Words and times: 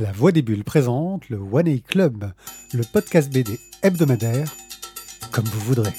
La 0.00 0.10
Voix 0.10 0.32
des 0.32 0.42
Bulles 0.42 0.64
présente 0.64 1.28
le 1.28 1.38
One 1.38 1.68
A 1.68 1.78
Club, 1.78 2.32
le 2.72 2.82
podcast 2.82 3.32
BD 3.32 3.60
hebdomadaire, 3.84 4.52
comme 5.30 5.44
vous 5.44 5.60
voudrez. 5.60 5.92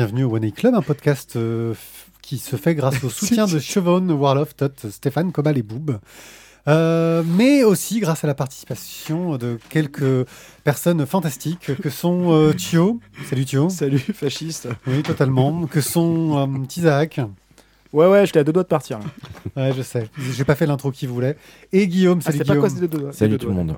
Bienvenue 0.00 0.24
au 0.24 0.34
One 0.34 0.44
A 0.46 0.50
Club, 0.50 0.74
un 0.74 0.80
podcast 0.80 1.36
euh, 1.36 1.74
qui 2.22 2.38
se 2.38 2.56
fait 2.56 2.74
grâce 2.74 3.04
au 3.04 3.10
soutien 3.10 3.46
de 3.46 3.58
Chevon, 3.58 4.08
Warlof, 4.08 4.56
Tot, 4.56 4.72
Stéphane, 4.88 5.30
Cobal 5.30 5.58
et 5.58 5.62
Boob. 5.62 5.98
Euh, 6.68 7.22
mais 7.26 7.64
aussi 7.64 8.00
grâce 8.00 8.24
à 8.24 8.26
la 8.26 8.34
participation 8.34 9.36
de 9.36 9.58
quelques 9.68 10.26
personnes 10.64 11.04
fantastiques 11.04 11.70
que 11.82 11.90
sont 11.90 12.32
euh, 12.32 12.54
Thio, 12.54 12.98
salut 13.28 13.44
Thio, 13.44 13.68
Salut, 13.68 13.98
fasciste. 13.98 14.68
oui 14.86 15.02
totalement, 15.02 15.66
que 15.66 15.82
sont 15.82 16.38
euh, 16.38 16.66
Tizak, 16.66 17.20
Ouais, 17.92 18.06
ouais, 18.06 18.24
j'étais 18.24 18.38
à 18.38 18.44
deux 18.44 18.52
doigts 18.54 18.62
de 18.62 18.68
partir. 18.68 19.00
là. 19.00 19.04
ouais 19.68 19.74
je 19.76 19.82
sais, 19.82 20.08
j'ai 20.34 20.44
pas 20.44 20.54
fait 20.54 20.64
l'intro 20.64 20.92
qu'il 20.92 21.10
voulait, 21.10 21.36
et 21.74 21.86
Guillaume, 21.88 22.20
Ah, 22.24 22.32
salut 22.32 22.38
pas 22.38 22.44
Guillaume. 22.44 22.60
quoi, 22.60 22.70
c'était 22.70 22.88
deux 22.88 22.98
doigts. 23.00 23.12
Salut 23.12 23.32
deux 23.32 23.38
tout 23.38 23.48
le 23.48 23.52
doigts, 23.54 23.64
monde. 23.64 23.76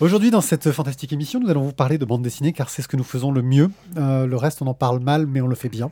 Aujourd'hui, 0.00 0.32
dans 0.32 0.40
cette 0.40 0.72
fantastique 0.72 1.12
émission, 1.12 1.38
nous 1.38 1.48
allons 1.48 1.62
vous 1.62 1.72
parler 1.72 1.98
de 1.98 2.04
bande 2.04 2.20
dessinée 2.22 2.52
car 2.52 2.68
c'est 2.68 2.82
ce 2.82 2.88
que 2.88 2.96
nous 2.96 3.04
faisons 3.04 3.30
le 3.30 3.42
mieux. 3.42 3.70
Euh, 3.96 4.26
le 4.26 4.36
reste, 4.36 4.60
on 4.60 4.66
en 4.66 4.74
parle 4.74 4.98
mal, 4.98 5.26
mais 5.26 5.40
on 5.40 5.46
le 5.46 5.54
fait 5.54 5.68
bien. 5.68 5.90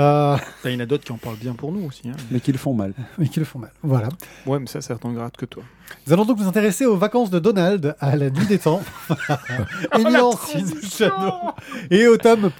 Euh, 0.00 0.36
Il 0.64 0.72
y 0.72 0.76
en 0.76 0.80
a 0.80 0.86
d'autres 0.86 1.04
qui 1.04 1.12
en 1.12 1.16
parlent 1.16 1.36
bien 1.36 1.54
pour 1.54 1.70
nous 1.70 1.86
aussi. 1.86 2.08
hein. 2.08 2.16
Mais 2.32 2.40
qui 2.40 2.50
le 2.50 2.58
font 2.58 2.74
mal. 2.74 2.92
mais 3.18 3.28
qui 3.28 3.38
le 3.38 3.44
font 3.46 3.60
mal. 3.60 3.70
Voilà. 3.84 4.08
Ouais, 4.46 4.58
mais 4.58 4.66
ça, 4.66 4.80
ça 4.80 4.96
t'en 4.96 5.12
gratte 5.12 5.36
que 5.36 5.46
toi. 5.46 5.62
Nous 6.06 6.12
allons 6.12 6.24
donc 6.24 6.40
nous 6.40 6.48
intéresser 6.48 6.86
aux 6.86 6.96
vacances 6.96 7.30
de 7.30 7.38
Donald 7.38 7.94
à 8.00 8.16
la 8.16 8.30
nuit 8.30 8.46
des 8.46 8.58
temps. 8.58 8.82
Éminence 9.96 10.52
Shadow. 10.82 11.32
Et 11.90 12.08
au 12.08 12.16
tome 12.16 12.50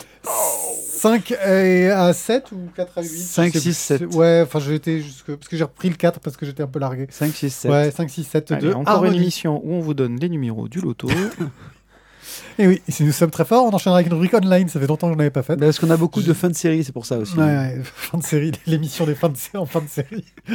5 1.08 1.32
et 1.46 1.90
à 1.90 2.12
7 2.12 2.52
ou 2.52 2.68
4 2.74 2.98
à 2.98 3.02
8 3.02 3.08
5, 3.08 3.52
je 3.54 3.58
sais 3.58 3.72
6, 3.72 3.96
plus. 3.98 4.08
7. 4.08 4.14
Ouais, 4.14 4.42
enfin 4.44 4.58
jusque... 4.60 5.26
Parce 5.26 5.48
que 5.48 5.56
j'ai 5.56 5.64
repris 5.64 5.88
le 5.88 5.96
4 5.96 6.20
parce 6.20 6.36
que 6.36 6.46
j'étais 6.46 6.62
un 6.62 6.66
peu 6.66 6.78
largué. 6.78 7.06
5, 7.10 7.32
6, 7.32 7.50
7. 7.50 7.70
Ouais, 7.70 7.90
5, 7.90 8.10
6, 8.10 8.24
7, 8.24 8.52
Allez, 8.52 8.62
2. 8.68 8.72
encore 8.74 9.04
une 9.04 9.14
émission 9.14 9.60
où 9.64 9.74
on 9.74 9.80
vous 9.80 9.94
donne 9.94 10.18
les 10.18 10.28
numéros 10.28 10.68
du 10.68 10.80
loto. 10.80 11.08
Et 12.58 12.66
oui, 12.66 12.82
si 12.88 13.04
nous 13.04 13.12
sommes 13.12 13.30
très 13.30 13.44
forts, 13.44 13.66
on 13.66 13.70
enchaînera 13.70 13.98
avec 13.98 14.08
une 14.08 14.14
rubrique 14.14 14.34
online. 14.34 14.68
Ça 14.68 14.80
fait 14.80 14.86
longtemps 14.86 15.08
que 15.08 15.12
je 15.12 15.16
n'en 15.16 15.20
avais 15.20 15.30
pas 15.30 15.42
fait. 15.42 15.56
Parce 15.56 15.78
qu'on 15.78 15.90
a 15.90 15.96
beaucoup 15.96 16.22
de 16.22 16.32
fins 16.32 16.48
de 16.48 16.54
série, 16.54 16.84
c'est 16.84 16.92
pour 16.92 17.06
ça 17.06 17.18
aussi. 17.18 17.36
Ouais, 17.36 17.44
ouais, 17.44 17.80
fin 17.84 18.18
de 18.18 18.22
série, 18.22 18.52
l'émission 18.66 19.04
des 19.04 19.14
fins 19.14 19.28
de 19.28 19.36
série 19.36 19.58
en 19.58 19.66
fin 19.66 19.80
de 19.80 19.88
série. 19.88 20.24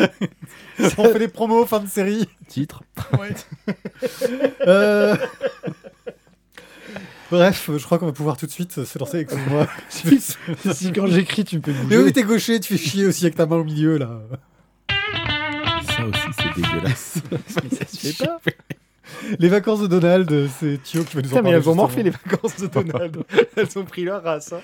on 0.98 1.04
fait 1.06 1.20
des 1.20 1.28
promos 1.28 1.66
fin 1.66 1.80
de 1.80 1.88
série. 1.88 2.28
Titre. 2.48 2.84
Euh, 4.68 5.16
Bref, 7.32 7.70
je 7.78 7.84
crois 7.86 7.98
qu'on 7.98 8.06
va 8.08 8.12
pouvoir 8.12 8.36
tout 8.38 8.46
de 8.46 8.52
suite 8.52 8.84
se 8.84 9.00
lancer 9.00 9.18
avec 9.18 9.48
moi. 9.48 9.66
si 9.90 10.92
quand 10.92 11.08
j'écris, 11.08 11.46
tu 11.46 11.60
peux 11.62 11.72
Mais 11.90 11.98
oui, 11.98 12.12
t'es 12.12 12.24
gaucher, 12.24 12.60
tu 12.60 12.78
fais 12.78 12.84
chier 12.90 13.06
aussi 13.08 13.24
avec 13.26 13.36
ta 13.36 13.46
main 13.46 13.56
au 13.58 13.64
milieu 13.64 13.98
là. 13.98 14.20
Ça 14.90 16.06
aussi, 16.06 16.20
c'est 16.38 16.62
dégueulasse. 16.62 17.16
mais 17.32 17.78
ça 17.78 17.86
se 17.88 17.98
fait 18.12 18.26
pas. 18.26 18.40
Les 19.40 19.50
vacances 19.50 19.82
de 19.82 19.88
Donald, 19.88 20.50
c'est 20.60 20.82
Thio 20.84 21.04
qui 21.04 21.16
va 21.16 21.22
nous 21.22 21.28
en 21.28 21.30
Putain, 21.30 21.36
mais 21.38 21.42
parler. 21.44 21.58
elles 21.58 21.64
vont 21.64 21.76
morfler 21.76 22.04
les 22.04 22.10
vacances 22.12 22.58
de 22.58 22.68
Donald. 22.68 23.24
elles 23.56 23.78
ont 23.78 23.84
pris 23.86 24.04
leur 24.04 24.24
race. 24.24 24.54
hein. 24.54 24.62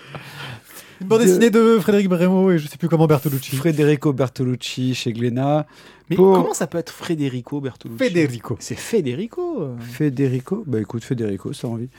Une 1.01 1.07
bande 1.07 1.21
dessinée 1.21 1.49
de 1.49 1.77
Frédéric 1.79 2.09
Bremo 2.09 2.51
et 2.51 2.57
je 2.57 2.67
sais 2.67 2.77
plus 2.77 2.89
comment 2.89 3.05
Bertolucci. 3.07 3.55
Federico 3.55 4.13
Bertolucci 4.13 4.95
chez 4.95 5.13
Glénat. 5.13 5.65
Mais 6.09 6.15
Pour- 6.15 6.33
comment 6.35 6.53
ça 6.53 6.67
peut 6.67 6.77
être 6.77 6.91
Federico 6.91 7.59
Bertolucci 7.61 8.03
Federico. 8.03 8.57
C'est 8.59 8.77
Federico. 8.79 9.69
Federico 9.79 10.63
Bah 10.65 10.79
écoute, 10.79 11.03
Federico, 11.03 11.53
ça 11.53 11.67
envie. 11.67 11.89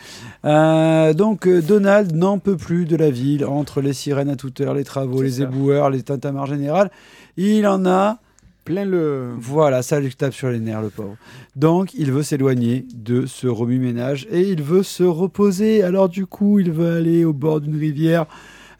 Euh, 0.44 1.12
donc, 1.12 1.46
euh, 1.46 1.60
Donald 1.60 2.14
n'en 2.16 2.38
peut 2.38 2.56
plus 2.56 2.86
de 2.86 2.96
la 2.96 3.10
ville, 3.10 3.44
entre 3.44 3.80
les 3.82 3.92
sirènes 3.92 4.30
à 4.30 4.36
toute 4.36 4.60
heure, 4.60 4.74
les 4.74 4.84
travaux, 4.84 5.22
les 5.22 5.30
ça. 5.32 5.42
éboueurs, 5.44 5.90
les 5.90 6.02
tintamars 6.02 6.46
générales. 6.46 6.90
Il 7.36 7.66
en 7.66 7.84
a 7.86 8.18
Plein 8.64 8.84
le. 8.84 9.30
Voilà, 9.38 9.80
ça 9.80 9.98
lui 9.98 10.14
tape 10.14 10.34
sur 10.34 10.50
les 10.50 10.58
nerfs, 10.58 10.82
le 10.82 10.90
pauvre. 10.90 11.16
Donc, 11.56 11.94
il 11.94 12.12
veut 12.12 12.22
s'éloigner 12.22 12.84
de 12.94 13.24
ce 13.24 13.46
remue-ménage 13.46 14.26
et 14.30 14.42
il 14.42 14.62
veut 14.62 14.82
se 14.82 15.04
reposer. 15.04 15.82
Alors, 15.82 16.10
du 16.10 16.26
coup, 16.26 16.58
il 16.58 16.70
veut 16.70 16.92
aller 16.96 17.24
au 17.24 17.32
bord 17.32 17.62
d'une 17.62 17.78
rivière 17.78 18.26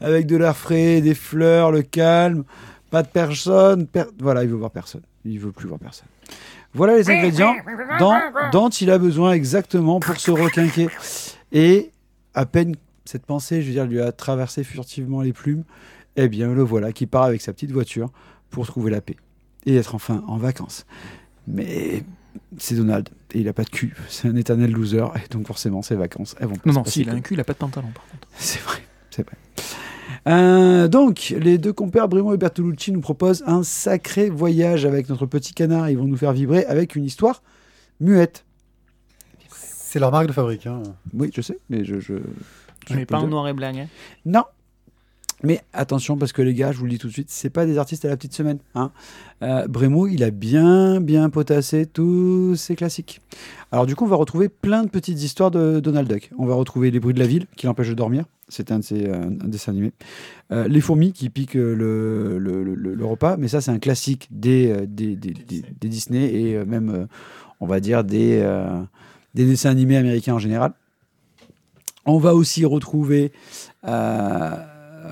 avec 0.01 0.27
de 0.27 0.37
l'air 0.37 0.57
frais, 0.57 1.01
des 1.01 1.15
fleurs, 1.15 1.71
le 1.73 1.83
calme, 1.83 2.45
pas 2.91 3.03
de 3.03 3.09
personne. 3.09 3.87
per- 3.87 4.05
Voilà, 4.21 4.43
il 4.45 4.49
veut 4.51 4.57
voir 4.57 4.71
personne. 4.71 5.03
Il 5.25 5.39
veut 5.41 5.53
plus 5.53 5.69
voir 5.69 5.79
personne. 5.81 6.09
Voilà 6.75 6.97
les 6.97 7.09
ingrédients 7.11 7.55
dont, 7.99 8.15
dont 8.53 8.69
il 8.69 8.91
a 8.91 8.99
besoin 8.99 9.33
exactement 9.33 10.01
pour 10.01 10.17
se 10.21 10.31
requinquer. 10.31 10.89
Et 11.53 11.91
à 12.35 12.45
peine 12.47 12.77
cette 13.05 13.25
pensée, 13.25 13.63
je 13.63 13.67
veux 13.69 13.73
dire, 13.73 13.87
lui 13.87 14.01
a 14.01 14.13
traversé 14.13 14.65
furtivement 14.65 15.23
les 15.23 15.33
plumes, 15.33 15.65
eh 16.17 16.29
bien, 16.29 16.53
le 16.53 16.63
voilà 16.63 16.93
qui 16.93 17.07
part 17.07 17.23
avec 17.25 17.41
sa 17.41 17.53
petite 17.53 17.73
voiture 17.73 18.11
pour 18.51 18.67
trouver 18.67 18.91
la 18.91 19.01
paix 19.01 19.17
et 19.67 19.77
être 19.77 19.95
enfin 19.95 20.23
en 20.29 20.37
vacances. 20.37 20.85
Mais 21.47 22.03
c'est 22.59 22.75
Donald 22.75 23.09
et 23.33 23.41
il 23.41 23.49
a 23.49 23.53
pas 23.55 23.65
de 23.65 23.71
cul. 23.71 23.95
C'est 24.09 24.29
un 24.29 24.37
éternel 24.37 24.71
loser 24.71 25.05
et 25.17 25.29
donc 25.31 25.47
forcément 25.47 25.81
ses 25.83 25.95
vacances 25.97 26.37
elles 26.39 26.49
vont 26.49 26.55
pas 26.57 26.61
Non, 26.67 26.73
non, 26.75 26.83
passer 26.83 26.93
si, 26.95 27.01
il 27.01 27.11
a 27.11 27.15
un 27.15 27.21
cul, 27.21 27.35
il 27.35 27.41
a 27.41 27.45
pas 27.45 27.55
de 27.55 27.59
pantalon 27.59 27.89
par 27.95 28.05
contre. 28.09 28.29
C'est 28.39 28.61
vrai, 28.61 28.79
c'est 29.11 29.27
vrai. 29.27 29.37
Euh, 30.27 30.89
donc, 30.89 31.35
les 31.39 31.59
deux 31.59 31.73
compères 31.73 32.09
Brimo 32.09 32.35
et 32.35 32.37
Bertolucci 32.37 32.93
nous 32.93 33.01
proposent 33.01 33.45
un 33.47 33.63
sacré 33.63 34.29
voyage 34.31 34.85
avec 34.85 35.09
notre 35.09 35.27
petit 35.27 35.55
canard. 35.55 35.89
Ils 35.91 35.97
vont 35.99 36.05
nous 36.07 36.17
faire 36.17 36.33
vibrer 36.33 36.65
avec 36.67 36.97
une 36.97 37.05
histoire 37.05 37.43
muette. 38.01 38.45
C'est 39.51 39.99
leur 39.99 40.11
marque 40.13 40.27
de 40.27 40.33
fabrique. 40.33 40.67
hein. 40.67 40.83
Oui, 41.15 41.31
je 41.35 41.41
sais, 41.41 41.59
mais 41.71 41.85
je. 41.85 42.01
je, 42.01 42.15
je 42.89 42.95
Mais 42.95 43.01
peux 43.07 43.15
pas 43.15 43.21
en 43.21 43.27
noir 43.29 43.49
et 43.49 43.53
blanc. 43.55 43.73
hein. 43.75 43.87
Non. 44.27 44.45
Mais 45.45 45.61
attention, 45.73 46.17
parce 46.17 46.33
que 46.33 46.43
les 46.43 46.53
gars, 46.53 46.73
je 46.73 46.79
vous 46.79 46.85
le 46.87 46.91
dis 46.91 46.99
tout 46.99 47.07
de 47.07 47.13
suite, 47.13 47.31
c'est 47.31 47.51
pas 47.51 47.65
des 47.65 47.79
artistes 47.79 48.05
à 48.05 48.09
la 48.09 48.17
petite 48.17 48.35
semaine. 48.35 48.59
Hein. 48.75 48.91
Euh, 49.43 49.69
Bremo, 49.69 50.09
il 50.09 50.25
a 50.25 50.31
bien, 50.31 51.01
bien 51.01 51.31
potassé 51.31 51.87
tous 51.87 52.57
ses 52.57 52.75
classiques. 52.75 53.21
Alors, 53.71 53.87
du 53.87 53.95
coup, 53.95 54.05
on 54.05 54.09
va 54.09 54.17
retrouver 54.17 54.49
plein 54.49 54.83
de 54.83 54.89
petites 54.89 55.23
histoires 55.23 55.53
de 55.53 55.79
Donald 55.79 56.09
Duck. 56.13 56.31
On 56.39 56.47
va 56.47 56.55
retrouver 56.55 56.91
Les 56.91 56.99
bruits 56.99 57.15
de 57.15 57.21
la 57.21 57.27
ville, 57.29 57.47
qui 57.57 57.67
l'empêchent 57.67 57.91
de 57.91 57.95
dormir. 57.95 58.25
C'est 58.49 58.73
un 58.73 58.81
de 58.81 58.85
ses 58.85 59.07
euh, 59.07 59.27
un 59.27 59.49
dessin 59.49 59.71
animé. 59.73 59.93
Euh, 60.51 60.67
les 60.67 60.81
fourmis 60.81 61.13
qui 61.13 61.29
piquent 61.31 61.55
le, 61.55 62.39
le, 62.39 62.65
le- 62.65 62.95
le 62.95 63.05
repas. 63.05 63.37
Mais 63.37 63.47
ça, 63.47 63.61
c'est 63.61 63.71
un 63.71 63.79
classique 63.79 64.27
des, 64.33 64.87
des, 64.89 65.15
des, 65.15 65.35
Disney 65.89 66.35
et 66.35 66.65
même, 66.65 67.07
on 67.61 67.67
va 67.67 67.79
dire, 67.79 68.03
des, 68.03 68.43
des 69.35 69.45
dessins 69.47 69.71
animés 69.71 69.99
américains 69.99 70.35
en 70.35 70.39
général. 70.41 70.73
On 72.07 72.19
va 72.19 72.35
aussi 72.35 72.65
retrouver. 72.65 73.31
euh, 73.87 74.57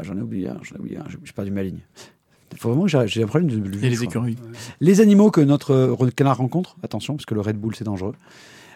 j'en 0.02 0.16
ai 0.16 0.20
oublié 0.20 0.48
un, 0.48 0.58
j'en 0.62 0.76
ai 0.76 0.78
oublié 0.78 0.98
un, 0.98 1.04
j'ai 1.08 1.18
j'ai 1.24 1.32
perdu 1.32 1.50
ma 1.50 1.62
ligne. 1.62 1.80
Il 2.52 2.58
faut 2.58 2.70
vraiment 2.70 2.86
que 2.86 3.06
j'ai 3.06 3.22
un 3.22 3.26
problème 3.26 3.50
de 3.50 3.56
de 3.58 3.76
vue, 3.76 3.84
Et 3.84 3.90
les 3.90 4.02
écureuils. 4.04 4.36
Les 4.80 5.00
animaux 5.00 5.30
que 5.30 5.40
notre 5.40 5.72
euh, 5.72 6.10
canard 6.10 6.38
rencontre, 6.38 6.76
attention, 6.82 7.14
parce 7.16 7.26
que 7.26 7.34
le 7.34 7.40
Red 7.40 7.56
Bull 7.56 7.74
c'est 7.74 7.84
dangereux. 7.84 8.14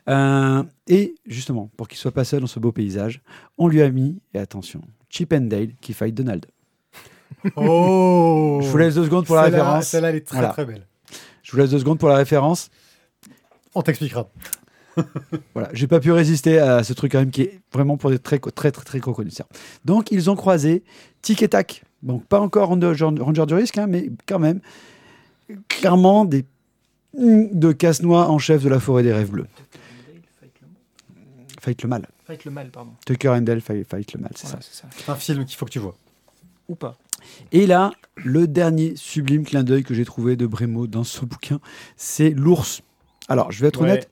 Euh, 0.09 0.63
et 0.89 1.15
justement, 1.27 1.71
pour 1.77 1.87
qu'il 1.89 1.99
soit 1.99 2.11
pas 2.11 2.25
seul 2.25 2.41
dans 2.41 2.47
ce 2.47 2.59
beau 2.59 2.73
paysage, 2.73 3.21
on 3.59 3.69
lui 3.69 3.81
a 3.83 3.91
mis, 3.91 4.21
et 4.35 4.39
attention, 4.39 4.81
Chip 5.09 5.33
and 5.33 5.43
Dale 5.43 5.71
qui 5.81 5.93
fight 5.93 6.15
Donald. 6.15 6.47
Oh 7.57 8.59
Je 8.63 8.69
vous 8.69 8.77
laisse 8.77 8.95
deux 8.97 9.05
secondes 9.05 9.25
pour 9.25 9.37
la 9.37 9.43
référence. 9.43 9.87
Celle-là, 9.87 10.11
elle 10.11 10.17
est 10.17 10.27
très 10.27 10.37
Voilà. 10.39 10.53
très 10.53 10.65
belle. 10.67 10.87
Je 11.43 11.53
vous 11.53 11.59
laisse 11.59 11.71
deux 11.71 11.79
secondes 11.79 11.99
pour 11.99 12.09
la 12.09 12.17
référence. 12.17 12.71
On 13.75 13.83
t'expliquera. 13.83 14.29
Voilà, 15.55 15.69
j'ai 15.73 15.87
pas 15.87 16.01
pu 16.01 16.13
résister 16.13 16.59
à 16.59 16.83
ce 16.85 16.93
truc 16.93 17.13
quand 17.13 17.19
même 17.21 17.31
qui 17.31 17.43
est 17.43 17.61
vraiment 17.73 17.97
pour 17.97 18.11
des 18.11 18.19
très 18.19 18.39
très 18.39 18.71
très 18.71 18.85
très 18.85 18.99
gros 18.99 19.13
connaisseurs. 19.15 19.47
Donc 19.85 20.11
ils 20.13 20.31
ont 20.31 20.37
croisé 20.37 20.83
Tic 21.23 21.43
et 21.43 21.49
Tac. 21.49 21.83
Donc 22.03 22.25
pas 22.27 22.41
encore 22.41 22.69
Ranger, 22.69 22.95
Ranger 23.21 23.47
du 23.47 23.55
risque, 23.55 23.79
hein, 23.79 23.87
mais 23.87 24.11
quand 24.27 24.39
même 24.39 24.61
clairement 25.69 26.25
des 26.25 26.45
de 27.15 27.73
casse-noix 27.73 28.29
en 28.31 28.39
chef 28.39 28.63
de 28.63 28.69
la 28.69 28.79
forêt 28.81 29.03
des 29.03 29.13
rêves 29.13 29.31
bleus. 29.31 29.47
Fight 31.61 31.83
le 31.83 31.89
mal. 31.89 32.07
Fight 32.27 32.45
le 32.45 32.51
mal, 32.51 32.71
pardon. 32.71 32.93
Tucker 33.05 33.29
and 33.31 33.43
Dale 33.43 33.61
fight, 33.61 33.87
fight 33.89 34.13
le 34.15 34.21
mal, 34.21 34.31
c'est 34.35 34.47
Voilà, 34.47 34.63
ça. 34.63 34.87
c'est 34.97 35.11
un 35.11 35.15
film 35.17 35.45
qu'il 35.45 35.57
faut 35.57 35.67
que 35.67 35.71
tu 35.71 35.79
vois. 35.79 35.95
Ou 36.69 36.75
pas. 36.75 36.97
Et 37.53 37.67
là, 37.67 37.91
le 38.17 38.47
dernier 38.47 38.95
sublime 38.97 39.45
clin 39.45 39.63
d'œil 39.63 39.83
que 39.83 39.93
j'ai 39.93 40.05
trouvé 40.05 40.37
de 40.37 40.47
Bremo 40.47 40.87
dans 40.87 41.05
ce 41.05 41.25
bouquin, 41.25 41.61
c'est 41.97 42.31
l'ours. 42.31 42.81
Alors, 43.29 43.53
je 43.53 43.61
vais 43.61 43.69
être 43.69 43.83
Ouais. 43.83 43.91
honnête. 43.91 44.09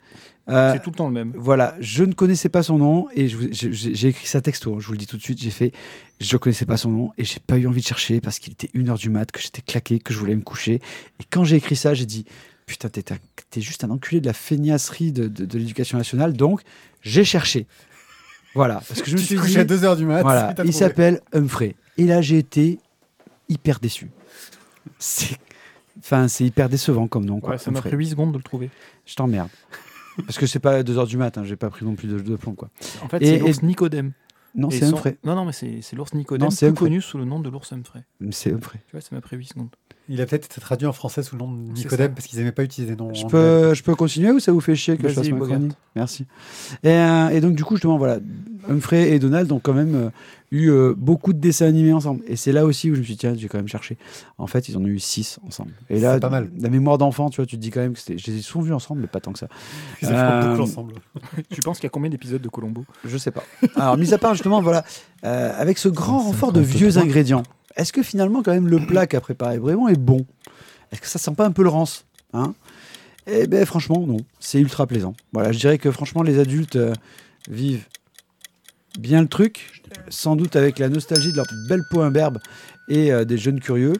Euh, 0.48 0.72
C'est 0.72 0.82
tout 0.82 0.90
le 0.90 0.96
temps 0.96 1.06
le 1.08 1.14
même. 1.14 1.32
Voilà, 1.36 1.74
je 1.80 2.04
ne 2.04 2.12
connaissais 2.12 2.48
pas 2.48 2.62
son 2.62 2.78
nom 2.78 3.08
et 3.14 3.28
j'ai 3.28 4.08
écrit 4.08 4.26
ça 4.26 4.40
texto. 4.40 4.74
hein, 4.74 4.78
je 4.80 4.86
vous 4.86 4.92
le 4.92 4.98
dis 4.98 5.06
tout 5.06 5.16
de 5.16 5.22
suite. 5.22 5.40
J'ai 5.40 5.50
fait, 5.50 5.72
je 6.20 6.34
ne 6.34 6.38
connaissais 6.38 6.66
pas 6.66 6.76
son 6.76 6.90
nom 6.90 7.12
et 7.18 7.24
j'ai 7.24 7.40
pas 7.40 7.56
eu 7.58 7.66
envie 7.66 7.80
de 7.82 7.86
chercher 7.86 8.20
parce 8.20 8.38
qu'il 8.38 8.52
était 8.52 8.70
une 8.74 8.88
heure 8.88 8.98
du 8.98 9.10
mat, 9.10 9.30
que 9.30 9.40
j'étais 9.40 9.62
claqué, 9.62 9.98
que 9.98 10.12
je 10.14 10.18
voulais 10.18 10.36
me 10.36 10.42
coucher. 10.42 10.74
Et 11.20 11.24
quand 11.30 11.44
j'ai 11.44 11.56
écrit 11.56 11.76
ça, 11.76 11.94
j'ai 11.94 12.06
dit, 12.06 12.24
putain, 12.66 12.88
t'es 12.88 13.60
juste 13.60 13.84
un 13.84 13.90
enculé 13.90 14.20
de 14.20 14.26
la 14.26 14.32
feignasserie 14.32 15.12
de, 15.12 15.28
de- 15.28 15.44
de 15.44 15.58
l'éducation 15.58 15.98
nationale. 15.98 16.32
Donc, 16.34 16.62
j'ai 17.02 17.24
cherché. 17.24 17.66
Voilà, 18.54 18.82
parce 18.88 19.02
que 19.02 19.10
je 19.10 19.16
me 19.16 19.20
suis 19.22 19.36
couches 19.36 19.56
à 19.56 19.64
2h 19.64 19.96
du 19.96 20.06
mat. 20.06 20.22
voilà, 20.22 20.54
il 20.64 20.72
s'appelle 20.72 21.20
Humphrey. 21.32 21.74
Et 21.98 22.04
là, 22.04 22.20
j'ai 22.22 22.38
été 22.38 22.78
hyper 23.48 23.80
déçu. 23.80 24.10
C'est, 24.98 25.36
enfin, 25.98 26.28
c'est 26.28 26.44
hyper 26.44 26.68
décevant 26.68 27.06
comme 27.08 27.24
nom. 27.24 27.40
Quoi, 27.40 27.50
Ouais, 27.52 27.58
ça 27.58 27.70
m'a 27.70 27.80
pris 27.80 27.96
8 27.96 28.10
secondes 28.10 28.32
de 28.32 28.38
le 28.38 28.42
trouver. 28.42 28.70
Je 29.06 29.14
t'emmerde. 29.14 29.48
Parce 30.24 30.38
que 30.38 30.46
c'est 30.46 30.58
pas 30.58 30.82
2h 30.82 31.06
du 31.06 31.16
mat, 31.16 31.36
hein, 31.38 31.44
j'ai 31.44 31.56
pas 31.56 31.70
pris 31.70 31.84
non 31.84 31.94
plus 31.94 32.08
de, 32.08 32.18
de 32.20 32.36
plomb. 32.36 32.54
Quoi. 32.54 32.70
En 33.02 33.08
fait, 33.08 33.24
c'est 33.24 33.38
l'ours 33.38 33.58
et- 33.62 33.66
Nicodème. 33.66 34.12
Non, 34.54 34.70
c'est 34.70 34.80
son- 34.86 34.96
Humphrey. 34.96 35.18
Non, 35.24 35.34
non, 35.36 35.44
mais 35.44 35.52
c'est 35.52 35.80
l'ours 35.94 36.12
Nicodème, 36.14 36.44
Non, 36.46 36.50
c'est 36.50 36.66
plus 36.66 36.70
Humphrey. 36.72 36.86
connu 36.86 37.00
sous 37.02 37.18
le 37.18 37.24
nom 37.24 37.38
de 37.40 37.48
l'ours 37.50 37.72
Humphrey. 37.72 38.04
C'est 38.30 38.52
Humphrey. 38.52 38.80
Tu 38.86 38.92
vois, 38.92 39.00
ça 39.00 39.08
m'a 39.14 39.20
pris 39.20 39.36
8 39.36 39.46
secondes. 39.46 39.68
Il 40.08 40.20
a 40.20 40.26
peut-être 40.26 40.46
été 40.46 40.60
traduit 40.60 40.86
en 40.86 40.92
français 40.92 41.22
sous 41.22 41.36
le 41.36 41.40
nom 41.42 41.52
de 41.52 41.72
Nicodème 41.72 42.14
parce 42.14 42.26
qu'ils 42.26 42.38
n'aimaient 42.38 42.52
pas 42.52 42.64
utiliser 42.64 42.94
des 42.94 43.02
noms. 43.02 43.12
Je 43.12 43.26
peux, 43.26 43.74
je 43.74 43.82
peux 43.82 43.94
continuer 43.94 44.30
ou 44.30 44.40
ça 44.40 44.52
vous 44.52 44.60
fait 44.60 44.74
chier 44.74 44.96
que 44.96 45.08
je 45.08 45.14
fasse 45.14 45.28
ma 45.28 45.38
chronique 45.38 45.72
Merci. 45.94 46.26
Et, 46.82 46.88
euh, 46.90 47.28
et 47.28 47.40
donc, 47.40 47.54
du 47.54 47.64
coup, 47.64 47.74
justement, 47.74 47.98
voilà, 47.98 48.18
Humphrey 48.68 49.10
et 49.10 49.18
Donald 49.18 49.50
ont 49.52 49.58
quand 49.58 49.72
même 49.74 49.94
euh, 49.94 50.10
eu 50.50 50.70
euh, 50.70 50.94
beaucoup 50.96 51.32
de 51.32 51.38
dessins 51.38 51.66
animés 51.66 51.92
ensemble. 51.92 52.22
Et 52.26 52.36
c'est 52.36 52.52
là 52.52 52.64
aussi 52.64 52.90
où 52.90 52.94
je 52.94 53.00
me 53.00 53.04
suis 53.04 53.14
dit, 53.14 53.18
tiens, 53.18 53.34
j'ai 53.36 53.48
quand 53.48 53.58
même 53.58 53.68
cherché. 53.68 53.96
En 54.38 54.46
fait, 54.46 54.68
ils 54.68 54.76
en 54.76 54.82
ont 54.82 54.86
eu 54.86 54.98
6 54.98 55.40
ensemble. 55.46 55.72
Et 55.90 55.98
là, 56.00 56.14
C'est 56.14 56.20
pas 56.20 56.30
mal. 56.30 56.50
la 56.58 56.68
mémoire 56.68 56.98
d'enfant, 56.98 57.30
tu 57.30 57.36
vois, 57.36 57.46
tu 57.46 57.56
te 57.56 57.60
dis 57.60 57.70
quand 57.70 57.80
même 57.80 57.92
que 57.92 57.98
c'était. 57.98 58.18
Je 58.18 58.30
les 58.30 58.38
ai 58.38 58.42
souvent 58.42 58.64
vus 58.64 58.74
ensemble, 58.74 59.00
mais 59.02 59.06
pas 59.06 59.20
tant 59.20 59.32
que 59.32 59.38
ça. 59.38 59.48
Ils 60.02 60.08
ont 60.08 60.10
fait 60.12 60.48
beaucoup 60.48 60.62
ensemble. 60.62 60.94
tu 61.50 61.60
penses 61.60 61.78
qu'il 61.78 61.84
y 61.84 61.88
a 61.88 61.90
combien 61.90 62.10
d'épisodes 62.10 62.42
de 62.42 62.48
Colombo? 62.48 62.84
Je 63.04 63.16
sais 63.18 63.30
pas. 63.30 63.44
Alors, 63.76 63.96
mis 63.96 64.14
à 64.14 64.18
part 64.18 64.34
justement, 64.34 64.62
voilà, 64.62 64.84
euh, 65.24 65.52
avec 65.58 65.78
ce 65.78 65.88
grand 65.88 66.18
renfort 66.18 66.52
de 66.52 66.62
53. 66.62 66.78
vieux 66.78 66.98
ingrédients, 66.98 67.42
est-ce 67.76 67.92
que 67.92 68.02
finalement, 68.02 68.42
quand 68.42 68.52
même, 68.52 68.68
le 68.68 68.84
plat 68.86 69.06
qu'a 69.06 69.20
préparé 69.20 69.58
vraiment 69.58 69.88
est 69.88 69.98
bon? 69.98 70.26
Est-ce 70.90 71.00
que 71.00 71.06
ça 71.06 71.18
sent 71.18 71.34
pas 71.36 71.46
un 71.46 71.52
peu 71.52 71.62
le 71.62 71.68
rance 71.68 72.04
hein? 72.32 72.54
Eh 73.30 73.46
ben, 73.46 73.64
franchement, 73.66 74.06
non. 74.06 74.18
C'est 74.40 74.58
ultra 74.58 74.86
plaisant. 74.86 75.14
Voilà, 75.32 75.52
je 75.52 75.58
dirais 75.58 75.76
que 75.78 75.90
franchement, 75.90 76.22
les 76.22 76.38
adultes 76.38 76.76
euh, 76.76 76.94
vivent 77.48 77.84
bien 78.98 79.20
le 79.20 79.28
truc, 79.28 79.82
sans 80.08 80.34
doute 80.34 80.56
avec 80.56 80.78
la 80.78 80.88
nostalgie 80.88 81.30
de 81.30 81.36
leur 81.36 81.46
belle 81.68 81.82
peau 81.90 82.00
imberbe 82.00 82.38
et 82.88 83.12
euh, 83.12 83.26
des 83.26 83.36
jeunes 83.36 83.60
curieux, 83.60 83.92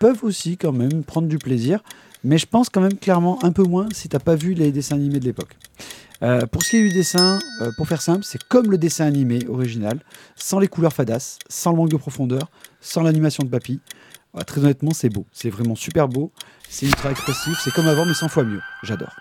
peuvent 0.00 0.24
aussi 0.24 0.56
quand 0.56 0.72
même 0.72 1.04
prendre 1.04 1.28
du 1.28 1.38
plaisir. 1.38 1.84
Mais 2.24 2.36
je 2.36 2.46
pense 2.46 2.68
quand 2.68 2.80
même 2.80 2.98
clairement 2.98 3.42
un 3.44 3.52
peu 3.52 3.62
moins 3.62 3.86
si 3.92 4.08
t'as 4.08 4.18
pas 4.18 4.34
vu 4.34 4.54
les 4.54 4.72
dessins 4.72 4.96
animés 4.96 5.20
de 5.20 5.24
l'époque. 5.24 5.56
Euh, 6.22 6.46
pour 6.46 6.62
ce 6.62 6.70
qui 6.70 6.76
est 6.78 6.88
du 6.88 6.94
dessin, 6.94 7.38
pour 7.76 7.86
faire 7.86 8.00
simple, 8.00 8.24
c'est 8.24 8.42
comme 8.44 8.70
le 8.70 8.78
dessin 8.78 9.04
animé 9.04 9.46
original, 9.46 10.00
sans 10.34 10.58
les 10.58 10.68
couleurs 10.68 10.92
fadasses, 10.92 11.38
sans 11.48 11.70
le 11.70 11.76
manque 11.76 11.90
de 11.90 11.96
profondeur, 11.96 12.50
sans 12.84 13.02
l'animation 13.02 13.42
de 13.42 13.48
papy. 13.48 13.80
Ah, 14.36 14.44
très 14.44 14.60
honnêtement, 14.60 14.92
c'est 14.92 15.08
beau. 15.08 15.26
C'est 15.32 15.50
vraiment 15.50 15.74
super 15.74 16.08
beau. 16.08 16.30
C'est 16.68 16.86
ultra 16.86 17.10
expressif. 17.10 17.58
C'est 17.62 17.72
comme 17.72 17.88
avant, 17.88 18.04
mais 18.04 18.14
100 18.14 18.28
fois 18.28 18.44
mieux. 18.44 18.60
J'adore. 18.82 19.14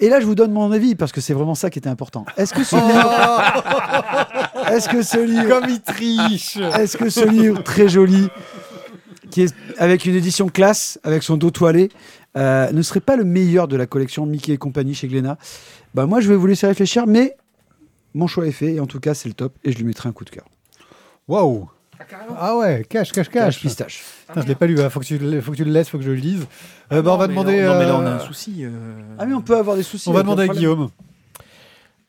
Et 0.00 0.08
là, 0.08 0.20
je 0.20 0.26
vous 0.26 0.36
donne 0.36 0.52
mon 0.52 0.70
avis 0.70 0.94
parce 0.94 1.10
que 1.10 1.20
c'est 1.20 1.34
vraiment 1.34 1.56
ça 1.56 1.70
qui 1.70 1.78
était 1.80 1.88
important. 1.88 2.24
Est-ce 2.36 2.54
que 2.54 2.62
ce 2.62 2.76
livre, 2.76 3.12
est-ce 4.72 4.88
que 4.88 5.02
ce 5.02 5.18
livre, 5.18 5.48
Comme 5.48 5.68
il 5.68 5.80
triche 5.80 6.56
est-ce 6.56 6.96
que 6.96 7.10
ce 7.10 7.24
livre 7.24 7.64
très 7.64 7.88
joli, 7.88 8.28
qui 9.32 9.42
est 9.42 9.54
avec 9.76 10.04
une 10.04 10.14
édition 10.14 10.48
classe, 10.48 11.00
avec 11.02 11.24
son 11.24 11.36
dos 11.36 11.50
toilé, 11.50 11.88
euh, 12.36 12.70
ne 12.70 12.82
serait 12.82 13.00
pas 13.00 13.16
le 13.16 13.24
meilleur 13.24 13.66
de 13.66 13.76
la 13.76 13.86
collection 13.86 14.24
Mickey 14.24 14.52
et 14.52 14.56
compagnie 14.56 14.94
chez 14.94 15.08
Glénat? 15.08 15.36
Bah 15.94 16.06
moi, 16.06 16.20
je 16.20 16.28
vais 16.28 16.36
vous 16.36 16.46
laisser 16.46 16.68
réfléchir, 16.68 17.08
mais 17.08 17.36
mon 18.14 18.28
choix 18.28 18.46
est 18.46 18.52
fait 18.52 18.74
et 18.74 18.80
en 18.80 18.86
tout 18.86 19.00
cas, 19.00 19.14
c'est 19.14 19.28
le 19.28 19.34
top 19.34 19.56
et 19.64 19.72
je 19.72 19.78
lui 19.78 19.84
mettrai 19.84 20.08
un 20.08 20.12
coup 20.12 20.24
de 20.24 20.30
cœur. 20.30 20.44
Waouh 21.26 21.68
Ah 22.38 22.56
ouais, 22.56 22.84
cache, 22.88 23.12
cache, 23.12 23.28
Cache 23.28 23.44
cache. 23.56 23.60
pistache. 23.60 24.02
Putain, 24.28 24.40
je 24.42 24.46
l'ai 24.46 24.54
pas 24.54 24.66
lu, 24.66 24.80
hein. 24.80 24.90
faut, 24.90 25.00
que 25.00 25.04
tu, 25.04 25.18
le- 25.18 25.40
faut 25.40 25.52
que 25.52 25.56
tu 25.56 25.64
le 25.64 25.72
laisses, 25.72 25.88
faut 25.88 25.98
que 25.98 26.04
je 26.04 26.10
le 26.10 26.16
lise. 26.16 26.46
Euh, 26.92 27.02
bah, 27.02 27.12
on 27.14 27.16
va 27.16 27.26
Non, 27.26 27.34
mais 27.34 27.40
demander. 27.40 27.60
là- 27.62 27.68
Non, 27.72 27.78
mais 27.78 27.86
là, 27.86 27.96
on 27.96 28.06
a 28.06 28.10
euh, 28.10 28.16
un 28.16 28.18
souci. 28.20 28.64
euh, 28.64 28.70
Ah 29.18 29.26
mais 29.26 29.34
on 29.34 29.40
peut 29.42 29.56
avoir 29.56 29.76
des 29.76 29.82
soucis. 29.82 30.08
on 30.08 30.12
va 30.12 30.22
demander 30.22 30.44
à. 30.44 30.48
Guillaume. 30.48 30.88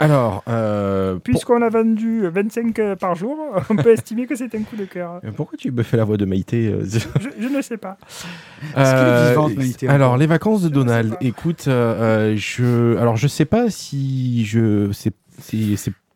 Alors, 0.01 0.43
euh, 0.47 1.15
pour- 1.15 1.23
Puisqu'on 1.23 1.61
a 1.61 1.67
vendu 1.69 2.25
25 2.29 2.79
euh, 2.79 2.95
par 2.95 3.15
jour, 3.15 3.37
on 3.69 3.75
peut 3.75 3.91
estimer 3.91 4.27
que 4.27 4.35
c'est 4.35 4.53
un 4.55 4.61
coup 4.63 4.77
de 4.77 4.85
cœur. 4.85 5.19
Euh, 5.25 5.31
pourquoi 5.35 5.57
tu 5.57 5.71
me 5.71 5.83
fais 5.83 5.97
la 5.97 6.05
voix 6.05 6.15
de 6.15 6.23
Maïté 6.23 6.67
euh, 6.67 6.83
Je, 6.89 6.99
je 7.37 7.47
ne 7.49 7.61
sais 7.61 7.75
pas. 7.77 7.97
Euh, 8.77 9.29
vivante, 9.29 9.55
Maïté, 9.57 9.89
Alors, 9.89 10.15
les 10.15 10.27
vacances 10.27 10.61
de 10.61 10.69
Je 10.69 10.73
Donald. 10.73 11.17
Écoute, 11.19 11.65
euh, 11.67 12.31
euh, 12.31 12.35
je, 12.37 12.95
alors 12.97 13.17
je 13.17 13.27
sais 13.27 13.43
pas 13.45 13.69
si 13.69 14.45
je, 14.45 14.89
c'est- 14.93 15.13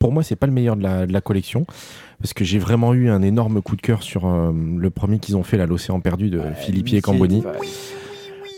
pour 0.04 0.12
moi 0.12 0.22
c'est 0.22 0.36
pas 0.36 0.48
le 0.48 0.52
meilleur 0.52 0.76
de 0.76 0.84
la, 0.84 1.06
de 1.06 1.14
la 1.14 1.22
collection 1.22 1.66
parce 2.20 2.34
que 2.34 2.44
j'ai 2.44 2.60
vraiment 2.60 2.94
eu 2.94 3.10
un 3.10 3.22
énorme 3.22 3.62
coup 3.62 3.78
de 3.78 3.82
cœur 3.82 4.04
sur 4.04 4.28
euh, 4.28 4.52
le 4.78 4.90
premier 4.90 5.18
qu'ils 5.20 5.38
ont 5.38 5.44
fait, 5.44 5.56
là, 5.56 5.66
l'océan 5.66 6.02
perdu 6.02 6.30
de 6.30 6.42
Philippi 6.58 6.98
et 6.98 7.02
Camboni. 7.02 7.42
Ouais. 7.42 7.68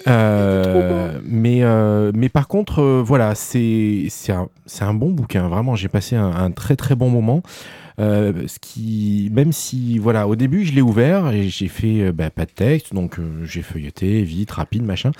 Euh, 0.07 1.19
mais, 1.23 1.59
euh, 1.61 2.11
mais 2.15 2.29
par 2.29 2.47
contre, 2.47 2.79
euh, 2.79 3.03
voilà, 3.05 3.35
c'est 3.35 4.07
c'est 4.09 4.31
un, 4.31 4.49
un 4.81 4.93
bon 4.95 5.11
bouquin. 5.11 5.47
Vraiment, 5.47 5.75
j'ai 5.75 5.87
passé 5.87 6.15
un, 6.15 6.31
un 6.31 6.49
très 6.49 6.75
très 6.75 6.95
bon 6.95 7.09
moment. 7.11 7.43
Ce 7.99 8.59
qui, 8.59 9.29
même 9.31 9.51
si, 9.51 9.99
voilà, 9.99 10.27
au 10.27 10.35
début, 10.35 10.65
je 10.65 10.73
l'ai 10.73 10.81
ouvert 10.81 11.31
et 11.31 11.47
j'ai 11.47 11.67
fait 11.67 12.11
bah, 12.11 12.31
pas 12.31 12.45
de 12.45 12.51
texte, 12.51 12.93
donc 12.93 13.19
j'ai 13.43 13.61
feuilleté 13.61 14.23
vite, 14.23 14.49
rapide, 14.49 14.83
machin. 14.83 15.11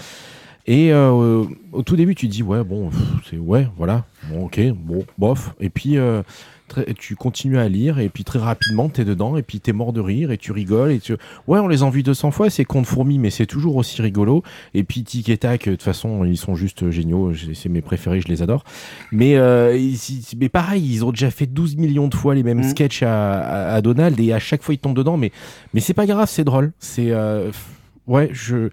Et 0.68 0.92
euh, 0.92 1.44
au 1.72 1.82
tout 1.84 1.96
début, 1.96 2.16
tu 2.16 2.28
te 2.28 2.32
dis, 2.32 2.42
ouais, 2.44 2.64
bon, 2.64 2.90
c'est 3.30 3.38
ouais, 3.38 3.68
voilà, 3.78 4.06
bon, 4.32 4.46
ok, 4.46 4.60
bon, 4.76 5.06
bof. 5.20 5.54
Et 5.60 5.70
puis, 5.70 5.98
euh, 5.98 6.24
très- 6.68 6.92
tu 6.96 7.16
continues 7.16 7.60
à 7.60 7.70
lire, 7.70 8.00
et 8.00 8.10
puis 8.10 8.24
très 8.24 8.40
rapidement, 8.40 8.90
tu 8.90 9.02
es 9.02 9.06
dedans, 9.06 9.38
et 9.38 9.44
puis 9.44 9.60
tu 9.60 9.70
es 9.70 9.74
mort 9.74 9.94
de 9.94 10.02
rire, 10.02 10.32
et 10.32 10.40
tu 10.40 10.52
rigoles. 10.52 10.92
Et 10.92 11.00
tu... 11.00 11.14
Ouais, 11.48 11.60
on 11.60 11.68
les 11.68 11.84
a 11.84 11.90
vus 11.92 12.02
200 12.02 12.32
fois, 12.32 12.50
c'est 12.50 12.66
Conte 12.66 12.88
Fourmi, 12.88 13.20
mais 13.20 13.30
c'est 13.30 13.46
toujours 13.46 13.76
aussi 13.76 14.02
rigolo. 14.02 14.42
Et 14.74 14.84
puis 14.84 15.04
Tic 15.04 15.30
et 15.30 15.38
Tac, 15.38 15.66
de 15.66 15.72
toute 15.74 15.84
façon, 15.84 16.26
ils 16.26 16.36
sont 16.38 16.56
juste 16.56 16.90
géniaux, 16.90 17.32
c'est 17.54 17.70
mes 17.70 17.82
préférés, 17.84 18.20
je 18.22 18.28
les 18.28 18.42
adore. 18.42 18.64
Mais, 19.12 19.36
euh, 19.36 19.78
ils- 19.78 20.00
mais 20.40 20.50
pareil, 20.50 20.84
ils 20.84 21.06
ont 21.06 21.12
déjà 21.12 21.30
fait 21.30 21.46
12 21.46 21.76
millions 21.76 22.08
de 22.08 22.16
fois 22.16 22.34
les 22.34 22.42
mêmes 22.42 22.58
Mhm. 22.64 22.70
sketchs 22.70 23.04
à, 23.04 23.34
à- 23.40 23.76
à 23.76 23.82
Donald, 23.84 24.20
et 24.20 24.34
à 24.34 24.40
chaque 24.40 24.64
fois, 24.64 24.74
ils 24.74 24.80
tombent 24.80 24.98
dedans, 24.98 25.16
mais, 25.18 25.32
mais 25.76 25.80
c'est 25.80 25.94
pas 25.94 26.08
grave, 26.08 26.28
c'est 26.28 26.44
drôle. 26.44 26.72
C'est. 26.80 27.12
euh, 27.12 27.52
ouais, 28.08 28.30
je. 28.34 28.70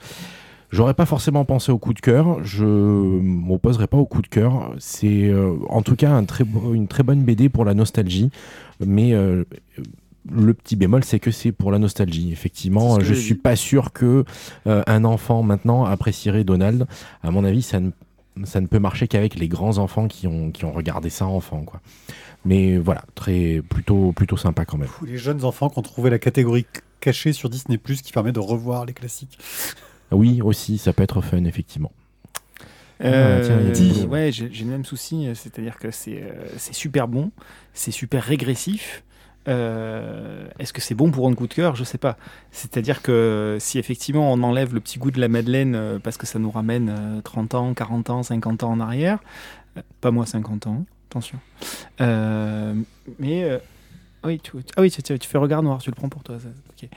J'aurais 0.73 0.95
pas 0.95 1.05
forcément 1.07 1.45
pensé 1.45 1.71
au 1.71 1.77
coup 1.79 1.93
de 1.93 2.01
cœur, 2.01 2.43
je 2.43 2.65
m'opposerai 2.65 3.87
pas 3.87 3.99
au 3.99 4.07
coup 4.07 4.23
de 4.23 4.27
cœur. 4.27 4.75
C'est 4.79 5.29
euh, 5.29 5.55
en 5.69 5.83
tout 5.83 5.97
cas 5.97 6.11
un 6.13 6.25
très 6.25 6.45
beau- 6.45 6.73
une 6.75 6.89
très 6.89 7.03
bonne 7.03 7.23
BD 7.23 7.49
pour 7.51 7.65
la 7.67 7.75
nostalgie, 7.75 8.31
mais 8.85 9.13
euh, 9.13 9.45
le 10.31 10.55
petit 10.55 10.77
bémol 10.77 11.05
c'est 11.05 11.21
que 11.21 11.31
c'est 11.31 11.53
pour 11.53 11.71
la 11.73 11.79
nostalgie. 11.79 12.33
Effectivement, 12.33 13.01
je 13.01 13.13
suis 13.13 13.35
dit. 13.35 13.41
pas 13.41 13.55
sûr 13.55 13.93
que 13.93 14.25
euh, 14.67 14.83
un 14.87 15.05
enfant 15.05 15.43
maintenant 15.43 15.85
apprécierait 15.85 16.45
Donald. 16.45 16.87
À 17.23 17.31
mon 17.31 17.45
avis, 17.45 17.61
ça 17.63 17.79
ne 17.79 17.91
ça 18.45 18.63
ne 18.63 18.67
peut 18.67 18.79
marcher 18.79 19.09
qu'avec 19.09 19.35
les 19.35 19.49
grands 19.49 19.77
enfants 19.77 20.09
qui 20.09 20.27
ont 20.27 20.51
qui 20.51 20.65
ont 20.65 20.73
regardé 20.73 21.11
ça 21.11 21.27
enfant 21.27 21.65
quoi. 21.65 21.81
Mais 22.47 22.79
voilà, 22.79 23.05
très 23.15 23.61
plutôt 23.69 24.13
plutôt 24.13 24.39
sympa 24.39 24.65
quand 24.65 24.79
même. 24.79 24.89
Les 25.07 25.19
jeunes 25.19 25.45
enfants 25.45 25.69
qui 25.69 25.79
ont 25.79 25.83
trouvé 25.83 26.09
la 26.09 26.19
catégorie 26.19 26.65
cachée 27.01 27.35
sur 27.35 27.51
Disney 27.51 27.77
Plus 27.77 28.01
qui 28.01 28.11
permet 28.11 28.33
de 28.33 28.41
revoir 28.41 28.87
les 28.87 28.95
classiques. 28.95 29.39
Oui, 30.13 30.41
aussi, 30.43 30.79
ça 30.79 30.93
peut 30.93 31.03
être 31.03 31.21
fun 31.21 31.45
effectivement. 31.45 31.93
Euh, 33.03 33.39
Ah, 33.39 33.73
tiens, 33.73 34.07
ouais, 34.09 34.31
j'ai 34.33 34.49
le 34.49 34.71
même 34.71 34.85
souci, 34.85 35.27
euh, 35.27 35.35
c'est-à-dire 35.35 35.79
que 35.79 35.91
c'est 35.91 36.23
euh, 36.23 36.45
super 36.59 37.09
bon, 37.09 37.33
c'est 37.75 37.91
super 37.91 38.23
régressif. 38.23 39.03
Euh, 39.49 40.47
Est-ce 40.61 40.73
que 40.73 40.81
c'est 40.81 40.95
bon 40.95 41.11
pour 41.11 41.29
un 41.29 41.35
coup 41.35 41.49
de 41.49 41.55
cœur 41.55 41.75
Je 41.75 41.83
sais 41.83 41.99
pas. 41.99 42.17
C'est-à-dire 42.53 43.03
que 43.03 43.57
si 43.59 43.81
effectivement 43.81 44.33
on 44.33 44.41
enlève 44.45 44.73
le 44.73 44.79
petit 44.79 45.01
goût 45.01 45.11
de 45.11 45.21
la 45.21 45.27
Madeleine 45.27 45.75
euh, 45.75 45.99
parce 45.99 46.17
que 46.17 46.27
ça 46.29 46.39
nous 46.39 46.51
ramène 46.53 46.91
euh, 46.97 47.21
30 47.23 47.55
ans, 47.57 47.75
40 47.75 48.11
ans, 48.11 48.23
50 48.23 48.63
ans 48.63 48.71
en 48.71 48.79
arrière, 48.79 49.19
euh, 49.77 49.83
pas 50.01 50.13
moi 50.13 50.25
50 50.27 50.69
ans, 50.69 50.85
attention. 51.11 51.41
Euh, 52.01 52.75
mais 53.19 53.43
euh, 53.43 53.59
oui, 54.23 54.39
tu, 54.39 54.53
ah 54.77 54.81
oui, 54.81 54.93
tu, 54.93 55.03
tu- 55.03 55.19
tu 55.19 55.29
fais 55.29 55.39
regard 55.39 55.65
noir, 55.65 55.79
tu 55.83 55.91
le 55.91 55.97
prends 55.97 56.09
pour 56.09 56.23
toi. 56.23 56.37
ça, 56.39 56.49
ok. 56.71 56.89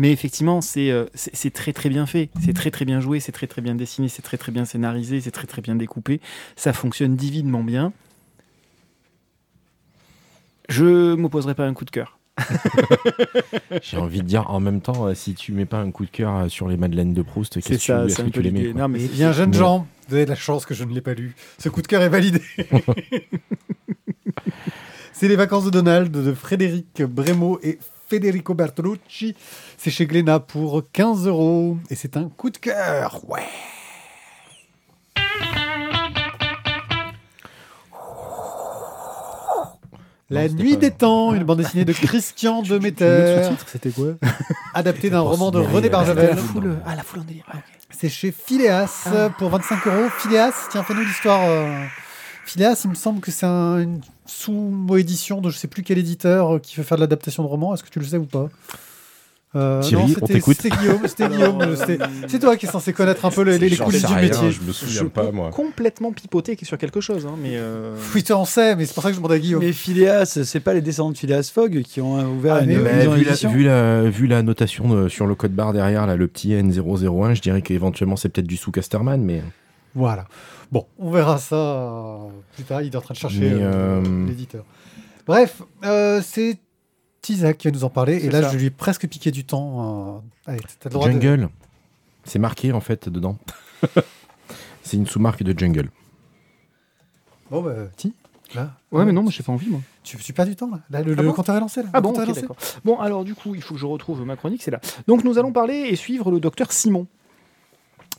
Mais 0.00 0.12
effectivement, 0.12 0.62
c'est 0.62 0.90
euh, 0.90 1.04
c'est 1.12 1.52
très 1.52 1.74
très 1.74 1.90
bien 1.90 2.06
fait, 2.06 2.30
c'est 2.42 2.54
très 2.54 2.70
très 2.70 2.86
bien 2.86 3.00
joué, 3.00 3.20
c'est 3.20 3.32
très 3.32 3.46
très 3.46 3.60
bien 3.60 3.74
dessiné, 3.74 4.08
c'est 4.08 4.22
très 4.22 4.38
très 4.38 4.50
bien 4.50 4.64
scénarisé, 4.64 5.20
c'est 5.20 5.30
très 5.30 5.46
très 5.46 5.60
bien 5.60 5.74
découpé. 5.74 6.22
Ça 6.56 6.72
fonctionne 6.72 7.16
divinement 7.16 7.62
bien. 7.62 7.92
Je 10.70 11.12
m'opposerai 11.16 11.54
pas 11.54 11.66
à 11.66 11.66
un 11.66 11.74
coup 11.74 11.84
de 11.84 11.90
cœur. 11.90 12.18
J'ai 13.82 13.98
envie 13.98 14.22
de 14.22 14.26
dire 14.26 14.50
en 14.50 14.58
même 14.58 14.80
temps, 14.80 15.04
euh, 15.04 15.12
si 15.12 15.34
tu 15.34 15.52
mets 15.52 15.66
pas 15.66 15.80
un 15.80 15.90
coup 15.90 16.06
de 16.06 16.10
cœur 16.10 16.34
euh, 16.34 16.48
sur 16.48 16.66
les 16.66 16.78
Madeleines 16.78 17.12
de 17.12 17.20
Proust, 17.20 17.52
C'est 17.52 17.60
qu'est-ce 17.60 17.80
que 17.80 17.84
ça, 17.84 18.06
tu, 18.06 18.22
un 18.22 18.24
que 18.24 18.30
peu 18.30 18.40
tu 18.40 18.40
les 18.40 18.52
mets 18.52 18.72
Non, 18.72 18.88
mais 18.88 19.06
bien, 19.06 19.32
jeunes 19.32 19.52
gens, 19.52 19.86
vous 20.08 20.14
avez 20.14 20.24
de 20.24 20.30
la 20.30 20.34
chance 20.34 20.64
que 20.64 20.72
je 20.72 20.84
ne 20.84 20.94
l'ai 20.94 21.02
pas 21.02 21.12
lu. 21.12 21.34
Ce 21.58 21.68
coup 21.68 21.82
de 21.82 21.86
cœur 21.86 22.00
est 22.00 22.08
validé. 22.08 22.40
C'est 25.12 25.28
les 25.28 25.36
vacances 25.36 25.66
de 25.66 25.70
Donald 25.70 26.10
de 26.10 26.32
Frédéric 26.32 27.02
Bremo 27.02 27.60
et 27.62 27.78
Federico 28.10 28.54
Bertolucci. 28.54 29.36
C'est 29.82 29.90
chez 29.90 30.04
Glénat 30.06 30.40
pour 30.40 30.82
15 30.92 31.26
euros. 31.26 31.78
Et 31.88 31.94
c'est 31.94 32.18
un 32.18 32.28
coup 32.28 32.50
de 32.50 32.58
cœur. 32.58 33.22
Ouais. 33.26 33.48
La 40.32 40.48
Nuit 40.48 40.76
des 40.76 40.92
Temps, 40.92 41.34
une 41.34 41.42
bande 41.42 41.58
dessinée 41.58 41.84
de 41.84 41.92
Christian 41.92 42.62
de 42.62 42.78
Metter, 42.78 43.48
c'était 43.66 43.90
quoi? 43.90 44.12
Adaptée 44.74 45.10
d'un 45.10 45.20
roman 45.20 45.50
de 45.50 45.58
René 45.58 45.88
Barjavel. 45.88 46.28
la 46.30 46.36
foule, 46.36 46.76
ah, 46.86 46.94
la 46.94 47.02
foule 47.02 47.20
en 47.20 47.24
délire. 47.24 47.44
ah. 47.52 47.56
C'est 47.90 48.08
chez 48.08 48.30
Phileas 48.30 49.08
Ah. 49.12 49.30
pour 49.36 49.50
25 49.50 49.84
euros. 49.88 50.08
Phileas, 50.18 50.52
tiens, 50.70 50.84
fais-nous 50.84 51.00
l'histoire. 51.02 51.40
euh. 51.48 51.84
Phileas, 52.44 52.82
il 52.84 52.90
me 52.90 52.94
semble 52.94 53.20
que 53.20 53.32
c'est 53.32 53.46
un- 53.46 53.78
une 53.80 54.00
sous-édition 54.24 55.40
de 55.40 55.50
je 55.50 55.58
sais 55.58 55.66
plus 55.68 55.82
quel 55.82 55.98
éditeur 55.98 56.54
euh, 56.54 56.58
qui 56.60 56.76
veut 56.76 56.84
faire 56.84 56.96
de 56.96 57.02
l'adaptation 57.02 57.42
de 57.42 57.48
roman. 57.48 57.74
Est-ce 57.74 57.82
que 57.82 57.90
tu 57.90 57.98
le 57.98 58.04
sais 58.04 58.16
ou 58.16 58.24
pas? 58.26 58.48
Euh, 59.56 59.80
Thierry, 59.82 60.02
non, 60.02 60.08
on 60.10 60.14
c'était- 60.14 60.32
t'écoute. 60.34 60.56
C'était 60.62 60.76
Guillaume. 60.76 61.00
C'était 61.06 61.28
Guillaume. 61.28 61.60
euh, 61.60 61.76
C'est 62.28 62.38
toi 62.38 62.56
qui 62.56 62.66
es 62.66 62.68
censé 62.68 62.92
connaître 62.92 63.24
un 63.24 63.30
peu 63.30 63.42
les, 63.42 63.58
coulisses 63.76 64.02
du 64.02 64.06
rien, 64.06 64.22
métier. 64.22 64.52
Je 64.52 64.60
me 64.62 64.70
souviens 64.72 65.00
Je 65.02 65.06
pas, 65.08 65.32
moi. 65.32 65.50
complètement 65.50 66.12
pipoter 66.12 66.56
sur 66.62 66.78
quelque 66.78 67.00
chose, 67.00 67.26
hein, 67.26 67.34
mais. 67.42 67.54
euh, 67.54 67.96
Oui, 68.14 68.22
tu 68.22 68.32
en 68.32 68.44
sais, 68.44 68.76
mais 68.76 68.86
c'est 68.86 68.94
pour 68.94 69.02
ça 69.02 69.08
que 69.08 69.14
je 69.14 69.18
demande 69.18 69.32
à 69.32 69.38
Guillaume. 69.40 69.62
Mais 69.64 69.72
Phileas, 69.72 70.38
c'est 70.44 70.60
pas 70.60 70.72
les 70.72 70.80
descendants 70.82 71.10
de 71.10 71.18
Phileas 71.18 71.50
Fogg 71.52 71.82
qui 71.82 72.00
ont 72.00 72.20
ouvert 72.30 72.54
Ah, 72.54 72.60
une 72.62 72.68
mais 72.68 72.74
vu, 72.76 73.24
la, 73.24 73.48
vu, 73.50 73.64
la, 73.64 74.02
vu 74.02 74.26
la 74.28 74.42
notation 74.42 74.88
de- 74.88 75.08
sur 75.08 75.26
le 75.26 75.34
code 75.34 75.52
barre 75.52 75.72
derrière, 75.72 76.06
là, 76.06 76.14
le 76.14 76.28
petit 76.28 76.52
N001, 76.52 77.34
je 77.34 77.40
dirais 77.42 77.62
qu'éventuellement 77.62 78.14
c'est 78.16 78.28
peut-être 78.28 78.46
du 78.46 78.56
sous 78.56 78.70
Casterman, 78.70 79.20
mais 79.20 79.42
Voilà. 79.96 80.26
Bon, 80.70 80.86
on 81.00 81.10
verra 81.10 81.38
ça 81.38 81.56
euh, 81.56 82.16
plus 82.54 82.62
tard. 82.62 82.82
Il 82.82 82.92
est 82.92 82.96
en 82.96 83.00
train 83.00 83.14
de 83.14 83.18
chercher 83.18 83.50
euh, 83.52 84.00
l'éditeur. 84.28 84.64
Bref, 85.26 85.62
euh, 85.84 86.20
c'est 86.24 86.58
Isaac 87.28 87.58
qui 87.58 87.68
va 87.68 87.72
nous 87.72 87.84
en 87.84 87.90
parler. 87.90 88.16
Et 88.24 88.30
là, 88.30 88.42
ça. 88.42 88.50
je 88.50 88.56
lui 88.58 88.66
ai 88.66 88.70
presque 88.70 89.06
piqué 89.08 89.30
du 89.30 89.44
temps. 89.44 90.20
euh, 90.46 90.50
Allez, 90.52 90.60
t'as 90.80 90.88
le 90.88 90.94
droit 90.94 91.06
de... 91.08 91.12
Jungle, 91.12 91.48
c'est 92.24 92.38
marqué 92.38 92.72
en 92.72 92.80
fait 92.80 93.08
dedans. 93.08 93.36
c'est 94.82 94.96
une 94.96 95.06
sous-marque 95.06 95.42
de 95.42 95.56
Jungle. 95.58 95.90
Bon, 97.50 97.62
bah, 97.62 97.74
ti. 97.96 98.14
Là. 98.54 98.72
Ouais, 98.90 99.04
mais 99.04 99.12
non, 99.12 99.22
moi 99.22 99.30
j'ai 99.30 99.44
pas 99.44 99.52
envie, 99.52 99.68
moi. 99.68 99.80
Tu, 100.02 100.16
tu 100.16 100.32
perds 100.32 100.46
du 100.46 100.56
temps, 100.56 100.70
là. 100.70 100.80
Là, 100.90 101.02
le, 101.02 101.12
Ah 101.16 101.22
le 101.22 101.28
bon 101.28 101.34
compteur 101.34 101.54
est 101.56 101.60
lancé, 101.60 101.82
là. 101.84 101.88
Ah 101.92 102.00
bon, 102.00 102.08
compteur 102.08 102.28
est 102.28 102.42
ok, 102.42 102.48
lancé. 102.48 102.76
Bon, 102.84 102.98
alors 102.98 103.22
du 103.24 103.34
coup, 103.36 103.54
il 103.54 103.62
faut 103.62 103.74
que 103.74 103.80
je 103.80 103.86
retrouve 103.86 104.24
ma 104.24 104.34
chronique, 104.36 104.62
c'est 104.62 104.72
là. 104.72 104.80
Donc 105.06 105.22
nous 105.22 105.38
allons 105.38 105.52
parler 105.52 105.74
et 105.74 105.94
suivre 105.94 106.32
le 106.32 106.40
docteur 106.40 106.72
Simon, 106.72 107.06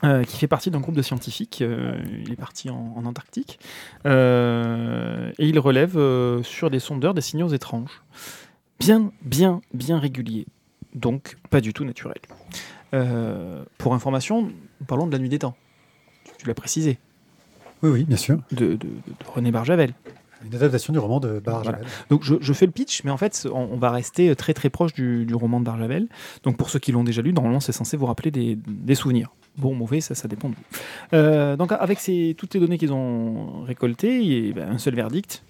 euh, 0.05 0.23
qui 0.23 0.37
fait 0.37 0.47
partie 0.47 0.71
d'un 0.71 0.79
groupe 0.79 0.95
de 0.95 1.01
scientifiques. 1.01 1.61
euh, 1.61 2.01
il 2.23 2.31
est 2.31 2.37
parti 2.37 2.69
en, 2.69 2.93
en 2.95 3.05
Antarctique. 3.05 3.59
Euh, 4.05 5.31
et 5.37 5.47
il 5.47 5.59
relève 5.59 5.97
euh, 5.97 6.41
sur 6.43 6.69
des 6.69 6.79
sondeurs 6.79 7.13
des 7.13 7.21
signaux 7.21 7.49
étranges. 7.49 8.01
Bien, 8.81 9.11
bien, 9.21 9.61
bien 9.73 9.99
réguliers. 9.99 10.47
Donc 10.95 11.37
pas 11.49 11.61
du 11.61 11.71
tout 11.73 11.85
naturels. 11.85 12.17
Euh, 12.93 13.63
pour 13.77 13.93
information, 13.93 14.51
parlons 14.87 15.05
de 15.07 15.11
la 15.11 15.19
nuit 15.19 15.29
des 15.29 15.39
temps. 15.39 15.55
Tu, 16.25 16.31
tu 16.39 16.47
l'as 16.47 16.53
précisé, 16.53 16.97
Oui, 17.83 17.89
oui, 17.91 18.03
bien 18.03 18.17
sûr. 18.17 18.39
de, 18.51 18.73
de- 18.73 18.75
de 18.77 18.89
René 19.33 19.51
Barjavel. 19.51 19.93
Une 20.43 20.55
adaptation 20.55 20.91
du 20.91 20.97
roman 20.99 21.19
de 21.19 21.39
Barr 21.39 21.61
Voilà. 21.61 21.77
Javel. 21.77 21.87
Donc 22.09 22.23
je, 22.23 22.33
je 22.41 22.53
fais 22.53 22.65
le 22.65 22.71
pitch, 22.71 23.03
mais 23.03 23.11
en 23.11 23.17
fait, 23.17 23.47
on, 23.53 23.69
on 23.71 23.77
va 23.77 23.91
rester 23.91 24.35
très 24.35 24.53
très 24.55 24.69
proche 24.71 24.93
du, 24.93 25.25
du 25.25 25.35
roman 25.35 25.59
de 25.59 25.65
Barjavel. 25.65 26.07
Donc 26.43 26.57
pour 26.57 26.71
ceux 26.71 26.79
qui 26.79 26.91
l'ont 26.91 27.03
déjà 27.03 27.21
lu, 27.21 27.31
normalement, 27.31 27.59
c'est 27.59 27.71
censé 27.71 27.95
vous 27.95 28.07
rappeler 28.07 28.31
des, 28.31 28.57
des 28.67 28.95
souvenirs. 28.95 29.29
Bon, 29.57 29.75
mauvais, 29.75 30.01
ça, 30.01 30.15
ça 30.15 30.27
dépend 30.27 30.49
de 30.49 30.55
vous. 30.55 30.61
Euh, 31.13 31.55
donc 31.55 31.71
avec 31.71 31.99
ces, 31.99 32.33
toutes 32.37 32.55
les 32.55 32.59
données 32.59 32.79
qu'ils 32.79 32.91
ont 32.93 33.61
récoltées, 33.63 34.19
il 34.21 34.47
y 34.47 34.49
a 34.49 34.53
ben, 34.53 34.69
un 34.71 34.77
seul 34.79 34.95
verdict. 34.95 35.43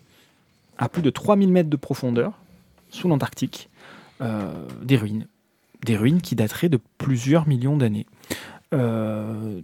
À 0.77 0.89
plus 0.89 1.01
de 1.01 1.09
3000 1.09 1.49
mètres 1.51 1.69
de 1.69 1.77
profondeur, 1.77 2.33
sous 2.91 3.07
l'Antarctique, 3.07 3.69
euh, 4.21 4.67
des 4.83 4.97
ruines. 4.97 5.27
Des 5.83 5.97
ruines 5.97 6.21
qui 6.21 6.35
dateraient 6.35 6.69
de 6.69 6.79
plusieurs 6.99 7.47
millions 7.47 7.75
d'années. 7.75 8.05
Euh, 8.73 9.61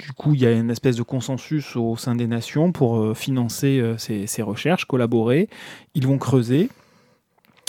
du 0.00 0.12
coup, 0.12 0.34
il 0.34 0.40
y 0.40 0.46
a 0.46 0.52
une 0.52 0.70
espèce 0.70 0.96
de 0.96 1.02
consensus 1.02 1.74
au 1.74 1.96
sein 1.96 2.14
des 2.14 2.28
nations 2.28 2.70
pour 2.70 2.98
euh, 2.98 3.14
financer 3.14 3.82
ces, 3.98 4.42
recherches, 4.42 4.84
collaborer. 4.84 5.48
Ils 5.94 6.06
vont 6.06 6.18
creuser 6.18 6.70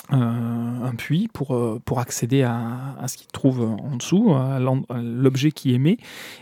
un 0.10 0.94
puits 0.98 1.28
pour, 1.34 1.52
accéder 1.98 2.42
à, 2.42 2.96
ce 3.08 3.18
qu'ils 3.18 3.28
trouvent 3.28 3.62
en 3.62 3.98
dessous, 3.98 4.34
à 4.34 4.58
l'objet 5.02 5.52
qui 5.52 5.74
émet, 5.74 5.98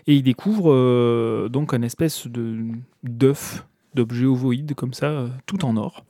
et 0.06 0.14
ils 0.14 0.22
découvrent 0.22 1.50
donc 1.50 1.74
un 1.74 1.82
espèce 1.82 2.28
de 2.28 2.60
d'œuf, 3.02 3.66
d'objet 3.96 4.26
ovoïde 4.26 4.76
comme 4.76 4.94
ça, 4.94 5.26
tout 5.48 5.66
en 5.66 5.78
or, 5.78 6.06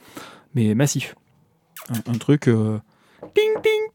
mais 0.54 0.76
massif. 0.76 1.16
Un, 2.08 2.18
truc 2.18 2.48
euh, 2.48 2.80
ping 3.34 3.54
ping 3.62 3.86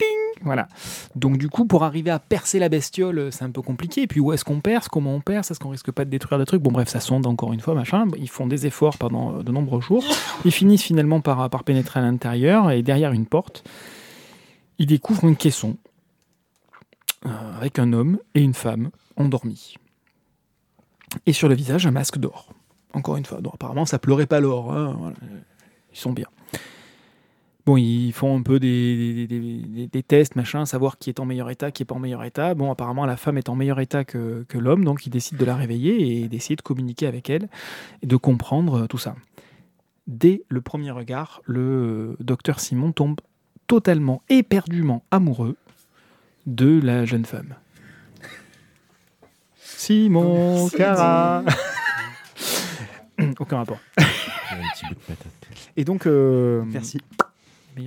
voilà. 0.43 0.69
Donc 1.15 1.37
du 1.37 1.49
coup, 1.49 1.67
pour 1.67 1.85
arriver 1.85 2.11
à 2.11 2.19
percer 2.19 2.59
la 2.59 2.69
bestiole, 2.69 3.31
c'est 3.31 3.45
un 3.45 3.51
peu 3.51 3.63
compliqué. 3.63 4.03
Et 4.03 4.07
puis 4.07 4.21
où 4.21 4.33
est-ce 4.33 4.45
qu'on 4.45 4.61
perce? 4.61 4.89
Comment 4.89 5.15
on 5.15 5.21
perce? 5.21 5.51
Est-ce 5.51 5.61
qu'on 5.61 5.71
risque 5.71 5.91
pas 5.91 6.05
de 6.05 6.11
détruire 6.11 6.39
des 6.39 6.47
trucs? 6.47 6.63
Bon 6.63 6.73
bref, 6.73 6.89
ça 6.89 7.01
sonde 7.01 7.27
encore 7.27 7.53
une 7.53 7.61
fois, 7.61 7.75
machin. 7.75 8.07
Ils 8.17 8.31
font 8.31 8.47
des 8.47 8.67
efforts 8.67 8.97
pendant 8.97 9.37
euh, 9.37 9.43
de 9.43 9.53
nombreux 9.53 9.81
jours. 9.81 10.05
Ils 10.45 10.53
finissent 10.53 10.83
finalement 10.83 11.21
par, 11.21 11.49
pénétrer 11.65 12.01
à 12.01 12.03
l'intérieur 12.03 12.71
et 12.71 12.83
derrière 12.83 13.13
une 13.13 13.27
porte, 13.27 13.65
ils 14.79 14.87
découvrent 14.87 15.25
une 15.25 15.37
caisson 15.37 15.77
euh, 17.27 17.57
avec 17.57 17.79
un 17.79 17.93
homme 17.93 18.19
et 18.35 18.41
une 18.41 18.55
femme 18.55 18.91
endormis. 19.17 19.75
Et 21.27 21.33
sur 21.33 21.49
le 21.49 21.55
visage, 21.55 21.87
un 21.87 21.91
masque 21.91 22.19
d'or. 22.19 22.49
Encore 22.95 23.17
une 23.17 23.27
fois, 23.27 23.41
donc, 23.41 23.55
apparemment, 23.55 23.85
ça 23.85 23.99
pleurait 23.99 24.27
pas 24.27 24.41
l'or. 24.41 24.73
hein. 24.73 25.13
Ils 25.93 25.99
sont 25.99 26.13
bien. 26.13 26.27
Bon, 27.67 27.77
ils 27.77 28.13
font 28.13 28.39
un 28.39 28.43
peu 28.43 28.59
des, 28.59 29.27
des- 29.27 29.27
des- 29.27 29.63
des- 29.63 29.87
des 29.87 30.03
tests, 30.03 30.35
machin, 30.35 30.65
savoir 30.65 30.99
qui 30.99 31.11
est 31.11 31.21
en 31.21 31.25
meilleur 31.27 31.51
état, 31.51 31.71
qui 31.71 31.83
est 31.83 31.87
pas 31.87 31.95
en 31.95 31.99
meilleur 32.01 32.25
état. 32.25 32.55
Bon, 32.55 32.71
apparemment, 32.71 33.05
la 33.07 33.17
femme 33.17 33.37
est 33.39 33.49
en 33.49 33.55
meilleur 33.55 33.81
état 33.81 34.05
que, 34.05 34.45
que 34.49 34.59
l'homme, 34.59 34.85
donc 34.85 35.07
ils 35.07 35.11
décident 35.11 35.39
de 35.39 35.45
la 35.45 35.57
réveiller 35.57 36.23
et 36.23 36.29
d'essayer 36.29 36.57
de 36.57 36.63
communiquer 36.63 37.07
avec 37.07 37.29
elle 37.31 37.49
et 38.03 38.07
de 38.07 38.17
comprendre 38.17 38.83
euh, 38.83 38.87
tout 38.87 38.99
ça. 38.99 39.15
Dès 40.07 40.43
le 40.49 40.61
premier 40.63 40.91
regard, 40.91 41.43
le 41.45 41.61
euh, 41.61 42.17
docteur 42.21 42.61
Simon 42.61 42.93
tombe 42.93 43.21
totalement, 43.67 44.23
éperdument 44.29 45.05
amoureux 45.11 45.57
de 46.47 46.81
la 46.83 47.05
jeune 47.05 47.25
femme. 47.27 47.55
Simon 49.55 50.69
Cara 50.71 51.45
Aucun 53.39 53.59
rapport. 53.59 53.79
Un 53.99 54.03
petit 54.75 54.87
bout 54.89 54.95
de 54.95 55.01
patate. 55.01 55.27
Et 55.77 55.85
donc, 55.85 56.07
euh, 56.07 56.63
Merci. 56.67 56.99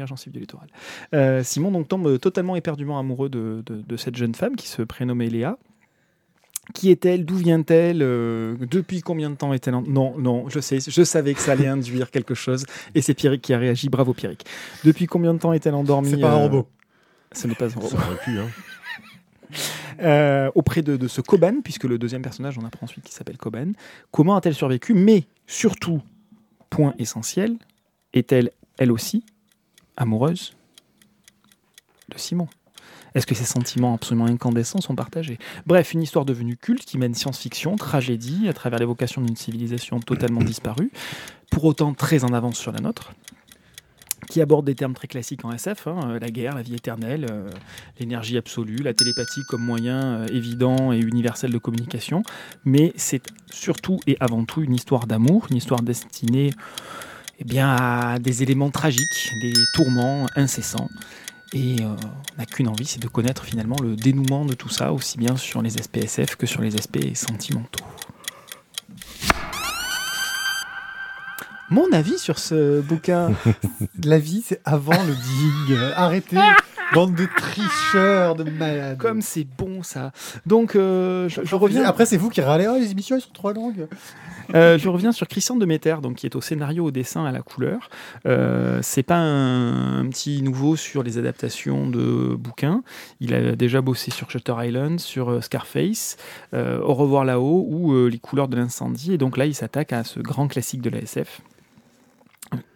Gencive 0.05 0.31
du 0.33 0.39
littoral. 0.39 0.67
Euh, 1.13 1.43
Simon 1.43 1.71
donc 1.71 1.87
tombe 1.87 2.19
totalement 2.19 2.55
éperdument 2.55 2.99
amoureux 2.99 3.29
de, 3.29 3.63
de- 3.65 3.81
de 3.81 3.97
cette 3.97 4.15
jeune 4.15 4.35
femme 4.35 4.55
qui 4.55 4.67
se 4.67 4.81
prénommait 4.81 5.29
Léa. 5.29 5.57
Qui 6.73 6.91
est-elle? 6.91 7.25
D'où 7.25 7.35
vient-elle? 7.35 7.99
Euh, 8.01 8.55
Depuis 8.71 9.01
combien 9.01 9.29
de 9.29 9.35
temps 9.35 9.51
est-elle 9.53 9.75
en... 9.75 9.81
Non, 9.81 10.17
non, 10.17 10.47
je 10.49 10.59
sais, 10.61 10.79
je 10.79 11.03
savais 11.03 11.33
que 11.33 11.41
ça 11.41 11.51
allait 11.53 11.67
induire 11.67 12.09
quelque 12.11 12.33
chose. 12.35 12.65
Et 12.95 13.01
c'est 13.01 13.13
Pierrick 13.13 13.41
qui 13.41 13.53
a 13.53 13.57
réagi. 13.57 13.89
Bravo 13.89 14.13
Pierrick. 14.13 14.45
Depuis 14.85 15.05
combien 15.05 15.33
de 15.33 15.39
temps 15.39 15.51
est-elle 15.53 15.73
endormie? 15.75 16.11
C'est 16.11 16.19
pas 16.21 16.31
un 16.31 16.39
euh, 16.39 16.43
robot. 16.43 16.67
Ce 17.33 17.47
n'est 17.47 17.55
pas 17.55 17.65
un 17.65 17.79
robot. 17.79 17.87
Ça 17.89 17.97
aurait 17.97 18.17
pu, 18.23 18.39
hein. 18.39 18.47
Euh, 20.01 20.49
auprès 20.55 20.81
de, 20.81 20.97
de 20.97 21.07
ce 21.07 21.21
Koban, 21.21 21.61
puisque 21.63 21.83
le 21.83 21.99
deuxième 21.99 22.23
personnage, 22.23 22.57
on 22.57 22.65
apprend 22.65 22.85
ensuite 22.85 23.03
qu'il 23.03 23.13
s'appelle 23.13 23.37
Koban. 23.37 23.73
Comment 24.09 24.35
a-t-elle 24.35 24.55
survécu? 24.55 24.95
Mais 24.95 25.25
surtout, 25.45 26.01
point 26.71 26.95
essentiel, 26.97 27.57
est-elle 28.13 28.49
elle 28.79 28.91
aussi 28.91 29.23
amoureuse 29.97 30.55
de 32.09 32.17
Simon. 32.17 32.47
Est-ce 33.15 33.27
que 33.27 33.35
ces 33.35 33.45
sentiments 33.45 33.93
absolument 33.93 34.25
incandescents 34.25 34.81
sont 34.81 34.95
partagés? 34.95 35.37
Bref, 35.67 35.93
une 35.93 36.01
histoire 36.01 36.25
devenue 36.25 36.57
culte 36.57 36.83
qui 36.83 36.97
mène 36.97 37.13
science-fiction, 37.13 37.75
tragédie, 37.75 38.47
à 38.49 38.53
travers 38.53 38.79
l'évocation 38.79 39.21
d'une 39.21 39.35
civilisation 39.35 39.99
totalement 39.99 40.41
disparue, 40.43 40.91
pour 41.51 41.65
autant 41.65 41.93
très 41.93 42.23
en 42.23 42.33
avance 42.33 42.57
sur 42.57 42.71
la 42.71 42.79
nôtre, 42.79 43.13
qui 44.29 44.41
aborde 44.41 44.65
des 44.65 44.73
termes 44.73 44.93
très 44.93 45.07
classiques 45.07 45.45
en 45.45 45.51
SF, 45.51 45.87
hein, 45.87 45.99
euh, 46.05 46.19
la 46.19 46.29
guerre, 46.29 46.55
la 46.55 46.63
vie 46.63 46.75
éternelle, 46.75 47.27
euh, 47.29 47.49
l'énergie 47.99 48.37
absolue, 48.37 48.77
la 48.77 48.93
télépathie 48.93 49.41
comme 49.47 49.63
moyen 49.63 50.01
euh, 50.01 50.27
évident 50.27 50.91
et 50.91 50.97
universel 50.97 51.51
de 51.51 51.57
communication, 51.59 52.23
mais 52.65 52.93
c'est 52.95 53.21
surtout 53.51 53.99
et 54.07 54.17
avant 54.19 54.43
tout 54.45 54.61
une 54.61 54.73
histoire 54.73 55.05
d'amour, 55.05 55.47
une 55.51 55.57
histoire 55.57 55.83
destinée 55.83 56.49
eh 57.45 57.49
bien, 57.49 57.75
à 57.75 58.19
des 58.19 58.41
éléments 58.41 58.69
tragiques, 58.69 59.33
des 59.41 59.51
tourments 59.73 60.27
incessants. 60.37 60.89
Et 61.51 61.75
euh, 61.81 61.87
on 61.87 62.39
n'a 62.39 62.45
qu'une 62.45 62.69
envie, 62.69 62.85
c'est 62.85 63.01
de 63.01 63.07
connaître 63.09 63.43
finalement 63.43 63.75
le 63.81 63.97
dénouement 63.97 64.45
de 64.45 64.53
tout 64.53 64.69
ça, 64.69 64.93
aussi 64.93 65.17
bien 65.17 65.35
sur 65.35 65.61
les 65.61 65.77
aspects 65.77 65.97
SF 65.97 66.37
que 66.37 66.45
sur 66.45 66.61
les 66.61 66.75
aspects 66.75 67.13
sentimentaux. 67.13 67.83
Mon 71.69 71.91
avis 71.91 72.17
sur 72.17 72.39
ce 72.39 72.79
bouquin, 72.79 73.31
La 74.03 74.19
vie, 74.19 74.43
c'est 74.45 74.61
avant 74.63 75.03
le 75.03 75.13
dig. 75.13 75.77
Arrêtez, 75.95 76.37
bande 76.93 77.15
de 77.15 77.27
tricheurs, 77.37 78.35
de 78.35 78.43
malades. 78.43 78.97
comme 78.97 79.21
c'est 79.21 79.47
bon 79.57 79.83
ça. 79.83 80.11
Donc, 80.45 80.75
euh, 80.75 81.29
je, 81.29 81.41
je 81.43 81.55
reviens. 81.55 81.85
Après, 81.85 82.05
c'est 82.05 82.17
vous 82.17 82.29
qui 82.29 82.41
râlez. 82.41 82.67
Oh, 82.67 82.77
les 82.79 82.91
émissions, 82.91 83.15
elles 83.15 83.21
sont 83.21 83.33
trop 83.33 83.51
longues. 83.51 83.87
Euh, 84.55 84.77
je 84.77 84.89
reviens 84.89 85.11
sur 85.11 85.27
Christian 85.27 85.55
Demeter, 85.55 86.01
donc 86.01 86.15
qui 86.15 86.25
est 86.25 86.35
au 86.35 86.41
scénario, 86.41 86.85
au 86.85 86.91
dessin, 86.91 87.25
à 87.25 87.31
la 87.31 87.41
couleur. 87.41 87.89
Euh, 88.25 88.79
c'est 88.81 89.03
pas 89.03 89.17
un, 89.17 89.99
un 90.01 90.07
petit 90.09 90.41
nouveau 90.41 90.75
sur 90.75 91.03
les 91.03 91.17
adaptations 91.17 91.87
de 91.87 92.35
bouquins. 92.35 92.83
Il 93.19 93.33
a 93.33 93.55
déjà 93.55 93.81
bossé 93.81 94.11
sur 94.11 94.29
Shutter 94.29 94.53
Island, 94.57 94.99
sur 94.99 95.29
euh, 95.29 95.41
Scarface, 95.41 96.17
Au 96.53 96.93
revoir 96.93 97.25
là-haut 97.25 97.65
ou 97.69 98.07
Les 98.07 98.19
couleurs 98.19 98.47
de 98.47 98.55
l'incendie. 98.55 99.13
Et 99.13 99.17
donc 99.17 99.37
là, 99.37 99.45
il 99.45 99.55
s'attaque 99.55 99.93
à 99.93 100.03
ce 100.03 100.19
grand 100.19 100.47
classique 100.47 100.81
de 100.81 100.89
la 100.89 100.99
SF. 100.99 101.41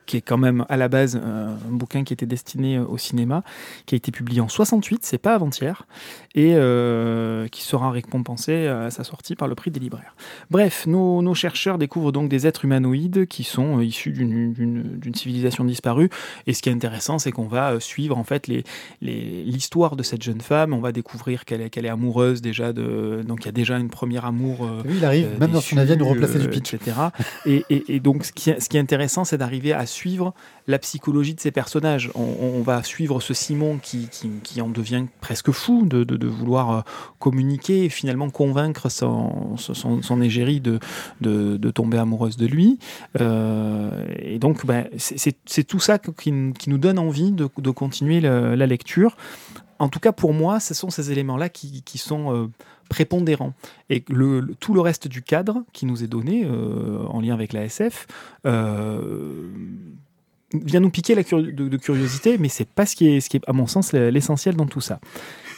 Qui 0.08 0.18
est 0.18 0.22
quand 0.22 0.38
même 0.40 0.66
à 0.70 0.78
la 0.78 0.88
base 0.88 1.20
euh, 1.24 1.50
un 1.54 1.72
bouquin 1.72 2.04
qui 2.04 2.14
était 2.14 2.26
destiné 2.26 2.78
euh, 2.78 2.86
au 2.86 2.98
cinéma, 2.98 3.44
qui 3.86 3.94
a 3.94 3.98
été 3.98 4.12
publié 4.12 4.42
en 4.42 4.48
68, 4.50 5.02
c'est 5.06 5.20
pas 5.20 5.36
avant-hier, 5.36 5.86
et 6.34 6.54
euh, 6.56 7.48
qui 7.50 7.62
sera 7.62 7.92
récompensé 7.92 8.66
à 8.68 8.90
sa 8.90 9.04
sortie 9.04 9.36
par 9.36 9.48
le 9.48 9.54
prix 9.54 9.70
des 9.70 9.80
libraires. 9.80 10.16
Bref, 10.50 10.88
nos, 10.88 11.22
nos 11.22 11.36
chercheurs 11.36 11.78
découvrent 11.78 12.12
donc 12.12 12.30
des 12.30 12.48
êtres 12.48 12.66
humanoïdes 12.66 13.28
qui 13.28 13.44
sont 13.44 13.80
issus 13.82 14.12
d'une- 14.12 15.14
civilisation 15.16 15.64
disparue, 15.66 16.10
et 16.48 16.54
ce 16.54 16.62
qui 16.62 16.70
est 16.70 16.74
intéressant, 16.74 17.20
c'est 17.20 17.32
qu'on 17.32 17.48
va 17.48 17.80
suivre 17.80 18.18
en 18.18 18.24
fait 18.24 18.48
les- 18.48 18.64
les- 19.02 19.44
l'histoire 19.44 19.96
de 19.96 20.04
cette 20.04 20.24
jeune 20.24 20.42
femme, 20.42 20.74
on 20.74 20.80
va 20.80 20.92
découvrir 20.92 21.44
qu'elle 21.46 21.62
est, 21.62 21.88
amoureuse 21.90 22.42
déjà 22.42 22.74
de... 22.74 23.24
Donc 23.28 23.40
il 23.44 23.46
y 23.46 23.50
a 23.50 23.52
déjà 23.52 23.78
une 23.78 23.90
première 23.90 24.26
amour... 24.26 24.66
euh, 24.66 24.82
Oui, 24.86 24.96
il 24.98 25.06
arrive, 25.06 25.28
même 25.40 25.52
dans 25.52 25.62
son 25.62 25.78
avis, 25.78 25.94
à 25.94 25.96
nous 25.96 26.08
replacer 26.08 26.40
du 26.40 26.48
pitch. 26.50 26.74
etc. 26.74 26.98
Et, 27.46 27.66
et- 27.70 27.96
et 27.96 28.00
donc, 28.00 28.24
ce 28.26 28.32
qui, 28.32 28.54
ce 28.60 28.70
qui 28.70 28.78
est 28.78 28.80
intéressant, 28.80 29.24
c'est 29.26 29.38
d'arriver 29.38 29.74
à 29.74 29.86
suivre 29.86 29.97
la 30.68 30.80
psychologie 30.80 31.34
de 31.34 31.39
ces 31.39 31.51
personnages. 31.51 32.12
On, 32.16 32.62
va 32.62 32.84
suivre 32.84 33.22
ce 33.22 33.34
Simon 33.34 33.80
qui, 33.82 34.10
qui, 34.44 34.62
en 34.62 34.68
devient 34.68 35.06
presque 35.22 35.51
fou 35.51 35.86
de, 35.86 36.04
de- 36.04 36.27
vouloir 36.27 36.72
euh, 36.72 36.82
communiquer 37.20 37.86
et 37.86 37.89
finalement 37.89 38.30
convaincre 38.30 38.89
son, 38.89 39.56
son, 39.58 40.01
son 40.01 40.22
égérie 40.22 40.60
de, 40.60 40.80
de, 41.22 41.72
tomber 41.72 41.98
amoureuse 41.98 42.38
de 42.38 42.46
lui. 42.46 42.80
Euh, 43.22 43.89
et 44.20 44.39
donc, 44.39 44.66
ben, 44.66 44.88
c'est- 44.98 45.63
tout 45.68 45.80
ça 45.80 46.00
qui, 46.00 46.34
qui 46.58 46.70
nous 46.70 46.77
donne 46.77 47.00
envie 47.00 47.32
de, 47.32 47.46
continuer 47.72 48.20
la 48.22 48.66
lecture. 48.66 49.16
En 49.80 49.89
tout 49.89 50.00
cas, 50.00 50.12
pour 50.12 50.34
moi, 50.34 50.60
ce 50.60 50.74
sont 50.74 50.89
ces 50.89 51.12
éléments-là 51.12 51.50
qui, 51.50 51.84
qui 51.84 51.98
sont 51.98 52.34
euh, 52.34 52.48
prépondérants. 52.88 53.53
Et 53.89 54.03
le, 54.10 54.39
le- 54.39 54.56
tout 54.56 54.74
le 54.74 54.82
reste 54.82 55.08
du 55.08 55.22
cadre 55.22 55.63
qui 55.74 55.86
nous 55.86 56.03
est 56.03 56.08
donné 56.08 56.46
euh, 56.46 57.03
en 57.08 57.22
lien 57.22 57.34
avec 57.34 57.53
la 57.53 57.63
SF 57.65 58.08
euh, 58.46 59.48
vient 60.53 60.79
nous 60.79 60.89
piquer 60.89 61.13
la 61.15 61.24
curi- 61.24 61.53
de, 61.53 61.67
de 61.67 61.77
curiosité, 61.77 62.38
mais 62.38 62.48
c'est 62.50 62.67
pas 62.67 62.86
ce 62.86 62.96
qui 62.96 63.08
est, 63.10 63.20
ce 63.20 63.29
qui 63.29 63.38
est, 63.38 63.41
à 63.48 63.53
mon 63.53 63.67
sens, 63.67 63.91
l'essentiel 63.94 64.56
dans 64.56 64.65
tout 64.65 64.82
ça. 64.82 65.00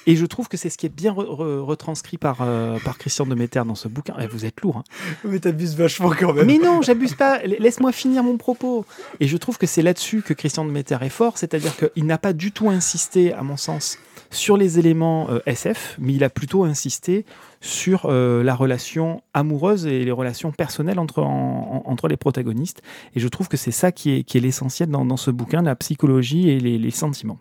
Et 0.08 0.16
je 0.16 0.26
trouve 0.26 0.48
que 0.48 0.58
c'est 0.58 0.70
ce 0.72 0.78
qui 0.78 0.86
est 0.88 0.96
bien 0.96 1.14
re- 1.14 1.26
re- 1.28 1.60
retranscrit 1.60 2.18
par, 2.18 2.38
euh, 2.42 2.80
par 2.84 2.98
Christian 2.98 3.28
Demeter 3.28 3.64
dans 3.66 3.76
ce 3.76 3.88
bouquin. 3.88 4.16
Eh, 4.20 4.26
vous 4.26 4.46
êtes 4.46 4.62
lourd, 4.62 4.78
hein. 4.78 4.84
Mais 5.26 5.40
t'abuses 5.40 5.76
vachement 5.76 6.10
quand 6.18 6.34
même. 6.34 6.48
Mais 6.48 6.58
non, 6.58 6.82
j'abuse 6.82 7.14
pas. 7.14 7.40
Laisse-moi 7.44 7.92
finir 7.92 8.24
mon 8.24 8.38
propos. 8.38 8.86
Et 9.20 9.28
je 9.28 9.38
trouve 9.38 9.58
que 9.60 9.68
c'est 9.68 9.84
là-dessus 9.84 10.24
que 10.24 10.34
Christian 10.34 10.66
de 10.66 10.72
Metter 10.72 10.98
est 11.02 11.10
fort, 11.10 11.38
c'est-à-dire 11.38 11.74
qu'il 11.78 12.06
n'a 12.06 12.18
pas 12.18 12.34
du 12.34 12.52
tout 12.52 12.70
insisté, 12.70 13.34
à 13.34 13.44
mon 13.44 13.58
sens, 13.58 14.00
sur 14.32 14.58
les 14.58 14.80
éléments 14.80 15.30
euh, 15.30 15.40
SF, 15.46 15.98
mais 16.00 16.14
il 16.14 16.24
a 16.24 16.30
plutôt 16.30 16.64
insisté 16.64 17.26
sur 17.62 18.06
euh, 18.06 18.44
la 18.44 18.56
relation 18.56 19.22
amoureuse 19.34 19.86
et 19.88 20.06
les 20.06 20.12
relations 20.12 20.52
personnelles 20.52 21.00
entre, 21.00 21.24
en- 21.24 21.84
en- 21.86 21.92
entre 21.92 22.08
les 22.08 22.18
protagonistes. 22.18 22.82
Et 23.16 23.20
je 23.20 23.28
trouve 23.28 23.48
que 23.48 23.58
c'est 23.58 23.72
ça 23.72 23.92
qui 23.92 24.12
est, 24.12 24.24
qui 24.24 24.38
est 24.38 24.42
l'essentiel 24.42 24.90
dans, 24.90 25.06
dans 25.06 25.18
ce 25.18 25.32
bouquin, 25.32 25.62
la 25.62 25.76
psychologie 25.76 26.50
et 26.50 26.60
les 26.60 26.92
sentiments. 26.92 27.38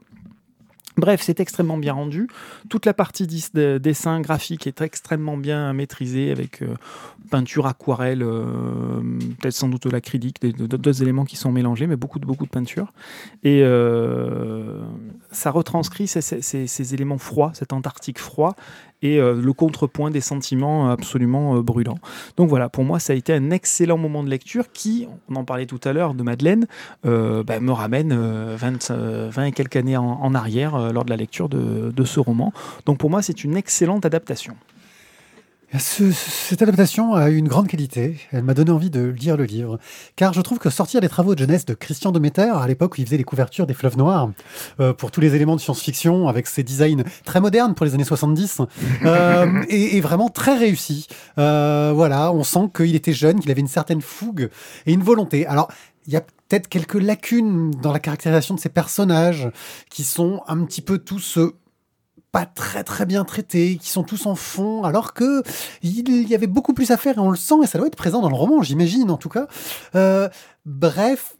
Bref, 0.98 1.22
c'est 1.22 1.38
extrêmement 1.38 1.78
bien 1.78 1.92
rendu. 1.92 2.26
Toute 2.68 2.84
la 2.84 2.92
partie 2.92 3.26
dessin 3.54 4.20
graphique 4.20 4.66
est 4.66 4.80
extrêmement 4.82 5.36
bien 5.36 5.72
maîtrisée 5.72 6.32
avec 6.32 6.60
euh, 6.60 6.74
peinture 7.30 7.66
aquarelle, 7.66 8.22
euh, 8.22 9.00
peut-être 9.40 9.54
sans 9.54 9.68
doute 9.68 9.84
de 9.84 9.90
l'acrylique, 9.90 10.40
d'autres 10.44 11.00
éléments 11.00 11.24
qui 11.24 11.36
sont 11.36 11.52
mélangés, 11.52 11.86
mais 11.86 11.94
beaucoup 11.94 12.18
de, 12.18 12.26
beaucoup 12.26 12.46
de 12.46 12.50
peinture. 12.50 12.92
Et 13.44 13.60
euh, 13.62 14.82
ça 15.30 15.52
retranscrit 15.52 16.08
ces- 16.08 16.20
ces 16.66 16.94
éléments 16.94 17.18
froids, 17.18 17.52
cet 17.54 17.72
Antarctique 17.72 18.18
froid, 18.18 18.56
et 19.02 19.18
euh, 19.18 19.40
le 19.40 19.52
contrepoint 19.52 20.10
des 20.10 20.20
sentiments 20.20 20.90
absolument 20.90 21.56
euh, 21.56 21.62
brûlants. 21.62 21.98
Donc 22.36 22.48
voilà, 22.48 22.68
pour 22.68 22.84
moi, 22.84 22.98
ça 22.98 23.12
a 23.12 23.16
été 23.16 23.32
un 23.32 23.50
excellent 23.50 23.98
moment 23.98 24.22
de 24.22 24.30
lecture 24.30 24.72
qui, 24.72 25.06
on 25.28 25.36
en 25.36 25.44
parlait 25.44 25.66
tout 25.66 25.80
à 25.84 25.92
l'heure 25.92 26.14
de 26.14 26.22
Madeleine, 26.22 26.66
euh, 27.06 27.42
bah, 27.42 27.60
me 27.60 27.72
ramène 27.72 28.12
euh, 28.12 28.56
20, 28.56 28.90
euh, 28.90 29.28
20 29.30 29.44
et 29.44 29.52
quelques 29.52 29.76
années 29.76 29.96
en, 29.96 30.34
arrière 30.34 30.92
lors 30.92 31.04
de 31.04 31.10
la 31.10 31.16
lecture 31.16 31.48
de 31.48 32.04
ce 32.04 32.20
roman. 32.20 32.52
Donc 32.86 32.98
pour 32.98 33.10
moi, 33.10 33.22
c'est 33.22 33.44
une 33.44 33.56
excellente 33.56 34.04
adaptation. 34.04 34.54
Ce- 35.76 36.12
cette 36.12 36.62
adaptation 36.62 37.14
a 37.14 37.28
eu 37.28 37.36
une 37.36 37.46
grande 37.46 37.68
qualité. 37.68 38.16
Elle 38.32 38.42
m'a 38.42 38.54
donné 38.54 38.70
envie 38.70 38.88
de 38.88 39.02
lire 39.02 39.36
le 39.36 39.44
livre. 39.44 39.78
Car 40.16 40.32
je 40.32 40.40
trouve 40.40 40.58
que 40.58 40.70
sortir 40.70 41.02
des 41.02 41.10
travaux 41.10 41.34
de 41.34 41.40
jeunesse 41.40 41.66
de 41.66 41.74
Christian 41.74 42.10
Demeter, 42.10 42.56
à 42.56 42.66
l'époque 42.66 42.94
où 42.96 43.00
il 43.02 43.04
faisait 43.04 43.18
les 43.18 43.24
couvertures 43.24 43.66
des 43.66 43.74
fleuves 43.74 43.98
noirs, 43.98 44.30
euh, 44.80 44.94
pour 44.94 45.10
tous 45.10 45.20
les 45.20 45.34
éléments 45.34 45.56
de 45.56 45.60
science-fiction, 45.60 46.26
avec 46.26 46.46
ses 46.46 46.62
designs 46.62 47.04
très 47.26 47.40
modernes 47.42 47.74
pour 47.74 47.84
les 47.84 47.92
années 47.92 48.04
70, 48.04 48.62
euh, 49.04 49.62
est, 49.68 49.96
est 49.96 50.00
vraiment 50.00 50.30
très 50.30 50.56
réussi. 50.56 51.06
Euh, 51.36 51.92
voilà, 51.94 52.32
on 52.32 52.44
sent 52.44 52.70
qu'il 52.74 52.94
était 52.94 53.12
jeune, 53.12 53.38
qu'il 53.38 53.50
avait 53.50 53.60
une 53.60 53.68
certaine 53.68 54.00
fougue 54.00 54.48
et 54.86 54.92
une 54.94 55.02
volonté. 55.02 55.46
Alors, 55.46 55.68
il 56.06 56.14
y 56.14 56.16
a 56.16 56.22
peut-être 56.22 56.68
quelques 56.68 56.94
lacunes 56.94 57.72
dans 57.82 57.92
la 57.92 57.98
caractérisation 57.98 58.54
de 58.54 58.60
ces 58.60 58.70
personnages 58.70 59.50
qui 59.90 60.02
sont 60.02 60.40
un 60.48 60.64
petit 60.64 60.80
peu 60.80 60.96
tous 60.96 61.38
pas 62.32 62.44
très 62.46 62.84
très 62.84 63.06
bien 63.06 63.24
traités, 63.24 63.78
qui 63.78 63.88
sont 63.88 64.02
tous 64.02 64.26
en 64.26 64.34
fond, 64.34 64.84
alors 64.84 65.14
que 65.14 65.42
il 65.82 66.28
y 66.28 66.34
avait 66.34 66.46
beaucoup 66.46 66.74
plus 66.74 66.90
à 66.90 66.96
faire 66.96 67.16
et 67.16 67.20
on 67.20 67.30
le 67.30 67.36
sent 67.36 67.54
et 67.62 67.66
ça 67.66 67.78
doit 67.78 67.86
être 67.86 67.96
présent 67.96 68.20
dans 68.20 68.28
le 68.28 68.34
roman, 68.34 68.62
j'imagine 68.62 69.10
en 69.10 69.16
tout 69.16 69.30
cas. 69.30 69.46
Euh, 69.94 70.28
bref, 70.66 71.36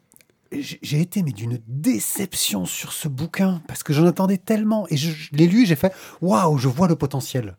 j'ai 0.51 1.01
été 1.01 1.23
mais 1.23 1.33
d'une 1.33 1.61
déception 1.67 2.65
sur 2.65 2.93
ce 2.93 3.07
bouquin 3.09 3.61
parce 3.69 3.83
que 3.83 3.93
j'en 3.93 4.07
attendais 4.07 4.39
tellement 4.39 4.87
et 4.89 4.97
je, 4.97 5.11
l'ai 5.33 5.47
lu, 5.47 5.67
j'ai 5.67 5.77
fait 5.77 5.93
waouh, 6.23 6.57
je 6.57 6.69
vois 6.69 6.89
le 6.89 6.97
potentiel, 6.97 7.59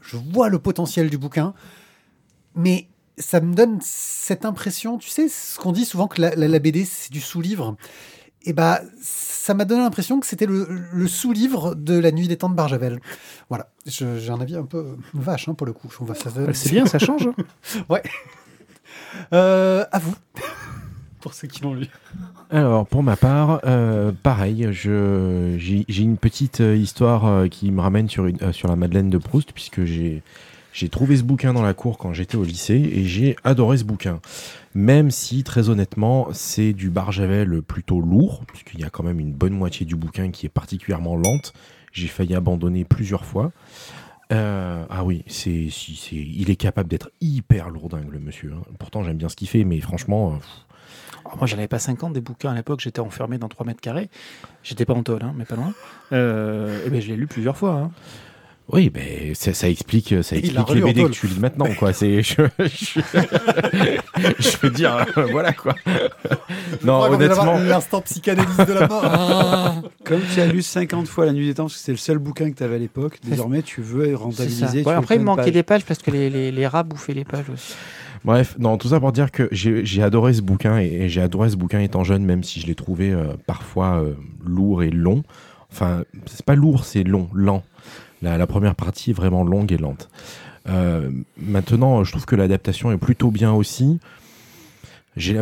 je 0.00 0.16
vois 0.16 0.48
le 0.48 0.58
potentiel 0.58 1.10
du 1.10 1.18
bouquin, 1.18 1.52
mais 2.54 2.88
ça 3.18 3.40
me 3.40 3.54
donne 3.54 3.78
cette 3.82 4.44
impression, 4.44 4.96
tu 4.98 5.08
sais, 5.10 5.28
ce 5.28 5.58
qu'on 5.58 5.70
dit 5.72 5.84
souvent 5.84 6.08
que 6.08 6.20
la, 6.20 6.34
la- 6.34 6.48
la 6.48 6.58
BD 6.58 6.84
c'est 6.84 7.12
du 7.12 7.20
sous-livre. 7.20 7.76
Et 8.44 8.52
bah, 8.52 8.80
ça 9.02 9.54
m'a 9.54 9.64
donné 9.64 9.80
l'impression 9.82 10.20
que 10.20 10.26
c'était 10.26 10.46
le, 10.46 10.66
le 10.92 11.08
sous-livre 11.08 11.74
de 11.74 11.98
La 11.98 12.12
Nuit 12.12 12.28
des 12.28 12.36
Temps 12.36 12.48
de 12.50 12.54
Barjavel. 12.54 13.00
Voilà, 13.48 13.68
j'ai 13.86 14.30
un 14.30 14.40
avis 14.40 14.56
un 14.56 14.64
peu 14.64 14.84
vache 15.14 15.48
hein, 15.48 15.54
pour 15.54 15.66
le 15.66 15.72
coup. 15.72 15.88
On 16.00 16.04
va- 16.04 16.14
ça- 16.14 16.30
C'est 16.52 16.70
bien, 16.70 16.86
ça 16.86 16.98
change. 16.98 17.28
Euh, 19.32 19.84
à 19.92 19.98
vous, 19.98 20.14
pour 21.20 21.34
ceux 21.34 21.46
qui 21.48 21.62
l'ont 21.62 21.74
lu. 21.74 21.86
Alors, 22.50 22.86
pour 22.86 23.02
ma 23.02 23.16
part, 23.16 23.60
euh, 23.64 24.12
pareil, 24.22 24.68
je- 24.72 25.54
j'ai 25.58 25.84
j'ai 25.88 26.02
une 26.02 26.16
petite 26.18 26.60
euh, 26.60 26.76
histoire 26.76 27.24
euh, 27.26 27.48
qui 27.48 27.70
me 27.70 27.80
ramène 27.80 28.08
sur, 28.08 28.26
une, 28.26 28.38
euh, 28.42 28.52
sur 28.52 28.68
la 28.68 28.76
Madeleine 28.76 29.10
de 29.10 29.18
Proust, 29.18 29.52
puisque 29.52 29.84
j'ai 29.84 30.22
j'ai 30.74 30.88
trouvé 30.88 31.16
ce 31.16 31.22
bouquin 31.22 31.54
dans 31.54 31.62
la 31.62 31.72
cour 31.72 31.96
quand 31.98 32.12
j'étais 32.12 32.36
au 32.36 32.42
lycée 32.44 32.74
et 32.74 33.04
j'ai 33.04 33.36
adoré 33.44 33.78
ce 33.78 33.84
bouquin. 33.84 34.20
Même 34.74 35.10
si, 35.12 35.44
très 35.44 35.68
honnêtement, 35.70 36.28
c'est 36.32 36.72
du 36.72 36.90
Barjavel 36.90 37.62
plutôt 37.62 38.00
lourd, 38.00 38.42
puisqu'il 38.48 38.80
y 38.80 38.84
a 38.84 38.90
quand 38.90 39.04
même 39.04 39.20
une 39.20 39.32
bonne 39.32 39.52
moitié 39.54 39.86
du 39.86 39.94
bouquin 39.94 40.32
qui 40.32 40.46
est 40.46 40.50
particulièrement 40.50 41.16
lente. 41.16 41.52
J'ai 41.92 42.08
failli 42.08 42.34
abandonner 42.34 42.84
plusieurs 42.84 43.24
fois. 43.24 43.52
Euh, 44.32 44.84
ah 44.90 45.04
oui, 45.04 45.22
c'est, 45.28 45.68
il 46.10 46.50
est 46.50 46.56
capable 46.56 46.88
d'être 46.88 47.10
hyper 47.20 47.70
lourdingue, 47.70 48.10
le 48.10 48.18
monsieur. 48.18 48.52
hein. 48.52 48.62
Pourtant, 48.80 49.04
j'aime 49.04 49.16
bien 49.16 49.28
ce 49.28 49.36
qu'il 49.36 49.48
fait, 49.48 49.62
mais 49.62 49.78
franchement, 49.80 50.32
euh, 50.32 50.36
Alors, 51.24 51.36
moi, 51.38 51.46
j'en 51.46 51.56
avais 51.58 51.68
pas 51.68 51.78
50 51.78 52.12
des 52.14 52.20
bouquins 52.20 52.50
à 52.50 52.54
l'époque, 52.54 52.80
j'étais 52.80 53.00
enfermé 53.00 53.38
dans 53.38 53.48
3 53.48 53.64
mètres 53.64 53.80
carrés. 53.80 54.08
J'étais 54.64 54.84
pas 54.86 54.94
en 54.94 55.04
tôle, 55.04 55.22
hein, 55.22 55.34
mais 55.36 55.44
pas 55.44 55.54
loin. 55.56 55.72
Euh, 56.12 56.84
et 56.84 56.90
ben, 56.90 57.00
je 57.00 57.08
l'ai 57.08 57.16
lu 57.16 57.28
plusieurs 57.28 57.56
fois. 57.56 57.74
hein. 57.74 57.90
Oui, 58.72 58.88
ben 58.88 59.34
ça, 59.34 59.52
ça 59.52 59.68
explique, 59.68 60.14
ça 60.22 60.36
explique 60.36 60.58
relu 60.66 60.80
les 60.80 60.92
BD 60.94 61.04
que 61.04 61.08
tu 61.10 61.26
lis 61.26 61.38
maintenant, 61.38 61.66
quoi. 61.78 61.92
C'est, 61.92 62.22
je, 62.22 62.42
je, 62.60 63.00
je 64.38 64.56
veux 64.62 64.70
dire, 64.70 65.06
euh, 65.18 65.26
voilà 65.30 65.52
quoi. 65.52 65.74
Non, 66.82 67.02
honnêtement, 67.02 67.58
L'instant 67.58 68.00
psychanalyse 68.00 68.56
de 68.56 68.72
la 68.72 68.88
mort. 68.88 69.82
Comme 70.04 70.22
tu 70.32 70.40
as 70.40 70.46
lu 70.46 70.62
50 70.62 71.06
fois 71.06 71.26
La 71.26 71.32
Nuit 71.32 71.46
des 71.46 71.54
Temps, 71.54 71.64
parce 71.64 71.74
que 71.74 71.80
c'est 71.80 71.92
le 71.92 71.98
seul 71.98 72.18
bouquin 72.18 72.50
que 72.50 72.56
tu 72.56 72.62
avais 72.62 72.76
à 72.76 72.78
l'époque, 72.78 73.18
désormais 73.22 73.60
tu 73.62 73.82
veux 73.82 74.14
rentabiliser. 74.16 74.82
Ouais, 74.82 74.94
après, 74.94 75.16
il 75.16 75.22
manquait 75.22 75.50
des 75.50 75.62
pages 75.62 75.84
parce 75.84 76.00
que 76.00 76.10
les, 76.10 76.30
les, 76.30 76.50
les 76.50 76.66
rats 76.66 76.84
bouffaient 76.84 77.14
les 77.14 77.24
pages 77.24 77.50
aussi. 77.52 77.74
bref, 78.24 78.56
non, 78.58 78.78
tout 78.78 78.88
ça 78.88 78.98
pour 78.98 79.12
dire 79.12 79.30
que 79.30 79.46
j'ai, 79.52 79.84
j'ai 79.84 80.02
adoré 80.02 80.32
ce 80.32 80.40
bouquin 80.42 80.78
et, 80.78 80.86
et 80.86 81.08
j'ai 81.10 81.20
adoré 81.20 81.50
ce 81.50 81.56
bouquin 81.56 81.80
étant 81.80 82.02
jeune, 82.02 82.24
même 82.24 82.42
si 82.42 82.60
je 82.60 82.66
l'ai 82.66 82.74
trouvé 82.74 83.12
euh, 83.12 83.34
parfois 83.46 84.00
euh, 84.02 84.14
lourd 84.44 84.82
et 84.82 84.90
long. 84.90 85.22
Enfin, 85.70 86.04
c'est 86.26 86.44
pas 86.46 86.54
lourd, 86.54 86.84
c'est 86.86 87.02
long, 87.04 87.28
lent. 87.34 87.62
La, 88.24 88.46
première 88.46 88.74
partie 88.74 89.10
est 89.10 89.14
vraiment 89.14 89.44
longue 89.44 89.70
et 89.70 89.76
lente. 89.76 90.08
Euh, 90.68 91.10
maintenant, 91.36 92.04
je 92.04 92.10
trouve 92.10 92.24
que 92.24 92.36
l'adaptation 92.36 92.90
est 92.90 92.96
plutôt 92.96 93.30
bien 93.30 93.52
aussi. 93.52 94.00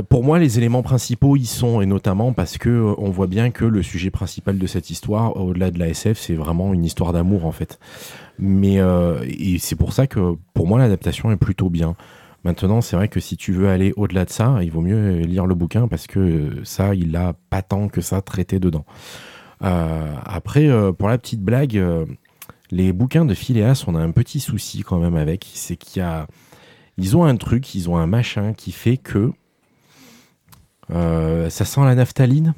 Pour 0.08 0.24
moi, 0.24 0.38
les 0.38 0.58
éléments 0.58 0.82
principaux 0.82 1.36
y 1.36 1.46
sont, 1.46 1.80
et 1.80 1.86
notamment 1.86 2.32
parce 2.32 2.58
que 2.58 2.68
euh, 2.68 2.94
on 2.98 3.10
voit 3.10 3.28
bien 3.28 3.50
que 3.50 3.64
le 3.64 3.82
sujet 3.82 4.10
principal 4.10 4.58
de 4.58 4.66
cette 4.66 4.90
histoire, 4.90 5.36
au-delà 5.36 5.70
de 5.70 5.78
la 5.78 5.88
SF, 5.88 6.18
c'est 6.18 6.34
vraiment 6.34 6.74
une 6.74 6.84
histoire 6.84 7.12
d'amour 7.12 7.46
en 7.46 7.52
fait. 7.52 7.78
Mais 8.38 8.80
euh, 8.80 9.24
et 9.26 9.58
c'est 9.58 9.76
pour 9.76 9.92
ça 9.92 10.06
que 10.08 10.34
pour 10.52 10.66
moi 10.66 10.78
l'adaptation 10.78 11.30
est 11.30 11.36
plutôt 11.36 11.70
bien. 11.70 11.94
Maintenant, 12.44 12.80
c'est 12.80 12.96
vrai 12.96 13.06
que 13.06 13.20
si 13.20 13.36
tu 13.36 13.52
veux 13.52 13.68
aller 13.68 13.94
au-delà 13.96 14.24
de 14.24 14.30
ça, 14.30 14.58
il 14.62 14.72
vaut 14.72 14.80
mieux 14.80 15.20
lire 15.20 15.46
le 15.46 15.54
bouquin 15.54 15.86
parce 15.86 16.08
que 16.08 16.60
ça, 16.64 16.92
il 16.96 17.14
a 17.14 17.34
pas 17.48 17.62
tant 17.62 17.86
que 17.86 18.00
ça 18.00 18.20
traité 18.20 18.58
dedans. 18.58 18.84
Après, 19.60 20.68
pour 20.98 21.08
la 21.08 21.18
petite 21.18 21.40
blague, 21.40 21.80
les 22.72 22.92
bouquins 22.94 23.26
de 23.26 23.34
Phileas, 23.34 23.84
on 23.86 23.94
a 23.94 24.00
un 24.00 24.10
petit 24.12 24.40
souci 24.40 24.82
quand 24.82 24.98
même 24.98 25.14
avec, 25.14 25.46
c'est 25.54 25.76
qu'il 25.76 26.00
y 26.00 26.04
a, 26.04 26.26
ils 26.96 27.16
ont 27.16 27.24
un 27.24 27.36
truc, 27.36 27.74
ils 27.74 27.90
ont 27.90 27.98
un 27.98 28.06
machin 28.08 28.54
qui 28.54 28.72
fait 28.72 28.96
que 28.96 29.32
Euh, 30.90 31.48
ça 31.50 31.64
sent 31.64 31.80
la 31.82 31.94
naphtaline. 31.94 32.54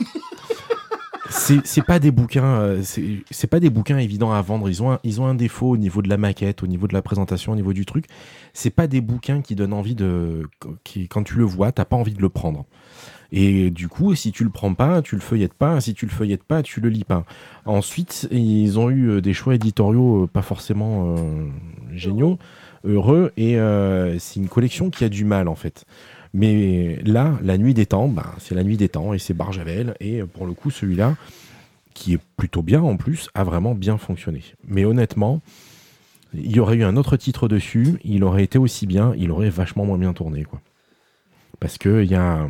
c'est 1.30 1.82
pas 1.82 1.98
des 1.98 2.10
bouquins, 2.10 2.44
euh, 2.44 2.82
c'est 2.82 3.24
c'est 3.30 3.46
pas 3.46 3.60
des 3.60 3.70
bouquins 3.70 3.98
évidents 3.98 4.32
à 4.32 4.40
vendre. 4.42 4.68
Ils 4.68 4.82
ont 4.82 4.92
un, 4.92 4.98
ils 5.04 5.20
ont 5.20 5.26
un 5.26 5.34
défaut 5.34 5.70
au 5.70 5.76
niveau 5.76 6.02
de 6.02 6.08
la 6.08 6.16
maquette, 6.18 6.62
au 6.62 6.66
niveau 6.66 6.86
de 6.86 6.94
la 6.94 7.02
présentation, 7.02 7.52
au 7.52 7.56
niveau 7.56 7.72
du 7.72 7.86
truc. 7.86 8.06
C'est 8.52 8.70
pas 8.70 8.86
des 8.86 9.00
bouquins 9.00 9.42
qui 9.42 9.54
donnent 9.54 9.72
envie 9.72 9.94
de, 9.94 10.42
qui 10.84 11.08
quand 11.08 11.24
tu 11.24 11.36
le 11.36 11.44
vois, 11.44 11.72
t'as 11.72 11.84
pas 11.84 11.96
envie 11.96 12.14
de 12.14 12.22
le 12.22 12.28
prendre. 12.28 12.66
Et 13.30 13.70
du 13.70 13.88
coup, 13.88 14.14
si 14.14 14.32
tu 14.32 14.42
le 14.44 14.50
prends 14.50 14.74
pas, 14.74 15.02
tu 15.02 15.14
le 15.14 15.20
feuillettes 15.20 15.54
pas. 15.54 15.80
Si 15.80 15.94
tu 15.94 16.06
le 16.06 16.10
feuillettes 16.10 16.44
pas, 16.44 16.62
tu 16.62 16.80
le 16.80 16.88
lis 16.88 17.04
pas. 17.04 17.24
Ensuite, 17.66 18.28
ils 18.30 18.78
ont 18.78 18.88
eu 18.90 19.10
euh, 19.10 19.20
des 19.20 19.34
choix 19.34 19.54
éditoriaux 19.54 20.24
euh, 20.24 20.26
pas 20.26 20.42
forcément 20.42 21.16
euh, 21.16 21.46
géniaux, 21.92 22.38
heureux, 22.84 23.32
et 23.36 23.58
c'est 24.18 24.40
une 24.40 24.48
collection 24.48 24.88
qui 24.90 25.04
a 25.04 25.08
du 25.08 25.24
mal 25.24 25.48
en 25.48 25.56
fait. 25.56 25.84
Mais 26.32 27.00
là, 27.04 27.38
la 27.42 27.58
nuit 27.58 27.74
des 27.74 27.86
temps, 27.86 28.08
bah, 28.08 28.34
c'est 28.38 28.54
la 28.54 28.62
nuit 28.62 28.76
des 28.76 28.88
temps 28.88 29.14
et 29.14 29.18
c'est 29.18 29.34
Barjavel. 29.34 29.94
Et 30.00 30.22
pour 30.22 30.46
le 30.46 30.52
coup, 30.52 30.70
celui-là, 30.70 31.16
qui 31.94 32.14
est 32.14 32.20
plutôt 32.36 32.62
bien 32.62 32.80
en 32.82 32.96
plus, 32.96 33.28
a 33.34 33.44
vraiment 33.44 33.74
bien 33.74 33.98
fonctionné. 33.98 34.42
Mais 34.66 34.84
honnêtement, 34.84 35.40
il 36.34 36.54
y 36.54 36.60
aurait 36.60 36.76
eu 36.76 36.84
un 36.84 36.96
autre 36.96 37.16
titre 37.16 37.48
dessus, 37.48 37.98
il 38.04 38.22
aurait 38.22 38.44
été 38.44 38.58
aussi 38.58 38.86
bien, 38.86 39.12
il 39.16 39.30
aurait 39.30 39.50
vachement 39.50 39.84
moins 39.84 39.98
bien 39.98 40.12
tourné, 40.12 40.44
quoi. 40.44 40.60
Parce 41.58 41.78
que 41.78 42.04
il 42.04 42.10
y 42.10 42.14
a, 42.14 42.48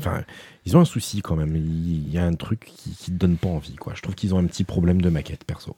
enfin, 0.00 0.22
ils 0.66 0.76
ont 0.76 0.80
un 0.80 0.84
souci 0.84 1.22
quand 1.22 1.36
même. 1.36 1.54
Il 1.56 2.10
y 2.12 2.18
a 2.18 2.24
un 2.24 2.34
truc 2.34 2.60
qui, 2.76 2.90
qui 2.90 3.10
te 3.12 3.16
donne 3.16 3.36
pas 3.36 3.48
envie, 3.48 3.76
quoi. 3.76 3.92
Je 3.94 4.02
trouve 4.02 4.14
qu'ils 4.14 4.34
ont 4.34 4.38
un 4.38 4.46
petit 4.46 4.64
problème 4.64 5.00
de 5.00 5.08
maquette, 5.10 5.44
perso. 5.44 5.76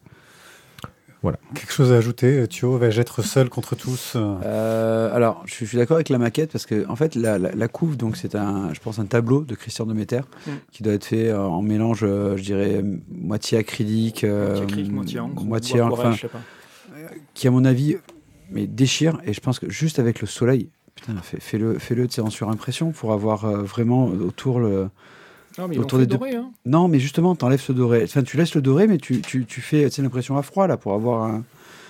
Quelque 1.55 1.73
chose 1.73 1.93
à 1.93 1.97
ajouter, 1.97 2.49
Thio 2.49 2.79
Vais-je 2.79 3.01
être 3.01 3.23
seul 3.23 3.49
contre 3.49 3.77
tous 3.77 4.15
euh, 4.17 4.35
Euh, 4.45 5.15
alors, 5.15 5.43
je 5.47 5.55
suis, 5.55 5.67
je 5.67 5.71
suis 5.71 5.79
d'accord 5.79 5.95
avec 5.97 6.09
la 6.09 6.19
maquette 6.19 6.51
parce 6.51 6.67
que, 6.67 6.85
en 6.89 6.97
fait, 6.97 7.15
la, 7.15 7.39
la, 7.39 7.53
la 7.53 7.69
couve, 7.69 7.97
donc 7.97 8.17
c'est 8.17 8.35
un, 8.35 8.75
je 8.75 8.81
pense, 8.81 8.99
un 8.99 9.07
tableau 9.07 9.45
de 9.45 9.55
Christian 9.55 9.87
de 9.87 9.95
Metter 9.95 10.23
Mm. 10.47 10.51
qui 10.73 10.83
doit 10.83 10.95
être 10.95 11.05
fait 11.05 11.29
euh, 11.29 11.41
en 11.41 11.63
mélange, 11.63 12.01
euh, 12.03 12.37
je 12.37 12.43
dirais, 12.43 12.83
moitié 13.09 13.59
acrylique, 13.59 14.25
Moitié 14.25 14.63
acrylique, 14.65 14.93
moitié 14.93 15.21
encre, 15.21 15.45
moitié 15.45 15.81
ou 15.81 15.85
encre, 15.85 15.93
aquarelle, 15.93 16.13
enfin, 16.13 16.17
je 16.17 16.23
sais 16.23 16.29
pas. 16.29 17.15
qui, 17.35 17.47
à 17.47 17.51
mon 17.53 17.65
avis, 17.65 17.97
mais 18.51 18.67
déchire. 18.67 19.21
Et 19.25 19.33
je 19.33 19.41
pense 19.41 19.61
que 19.61 19.71
juste 19.71 20.01
avec 20.01 20.21
le 20.21 20.27
soleil, 20.27 20.71
fais- 21.23 21.41
fais-le, 21.79 22.07
tu 22.09 22.15
sais, 22.15 22.21
en 22.23 22.31
surimpression 22.31 22.93
pour 22.93 23.13
avoir 23.13 23.45
euh, 23.45 23.63
vraiment 23.63 24.07
autour 24.07 24.61
le. 24.61 24.89
Non, 25.59 25.69
mais 25.69 25.77
Autour 25.79 25.99
des 25.99 26.07
deux- 26.07 26.17
doré, 26.17 26.35
hein. 26.35 26.51
Non, 26.65 26.89
mais 26.89 26.99
justement, 26.99 27.35
t'enlèves 27.35 27.61
ce 27.61 27.73
doré. 27.73 28.05
Enfin, 28.05 28.23
tu 28.23 28.39
laisses 28.39 28.55
le 28.55 28.63
doré, 28.63 28.87
mais 28.87 28.97
tu, 28.97 29.21
tu, 29.21 29.45
tu 29.45 29.61
fais, 29.61 29.87
l'impression 29.99 30.37
à 30.39 30.43
froid 30.43 30.67
là 30.67 30.77
pour 30.79 30.95
avoir 30.95 31.25
un. 31.25 31.45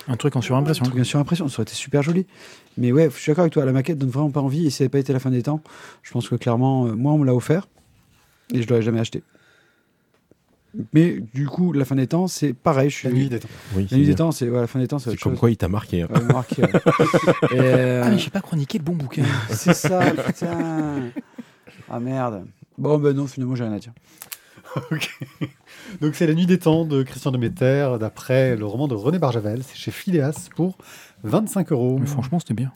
Un 0.09 0.17
truc 0.17 0.35
en 0.35 0.41
surimpression. 0.41 0.83
Un 0.83 0.87
truc 0.87 0.95
bien 0.95 1.05
sûr 1.05 1.17
impression, 1.19 1.47
ça 1.47 1.55
aurait 1.55 1.63
été 1.63 1.73
super 1.75 2.03
joli. 2.03 2.25
Mais 2.77 2.91
ouais, 2.91 3.09
je 3.09 3.17
suis 3.17 3.29
d'accord 3.31 3.43
avec 3.43 3.53
toi, 3.53 3.63
la 3.63 3.71
maquette 3.71 3.97
donne 3.97 4.09
vraiment 4.09 4.31
pas 4.31 4.41
envie 4.41 4.65
et 4.65 4.69
si 4.69 4.77
ça 4.77 4.83
n'avait 4.83 4.89
pas 4.89 4.99
été 4.99 5.13
la 5.13 5.19
fin 5.19 5.29
des 5.31 5.43
temps, 5.43 5.61
je 6.01 6.11
pense 6.11 6.27
que 6.27 6.35
clairement, 6.35 6.87
euh, 6.87 6.91
moi 6.93 7.13
on 7.13 7.19
me 7.19 7.25
l'a 7.25 7.33
offert 7.33 7.67
et 8.53 8.61
je 8.61 8.67
l'aurais 8.67 8.81
jamais 8.81 8.99
acheté. 8.99 9.23
Mais 10.93 11.19
du 11.33 11.47
coup, 11.47 11.71
la 11.71 11.85
fin 11.85 11.95
des 11.95 12.07
temps, 12.07 12.27
c'est 12.27 12.53
pareil. 12.53 12.89
Je 12.89 12.95
suis... 12.95 13.07
La 13.07 13.13
nuit 13.13 13.29
des 13.29 13.39
temps. 13.39 13.47
Oui, 13.75 13.83
La 13.83 13.89
c'est 13.89 13.95
nuit 13.97 14.05
des 14.05 14.15
temps, 14.15 14.31
c'est 14.31 14.49
ouais, 14.49 14.61
la 14.61 14.67
fin 14.67 14.79
des 14.79 14.87
temps, 14.87 14.97
c'est 14.99 15.15
comme 15.17 15.33
chose. 15.33 15.39
quoi 15.39 15.51
il 15.51 15.57
t'a 15.57 15.67
marqué. 15.67 16.01
hein. 16.03 16.07
Ouais, 16.13 16.21
marqué, 16.33 16.63
ouais. 16.63 16.69
Et, 17.51 17.59
euh, 17.59 18.01
Ah, 18.05 18.09
mais 18.09 18.17
j'ai 18.17 18.29
pas 18.31 18.41
chroniqué 18.41 18.79
le 18.79 18.83
bon 18.83 18.93
bouquin. 18.95 19.23
c'est 19.51 19.73
ça, 19.75 20.01
putain. 20.11 21.09
Ah 21.89 21.99
merde. 21.99 22.45
Bon, 22.77 22.97
ben 22.97 23.15
non, 23.15 23.27
finalement, 23.27 23.55
j'ai 23.55 23.63
rien 23.65 23.73
à 23.73 23.79
dire. 23.79 23.93
Ok. 24.91 25.11
Donc 26.01 26.15
c'est 26.15 26.25
La 26.25 26.33
Nuit 26.33 26.47
des 26.47 26.57
Temps 26.57 26.83
de 26.85 27.03
Christian 27.03 27.29
de 27.31 27.37
Metter, 27.37 27.91
d'après 27.99 28.55
le 28.55 28.65
roman 28.65 28.87
de 28.87 28.95
René 28.95 29.19
Barjavel. 29.19 29.61
C'est 29.63 29.75
chez 29.75 29.91
Phileas 29.91 30.49
pour 30.55 30.79
25 31.23 31.71
euros. 31.71 31.99
Mais 31.99 32.07
franchement, 32.07 32.39
c'était 32.39 32.55
bien. 32.55 32.71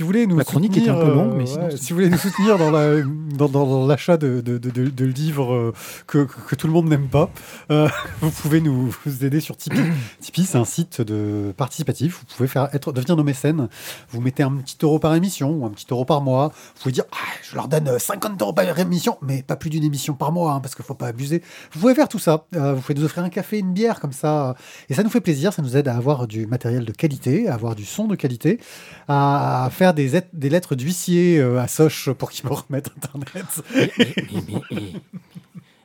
Si 0.00 0.02
vous 0.02 0.06
voulez 0.08 0.26
nous 0.26 0.38
La 0.38 0.44
chronique 0.44 0.72
soutenir, 0.72 0.94
était 0.94 0.98
un 0.98 1.04
peu 1.04 1.10
euh, 1.10 1.14
longue, 1.14 1.34
mais 1.36 1.44
sinon, 1.44 1.64
ouais, 1.64 1.76
si 1.76 1.90
vous 1.90 1.96
voulez 1.96 2.08
nous 2.08 2.16
soutenir 2.16 2.56
dans 2.56 2.70
la- 2.70 3.02
dans, 3.02 3.50
dans- 3.50 3.66
dans 3.66 3.86
l'achat 3.86 4.16
de, 4.16 4.40
de, 4.40 4.56
de, 4.56 5.04
livres 5.04 5.52
euh, 5.52 5.74
que, 6.06 6.26
tout 6.56 6.66
le 6.66 6.72
monde 6.72 6.88
n'aime 6.88 7.08
pas, 7.08 7.28
euh, 7.70 7.86
vous 8.22 8.30
pouvez 8.30 8.62
nous, 8.62 8.94
vous 9.04 9.24
aider 9.26 9.40
sur 9.40 9.58
Tipeee. 9.58 9.92
Tipeee, 10.22 10.46
c'est 10.46 10.56
un 10.56 10.64
site 10.64 11.02
de 11.02 11.52
participatif. 11.54 12.20
Vous 12.30 12.34
pouvez 12.34 12.48
faire 12.48 12.70
être 12.74 12.92
devenir 12.92 13.14
nos 13.14 13.24
mécènes. 13.24 13.68
Vous 14.08 14.22
mettez 14.22 14.42
un 14.42 14.52
petit 14.52 14.78
euro 14.82 14.98
par 14.98 15.14
émission 15.14 15.50
ou 15.50 15.66
un 15.66 15.70
petit 15.70 15.84
euro 15.90 16.06
par 16.06 16.22
mois. 16.22 16.48
Vous 16.76 16.82
pouvez 16.84 16.92
dire, 16.92 17.04
ah, 17.12 17.16
je 17.42 17.54
leur 17.54 17.68
donne 17.68 17.88
euh, 17.88 17.98
50 17.98 18.40
euros 18.40 18.54
par 18.54 18.78
émission, 18.78 19.18
mais 19.20 19.42
pas 19.42 19.56
plus 19.56 19.68
d'une 19.68 19.84
émission 19.84 20.14
par 20.14 20.32
mois, 20.32 20.54
hein, 20.54 20.60
parce 20.60 20.74
qu'il 20.74 20.84
faut 20.86 20.94
pas 20.94 21.08
abuser. 21.08 21.42
Vous 21.74 21.80
pouvez 21.80 21.94
faire 21.94 22.08
tout 22.08 22.18
ça. 22.18 22.46
Euh, 22.56 22.72
vous 22.72 22.80
pouvez 22.80 22.94
nous 22.94 23.04
offrir 23.04 23.22
un 23.22 23.28
café, 23.28 23.58
une 23.58 23.74
bière 23.74 24.00
comme 24.00 24.12
ça, 24.12 24.54
et 24.88 24.94
ça 24.94 25.02
nous 25.02 25.10
fait 25.10 25.20
plaisir. 25.20 25.52
Ça 25.52 25.60
nous 25.60 25.76
aide 25.76 25.88
à 25.88 25.94
avoir 25.94 26.26
du 26.26 26.46
matériel 26.46 26.86
de 26.86 26.92
qualité, 26.92 27.48
à 27.50 27.52
avoir 27.54 27.74
du 27.74 27.84
son 27.84 28.06
de 28.06 28.14
qualité, 28.16 28.58
à 29.06 29.68
faire 29.70 29.89
des, 29.92 30.22
lettres 30.48 30.74
d'huissier 30.74 31.38
euh, 31.38 31.60
à 31.60 31.68
Soch 31.68 32.10
pour 32.10 32.30
qu'ils 32.30 32.48
me 32.48 32.54
remettent 32.54 32.90
Internet. 32.96 33.46
Mais- 33.74 34.92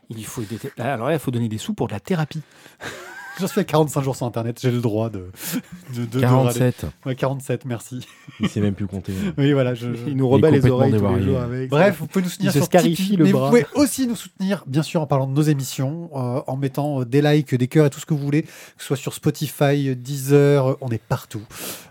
Il 0.10 0.26
faut 0.26 0.44
là, 0.78 0.94
alors 0.94 1.08
là, 1.08 1.14
il 1.14 1.20
faut 1.20 1.32
donner 1.32 1.50
des 1.50 1.58
sous 1.58 1.74
pour 1.74 1.88
de 1.88 1.94
la 1.94 2.00
thérapie. 2.00 2.42
J'en 3.40 3.48
suis 3.48 3.60
à 3.62 3.64
45 3.64 4.02
jours 4.04 4.16
sur 4.16 4.26
Internet, 4.26 4.60
j'ai 4.62 4.72
le 4.72 4.80
droit 4.80 5.10
de. 5.10 5.30
de, 5.96 6.06
de- 6.06 6.20
de 6.20 6.26
râler. 6.26 6.60
47. 6.60 6.86
Ouais, 7.06 7.16
47, 7.16 7.66
merci. 7.66 8.00
Il 8.40 8.48
sait 8.50 8.62
même 8.62 8.74
plus 8.74 8.88
compter. 8.88 9.14
Oui, 9.38 9.52
voilà. 9.54 9.74
Je, 9.74 9.94
je- 9.94 10.08
Il 10.10 10.16
nous 10.16 10.28
rebat 10.30 10.52
les 10.52 10.66
oreilles 10.68 10.94
tous 10.98 11.16
les 11.16 11.24
jours 11.24 11.40
avec. 11.40 11.70
Bref, 11.70 11.98
vous 12.00 12.08
pouvez 12.08 12.24
nous 12.24 12.30
soutenir 12.30 12.52
Il 12.52 12.54
sur 12.58 12.66
scarifie 12.66 12.96
Tipeee, 12.96 13.16
le 13.18 13.26
mais 13.26 13.32
bras. 13.32 13.46
vous 13.46 13.50
pouvez 13.50 13.66
aussi 13.76 14.08
nous 14.08 14.16
soutenir, 14.16 14.64
bien 14.68 14.84
sûr, 14.84 15.02
en 15.02 15.08
parlant 15.08 15.28
de 15.28 15.34
nos 15.34 15.42
émissions, 15.42 16.10
euh, 16.16 16.42
en 16.48 16.56
mettant 16.58 17.02
euh, 17.02 17.06
des 17.06 17.22
likes, 17.22 17.54
des 17.56 17.68
cœurs 17.68 17.88
et 17.88 17.90
tout 17.90 18.00
ce 18.00 18.06
que 18.06 18.14
vous 18.14 18.20
voulez, 18.24 18.44
que 18.44 18.50
ce 18.80 18.86
soit 18.88 18.98
sur 18.98 19.14
Spotify, 19.14 19.96
Deezer, 19.96 20.68
euh, 20.72 20.78
on 20.82 20.90
est 20.90 21.02
partout. 21.02 21.42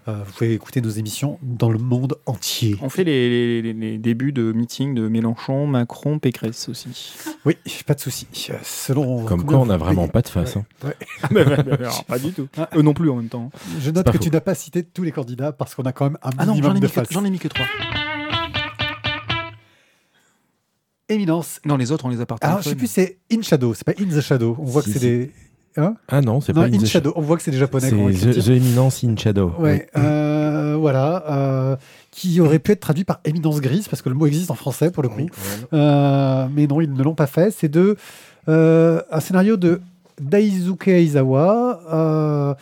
Euh, 0.09 0.23
vous 0.27 0.33
pouvez 0.33 0.53
écouter 0.53 0.81
nos 0.83 0.91
émissions 0.91 1.39
dans 1.43 1.71
le 1.71 1.79
monde 1.79 2.17
entier. 2.27 2.77
On 2.83 2.89
fait 2.91 3.05
les, 3.05 3.61
les- 3.63 3.63
les- 3.63 3.73
les 3.73 3.99
débuts 3.99 4.33
de 4.33 4.53
meeting 4.53 4.95
de 4.95 5.09
Mélenchon, 5.09 5.67
Macron, 5.67 6.19
Pécresse 6.19 6.69
aussi. 6.69 7.15
Oui, 7.47 7.57
pas 7.87 7.95
de 7.95 8.01
souci. 8.01 8.27
Selon 8.63 9.25
Comme 9.25 9.45
quoi, 9.45 9.59
on 9.59 9.67
n'a 9.67 9.77
vraiment 9.79 10.09
pas 10.09 10.21
de 10.23 10.29
face. 10.29 10.57
hein. 10.57 10.65
pas 12.09 12.19
du 12.19 12.33
tout. 12.33 12.49
Eux 12.77 12.83
non 12.83 12.95
plus 12.95 13.11
en 13.11 13.17
même 13.17 13.29
temps. 13.29 13.51
Je 13.81 13.91
note 13.91 14.07
que 14.07 14.13
faux. 14.13 14.19
tu 14.19 14.31
n'as 14.31 14.41
pas 14.41 14.55
cité 14.55 14.83
tous 14.85 15.03
les 15.03 15.13
candidats 15.13 15.53
parce 15.53 15.75
qu'on 15.75 15.83
a 15.85 15.93
quand 15.93 16.05
même 16.07 16.19
un 16.23 16.31
Ah 16.39 16.47
non, 16.47 16.55
j'en 16.55 16.61
minimum 16.73 16.77
ai, 16.77 16.81
de 16.81 16.85
mis 16.87 16.91
que- 16.91 16.95
face. 16.95 17.09
j'en 17.11 17.25
ai 17.25 17.31
mis 17.31 17.39
que 17.39 17.49
trois. 17.49 17.67
Éminence. 21.09 21.61
Non, 21.67 21.77
les 21.77 21.93
autres, 21.93 22.07
on 22.07 22.09
les 22.09 22.21
a 22.21 22.27
partagés. 22.27 22.51
Alors, 22.51 22.63
je 22.63 22.71
sais 22.71 22.75
plus, 22.77 22.87
c'est 22.87 23.19
In 23.33 23.43
Shadow, 23.43 23.75
c'est 23.75 23.85
pas 23.85 23.93
In 24.01 24.07
the 24.09 24.21
Shadow. 24.23 24.57
On 24.59 24.65
voit 24.65 24.83
Si, 24.83 24.89
que 24.89 24.93
c'est 24.95 24.99
si. 25.01 25.05
des. 25.07 25.31
Hein 25.77 25.97
Ah 26.09 26.21
non, 26.23 26.41
c'est 26.41 26.55
non, 26.55 26.63
pas 26.63 26.69
In 26.69 26.73
In 26.73 26.79
the 26.79 26.87
Shadow. 26.87 27.13
On 27.17 27.21
voit 27.21 27.37
que 27.37 27.43
c'est 27.43 27.51
des 27.51 27.59
japonais 27.59 27.91
C'est 27.91 28.31
The, 28.41 28.49
Eminence 28.49 29.05
in 29.05 29.15
Shadow. 29.17 29.53
Ouais, 29.59 29.87
euh, 29.99 30.77
voilà, 30.79 31.25
euh, 31.31 31.77
qui 32.11 32.41
aurait 32.41 32.59
pu 32.59 32.71
être 32.73 32.81
traduit 32.81 33.05
par 33.05 33.21
éminence 33.25 33.61
grise 33.61 33.89
parce 33.89 34.01
que 34.01 34.09
le 34.09 34.15
mot 34.15 34.27
existe 34.27 34.51
en 34.51 34.55
français 34.55 34.91
pour 34.91 35.03
le 35.03 35.09
coup. 35.11 35.17
Oui. 35.19 35.29
Euh, 35.75 36.47
mais 36.55 36.67
non, 36.67 36.81
ils 36.81 36.91
ne 36.93 37.03
l'ont 37.03 37.15
pas 37.17 37.27
fait. 37.27 37.51
C'est 37.51 37.69
de 37.69 37.97
euh, 38.49 39.03
un 39.11 39.21
scénario 39.21 39.57
de 39.59 39.81
Daisuke 40.21 40.89
Aizawa, 40.89 41.81
euh, 41.93 42.55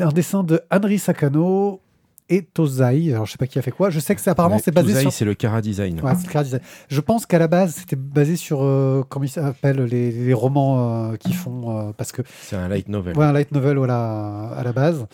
un 0.00 0.08
dessin 0.12 0.44
de 0.44 0.60
Henri 0.70 0.98
Sakano 0.98 1.80
et 2.28 2.42
Tozai. 2.42 3.12
Alors 3.12 3.26
je 3.26 3.32
sais 3.32 3.38
pas 3.38 3.46
qui 3.48 3.58
a 3.58 3.62
fait 3.62 3.72
quoi. 3.72 3.90
Je 3.90 3.98
sais 3.98 4.14
que 4.14 4.20
c'est 4.20 4.30
apparemment 4.30 4.56
Ouais, 4.56 4.62
c'est 4.64 4.70
basé 4.72 4.88
Tozai, 4.88 5.00
sur. 5.02 5.12
c'est 5.12 5.24
le 5.24 5.34
Kara 5.34 5.60
Design. 5.60 6.00
Ouais, 6.00 6.12
le 6.12 6.42
Design. 6.44 6.60
Je 6.88 7.00
pense 7.00 7.26
qu'à 7.26 7.38
la 7.40 7.48
base 7.48 7.74
c'était 7.74 7.96
basé 7.96 8.36
sur 8.36 8.62
euh, 8.62 9.02
comment 9.08 9.24
ils 9.24 9.28
s'appellent 9.30 9.82
les, 9.84 10.12
les 10.12 10.32
romans 10.32 11.10
euh, 11.10 11.16
qui 11.16 11.32
font 11.32 11.76
euh, 11.88 11.92
parce 11.96 12.12
que 12.12 12.22
C'est 12.42 12.54
un 12.56 12.68
light 12.68 12.88
novel. 12.88 13.16
Ouais, 13.16 13.24
un 13.24 13.32
light 13.32 13.50
novel 13.50 13.78
voilà, 13.78 14.50
à 14.56 14.62
la 14.62 14.72
base. 14.72 15.06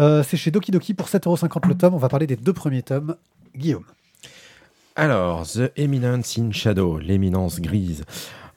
Euh, 0.00 0.22
c'est 0.26 0.38
chez 0.38 0.50
Doki 0.50 0.70
Doki 0.70 0.94
pour 0.94 1.08
7,50€ 1.08 1.68
le 1.68 1.74
tome. 1.74 1.92
On 1.94 1.98
va 1.98 2.08
parler 2.08 2.26
des 2.26 2.36
deux 2.36 2.54
premiers 2.54 2.82
tomes. 2.82 3.16
Guillaume. 3.54 3.84
Alors, 4.96 5.46
The 5.46 5.72
Eminence 5.76 6.38
in 6.38 6.50
Shadow, 6.52 6.98
l'éminence 6.98 7.60
grise. 7.60 8.04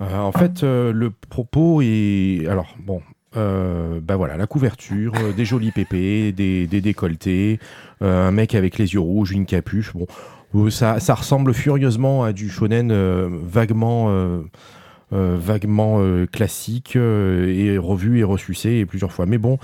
Euh, 0.01 0.17
en 0.17 0.31
fait, 0.31 0.63
euh, 0.63 0.91
le 0.91 1.09
propos 1.09 1.81
est. 1.81 2.47
Alors, 2.49 2.75
bon. 2.79 3.01
euh, 3.37 3.99
bah 4.01 4.15
voilà, 4.15 4.37
la 4.37 4.47
couverture, 4.47 5.13
euh, 5.15 5.33
des 5.33 5.45
jolis 5.45 5.71
pépés, 5.71 6.31
des, 6.31 6.67
décolletés, 6.67 7.59
un 8.01 8.31
mec 8.31 8.55
avec 8.55 8.77
les 8.77 8.93
yeux 8.93 8.99
rouges, 8.99 9.31
une 9.31 9.45
capuche. 9.45 9.93
Bon, 9.93 10.69
ça, 10.69 10.97
ressemble 11.15 11.53
furieusement 11.53 12.23
à 12.23 12.33
du 12.33 12.49
shonen 12.49 12.93
vaguement, 13.43 14.09
vaguement 15.11 16.01
classique 16.31 16.95
et 16.95 17.77
revu 17.77 18.19
et 18.19 18.23
ressucé 18.23 18.85
plusieurs 18.85 19.11
fois. 19.11 19.25
Mais 19.25 19.37
bon, 19.37 19.57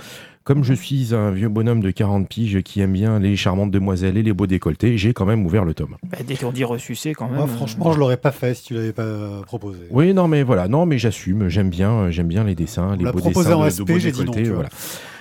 comme 0.44 0.64
je 0.64 0.74
suis 0.74 1.14
un 1.14 1.30
vieux 1.30 1.48
bonhomme 1.48 1.80
de 1.80 1.90
40 1.90 2.28
piges 2.28 2.62
qui 2.62 2.80
aime 2.80 2.92
bien 2.92 3.18
les 3.18 3.36
charmantes 3.36 3.70
demoiselles 3.70 4.16
et 4.16 4.22
les 4.22 4.32
beaux 4.32 4.46
décolletés, 4.46 4.98
j'ai 4.98 5.12
quand 5.12 5.24
même 5.26 5.44
ouvert 5.46 5.64
le 5.64 5.74
tome. 5.74 5.96
Bah, 6.10 6.18
dès 6.26 6.36
qu'on 6.36 6.52
dit 6.52 6.64
ressucé, 6.64 7.12
quand 7.14 7.26
même. 7.26 7.36
Moi, 7.36 7.44
euh, 7.44 7.48
franchement, 7.48 7.92
je 7.92 7.98
l'aurais 7.98 8.16
pas 8.16 8.32
fait 8.32 8.54
si 8.54 8.64
tu 8.64 8.74
l'avais 8.74 8.92
pas 8.92 9.02
euh, 9.02 9.42
proposé. 9.42 9.78
Oui, 9.90 10.12
non, 10.14 10.28
mais 10.28 10.42
voilà, 10.42 10.68
non, 10.68 10.86
mais 10.86 10.98
j'assume, 10.98 11.48
j'aime 11.48 11.70
bien, 11.70 11.90
euh, 11.92 12.10
j'aime 12.10 12.28
bien 12.28 12.44
les 12.44 12.54
dessins, 12.54 12.96
les 12.96 13.04
beaux 13.10 13.20
dessins 13.20 13.54
en 13.54 13.60
de- 13.60 13.64
de 13.66 13.70
SP, 13.70 13.82
beaux 13.86 13.98
j'ai 13.98 14.10
dit 14.12 14.18
non, 14.18 14.24
décolletés, 14.32 14.42
tu 14.42 14.48
vois. 14.48 14.54
voilà. 14.56 14.70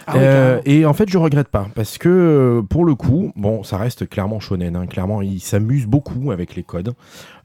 Ah 0.08 0.18
Euh, 0.18 0.62
et 0.66 0.86
en 0.86 0.94
fait, 0.94 1.10
je 1.10 1.18
regrette 1.18 1.48
pas 1.50 1.68
parce 1.76 1.98
que 1.98 2.10
euh, 2.10 2.62
pour 2.62 2.86
le 2.86 2.96
coup, 2.96 3.32
bon, 3.36 3.64
ça 3.64 3.78
reste 3.78 4.08
clairement 4.10 4.40
shonen. 4.40 4.76
hein. 4.76 4.88
Clairement, 4.88 5.22
il 5.22 5.40
s'amuse 5.40 5.86
beaucoup 5.86 6.32
avec 6.32 6.56
les 6.56 6.64
codes, 6.64 6.94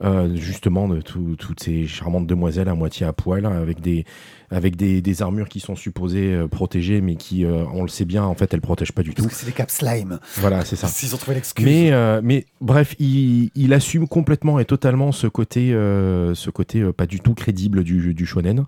euh, 0.04 0.34
justement 0.36 0.88
de 0.88 1.00
tout- 1.00 1.36
toutes 1.38 1.60
ces 1.62 1.86
charmantes 1.86 2.26
demoiselles 2.26 2.68
à 2.68 2.74
moitié 2.74 3.06
à 3.06 3.12
poil, 3.12 3.46
hein, 3.46 3.52
avec 3.60 3.80
des 3.80 4.04
avec 4.52 4.76
des, 4.76 5.02
des 5.02 5.22
armures 5.22 5.48
qui 5.48 5.58
sont 5.58 5.74
supposées 5.74 6.32
euh, 6.32 6.46
protéger, 6.46 7.00
mais 7.00 7.16
qui, 7.16 7.44
euh, 7.44 7.64
on 7.74 7.82
le 7.82 7.88
sait 7.88 8.04
bien, 8.04 8.22
en 8.22 8.34
fait, 8.36 8.54
elles 8.54 8.60
protègent 8.60 8.92
pas 8.92 9.02
du 9.02 9.10
Parce 9.10 9.26
tout. 9.26 9.34
c'est 9.34 9.46
des 9.46 9.50
caps 9.50 9.74
slime. 9.74 10.20
Voilà, 10.36 10.64
c'est 10.64 10.76
ça. 10.76 10.86
Ils 11.02 11.12
ont 11.16 11.18
trouvé 11.18 11.34
l'excuse. 11.34 11.64
Mais, 11.66 11.90
euh, 11.90 12.20
mais 12.22 12.46
bref, 12.60 12.94
il, 13.00 13.50
il 13.56 13.72
assume 13.74 14.06
complètement 14.06 14.60
et 14.60 14.64
totalement 14.64 15.10
ce 15.10 15.26
côté, 15.26 15.72
euh, 15.74 16.32
ce 16.36 16.50
côté 16.50 16.80
euh, 16.80 16.92
pas 16.92 17.06
du 17.06 17.18
tout 17.18 17.34
crédible 17.34 17.82
du, 17.82 18.14
du 18.14 18.24
shonen. 18.24 18.64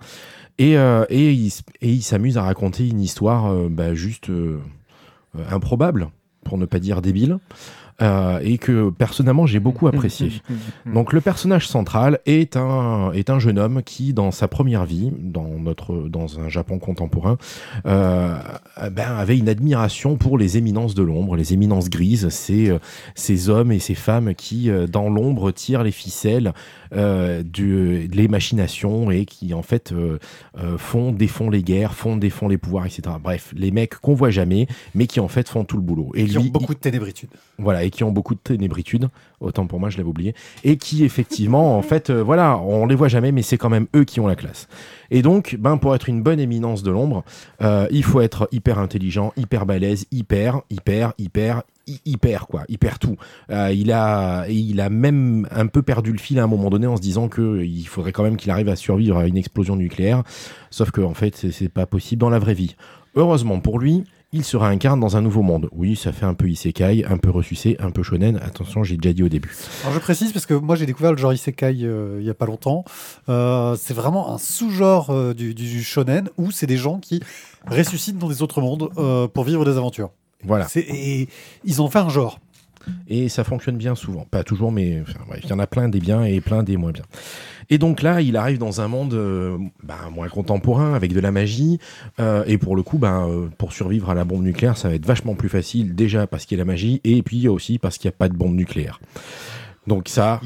Et, 0.58 0.76
euh, 0.76 1.04
et 1.08 1.32
il, 1.32 1.46
s- 1.48 1.62
et 1.80 1.90
il 1.90 2.02
s'amuse 2.02 2.36
à 2.38 2.42
raconter 2.42 2.88
une 2.88 3.00
histoire 3.00 3.46
euh, 3.52 3.68
bah, 3.70 3.94
juste 3.94 4.28
euh, 4.30 4.58
improbable, 5.50 6.08
pour 6.44 6.58
ne 6.58 6.64
pas 6.66 6.78
dire 6.80 7.02
débile, 7.02 7.38
et 8.00 8.58
que 8.58 8.90
personnellement 8.90 9.44
j'ai 9.46 9.58
beaucoup 9.58 9.88
apprécié. 9.92 10.30
Donc 10.94 11.12
le 11.12 11.20
personnage 11.20 11.66
central 11.66 12.20
est 12.26 12.56
un, 12.56 13.10
est 13.12 13.28
un 13.28 13.40
jeune 13.40 13.58
homme 13.58 13.82
qui, 13.82 14.12
dans 14.14 14.30
sa 14.30 14.46
première 14.46 14.84
vie, 14.84 15.10
dans, 15.18 15.48
notre, 15.58 16.08
dans 16.08 16.38
un 16.38 16.48
Japon 16.48 16.78
contemporain, 16.78 17.38
ben, 17.84 18.38
avait 18.86 19.36
une 19.36 19.48
admiration 19.48 20.16
pour 20.16 20.38
les 20.38 20.56
éminences 20.56 20.94
de 20.94 21.02
l'ombre, 21.02 21.34
les 21.36 21.52
éminences 21.52 21.90
grises, 21.90 22.28
ces, 22.28 22.72
ces 23.16 23.48
hommes 23.48 23.72
et 23.72 23.80
ces 23.80 23.96
femmes 23.96 24.34
qui, 24.34 24.70
dans 24.88 25.10
l'ombre, 25.10 25.50
tirent 25.50 25.82
les 25.82 25.90
ficelles 25.92 26.52
du, 26.92 28.08
les 28.08 28.28
machinations 28.28 29.10
et 29.10 29.24
qui, 29.24 29.54
en 29.54 29.62
fait, 29.62 29.92
euh, 29.92 30.18
euh, 30.58 30.78
font, 30.78 31.12
défont 31.12 31.50
les 31.50 31.62
guerres, 31.62 31.94
font, 31.94 32.16
défont 32.16 32.48
les 32.48 32.58
pouvoirs, 32.58 32.86
etc. 32.86 33.02
Bref, 33.22 33.52
les 33.56 33.70
mecs 33.70 33.96
qu'on 33.96 34.14
voit 34.14 34.30
jamais, 34.30 34.66
mais 34.94 35.06
qui, 35.06 35.20
en 35.20 35.28
fait, 35.28 35.48
font 35.48 35.64
tout 35.64 35.76
le 35.76 35.82
boulot. 35.82 36.10
Et 36.14 36.24
Qui 36.24 36.38
ont 36.38 36.44
beaucoup 36.44 36.74
de 36.74 36.78
ténébritude. 36.78 37.30
voilà, 37.58 37.84
et 37.84 37.90
qui 37.90 38.04
ont 38.04 38.12
beaucoup 38.12 38.34
de 38.34 38.40
ténébritude, 38.40 39.08
autant 39.40 39.66
pour 39.66 39.80
moi, 39.80 39.90
je 39.90 39.96
l'avais 39.96 40.08
oublié, 40.08 40.34
et 40.64 40.76
qui 40.76 41.04
effectivement, 41.04 41.76
en 41.76 41.82
fait, 41.82 42.10
euh, 42.10 42.22
voilà, 42.22 42.58
on 42.58 42.86
les 42.86 42.94
voit 42.94 43.08
jamais, 43.08 43.32
mais 43.32 43.42
c'est 43.42 43.58
quand 43.58 43.70
même 43.70 43.86
eux 43.94 44.04
qui 44.04 44.20
ont 44.20 44.26
la 44.26 44.36
classe. 44.36 44.68
Et 45.10 45.22
donc, 45.22 45.56
ben, 45.58 45.78
pour 45.78 45.94
être 45.94 46.08
une 46.08 46.22
bonne 46.22 46.40
éminence 46.40 46.82
de 46.82 46.90
l'ombre, 46.90 47.24
euh, 47.62 47.86
il 47.90 48.02
faut 48.02 48.20
être 48.20 48.48
hyper 48.52 48.78
intelligent, 48.78 49.32
hyper 49.36 49.66
balèze, 49.66 50.06
hyper, 50.10 50.62
hyper, 50.70 51.12
hyper, 51.18 51.62
hyper, 52.04 52.46
quoi, 52.46 52.64
hyper 52.68 52.98
tout. 52.98 53.16
Euh, 53.50 53.72
il, 53.72 53.92
a, 53.92 54.46
il 54.48 54.80
a 54.80 54.90
même 54.90 55.46
un 55.50 55.66
peu 55.66 55.82
perdu 55.82 56.12
le 56.12 56.18
fil 56.18 56.38
à 56.38 56.44
un 56.44 56.46
moment 56.46 56.70
donné 56.70 56.86
en 56.86 56.96
se 56.96 57.02
disant 57.02 57.28
que 57.28 57.62
il 57.62 57.84
faudrait 57.86 58.12
quand 58.12 58.22
même 58.22 58.36
qu'il 58.36 58.50
arrive 58.50 58.68
à 58.68 58.76
survivre 58.76 59.16
à 59.18 59.26
une 59.26 59.36
explosion 59.36 59.76
nucléaire, 59.76 60.22
sauf 60.70 60.90
que, 60.90 61.00
en 61.00 61.14
fait, 61.14 61.36
c'est- 61.36 61.68
pas 61.68 61.86
possible 61.86 62.20
dans 62.20 62.30
la 62.30 62.38
vraie 62.38 62.54
vie. 62.54 62.76
Heureusement 63.14 63.60
pour 63.60 63.78
lui, 63.78 64.04
il 64.32 64.44
se 64.44 64.56
réincarne 64.58 65.00
dans 65.00 65.16
un 65.16 65.22
nouveau 65.22 65.40
monde. 65.42 65.68
Oui, 65.72 65.96
ça 65.96 66.12
fait 66.12 66.26
un 66.26 66.34
peu 66.34 66.48
isekai, 66.48 67.04
un 67.06 67.16
peu 67.16 67.30
ressucé, 67.30 67.76
un 67.80 67.90
peu 67.90 68.02
shonen. 68.02 68.38
Attention, 68.44 68.84
j'ai 68.84 68.96
déjà 68.98 69.12
dit 69.14 69.22
au 69.22 69.28
début. 69.28 69.54
Alors 69.82 69.94
je 69.94 69.98
précise 70.00 70.32
parce 70.32 70.44
que 70.44 70.52
moi 70.54 70.76
j'ai 70.76 70.84
découvert 70.86 71.12
le 71.12 71.16
genre 71.18 71.32
isekai 71.32 71.78
euh, 71.82 72.18
il 72.20 72.26
y 72.26 72.30
a 72.30 72.34
pas 72.34 72.44
longtemps. 72.46 72.84
Euh, 73.28 73.74
c'est 73.80 73.94
vraiment 73.94 74.34
un 74.34 74.38
sous-genre 74.38 75.10
euh, 75.10 75.32
du, 75.34 75.54
du 75.54 75.82
shonen 75.82 76.28
où 76.36 76.50
c'est 76.50 76.66
des 76.66 76.76
gens 76.76 76.98
qui 76.98 77.20
ressuscitent 77.70 78.18
dans 78.18 78.28
des 78.28 78.42
autres 78.42 78.60
mondes 78.60 78.90
euh, 78.98 79.28
pour 79.28 79.44
vivre 79.44 79.64
des 79.64 79.76
aventures. 79.78 80.10
Voilà. 80.44 80.66
C'est- 80.68 80.86
Et 80.88 81.28
ils 81.64 81.82
ont 81.82 81.88
fait 81.88 81.98
un 81.98 82.08
genre. 82.08 82.40
Et 83.08 83.28
ça 83.28 83.44
fonctionne 83.44 83.76
bien 83.76 83.94
souvent. 83.94 84.24
Pas 84.30 84.44
toujours, 84.44 84.72
mais 84.72 85.02
enfin, 85.02 85.18
bref, 85.28 85.40
il 85.44 85.50
y 85.50 85.52
en 85.52 85.58
a 85.58 85.66
plein 85.66 85.88
des 85.90 85.98
biens 86.00 86.24
et 86.24 86.40
plein 86.40 86.62
des 86.62 86.78
moins 86.78 86.92
bien. 86.92 87.02
Et 87.68 87.76
donc 87.76 88.00
là, 88.00 88.22
il 88.22 88.34
arrive 88.36 88.56
dans 88.56 88.80
un 88.80 88.88
monde 88.88 89.12
euh, 89.12 89.58
ben, 89.82 90.08
moins 90.10 90.28
contemporain, 90.28 90.94
avec 90.94 91.12
de 91.12 91.20
la 91.20 91.30
magie. 91.30 91.78
euh, 92.18 92.44
et 92.46 92.56
pour 92.56 92.76
le 92.76 92.82
coup, 92.82 92.96
ben, 92.96 93.28
euh, 93.28 93.48
pour 93.58 93.74
survivre 93.74 94.08
à 94.08 94.14
la 94.14 94.24
bombe 94.24 94.42
nucléaire, 94.42 94.78
ça 94.78 94.88
va 94.88 94.94
être 94.94 95.04
vachement 95.04 95.34
plus 95.34 95.50
facile. 95.50 95.94
Déjà 95.94 96.26
parce 96.26 96.46
qu'il 96.46 96.56
y 96.56 96.60
a 96.60 96.64
la 96.64 96.70
magie, 96.70 97.02
et 97.04 97.22
puis 97.22 97.46
aussi 97.48 97.78
parce 97.78 97.98
qu'il 97.98 98.08
n'y 98.08 98.14
a 98.14 98.16
pas 98.16 98.30
de 98.30 98.36
bombe 98.36 98.54
nucléaire. 98.54 99.00
Donc 99.88 100.08
ça, 100.08 100.40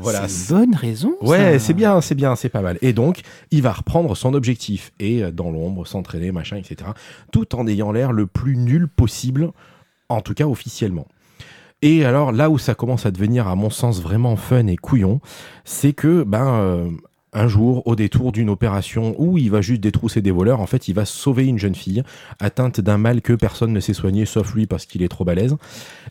voilà. 0.00 0.26
C'est 0.26 0.54
une 0.54 0.58
bonne 0.58 0.74
raison. 0.74 1.14
Ouais, 1.20 1.58
c'est 1.58 1.74
bien, 1.74 2.00
c'est 2.00 2.14
bien, 2.14 2.34
c'est 2.34 2.48
pas 2.48 2.62
mal. 2.62 2.78
Et 2.80 2.94
donc, 2.94 3.20
il 3.50 3.62
va 3.62 3.72
reprendre 3.72 4.16
son 4.16 4.32
objectif 4.32 4.90
et 4.98 5.22
euh, 5.22 5.30
dans 5.30 5.50
l'ombre, 5.50 5.86
s'entraîner, 5.86 6.32
machin, 6.32 6.56
etc. 6.56 6.90
Tout 7.30 7.54
en 7.54 7.66
ayant 7.66 7.92
l'air 7.92 8.10
le 8.12 8.26
plus 8.26 8.56
nul 8.56 8.88
possible, 8.88 9.52
en 10.08 10.22
tout 10.22 10.32
cas 10.32 10.46
officiellement. 10.46 11.06
Et 11.82 12.04
alors 12.04 12.32
là 12.32 12.50
où 12.50 12.58
ça 12.58 12.74
commence 12.74 13.04
à 13.04 13.10
devenir, 13.10 13.48
à 13.48 13.54
mon 13.54 13.70
sens, 13.70 14.00
vraiment 14.00 14.36
fun 14.36 14.66
et 14.66 14.76
couillon, 14.76 15.20
c'est 15.64 15.92
que 15.92 16.24
ben 16.24 16.46
euh, 16.46 16.90
un 17.32 17.46
jour, 17.48 17.86
au 17.86 17.94
détour 17.96 18.32
d'une 18.32 18.50
opération 18.50 19.14
où 19.18 19.38
il 19.38 19.50
va 19.50 19.60
juste 19.60 19.80
détrousser 19.80 20.20
des 20.20 20.30
voleurs, 20.32 20.60
en 20.60 20.66
fait, 20.66 20.88
il 20.88 20.94
va 20.94 21.04
sauver 21.04 21.46
une 21.46 21.58
jeune 21.58 21.74
fille 21.74 22.02
atteinte 22.40 22.80
d'un 22.80 22.98
mal 22.98 23.22
que 23.22 23.32
personne 23.32 23.72
ne 23.72 23.80
sait 23.80 23.94
soigner, 23.94 24.26
sauf 24.26 24.54
lui 24.54 24.66
parce 24.66 24.84
qu'il 24.86 25.02
est 25.02 25.08
trop 25.08 25.24
balèze. 25.24 25.56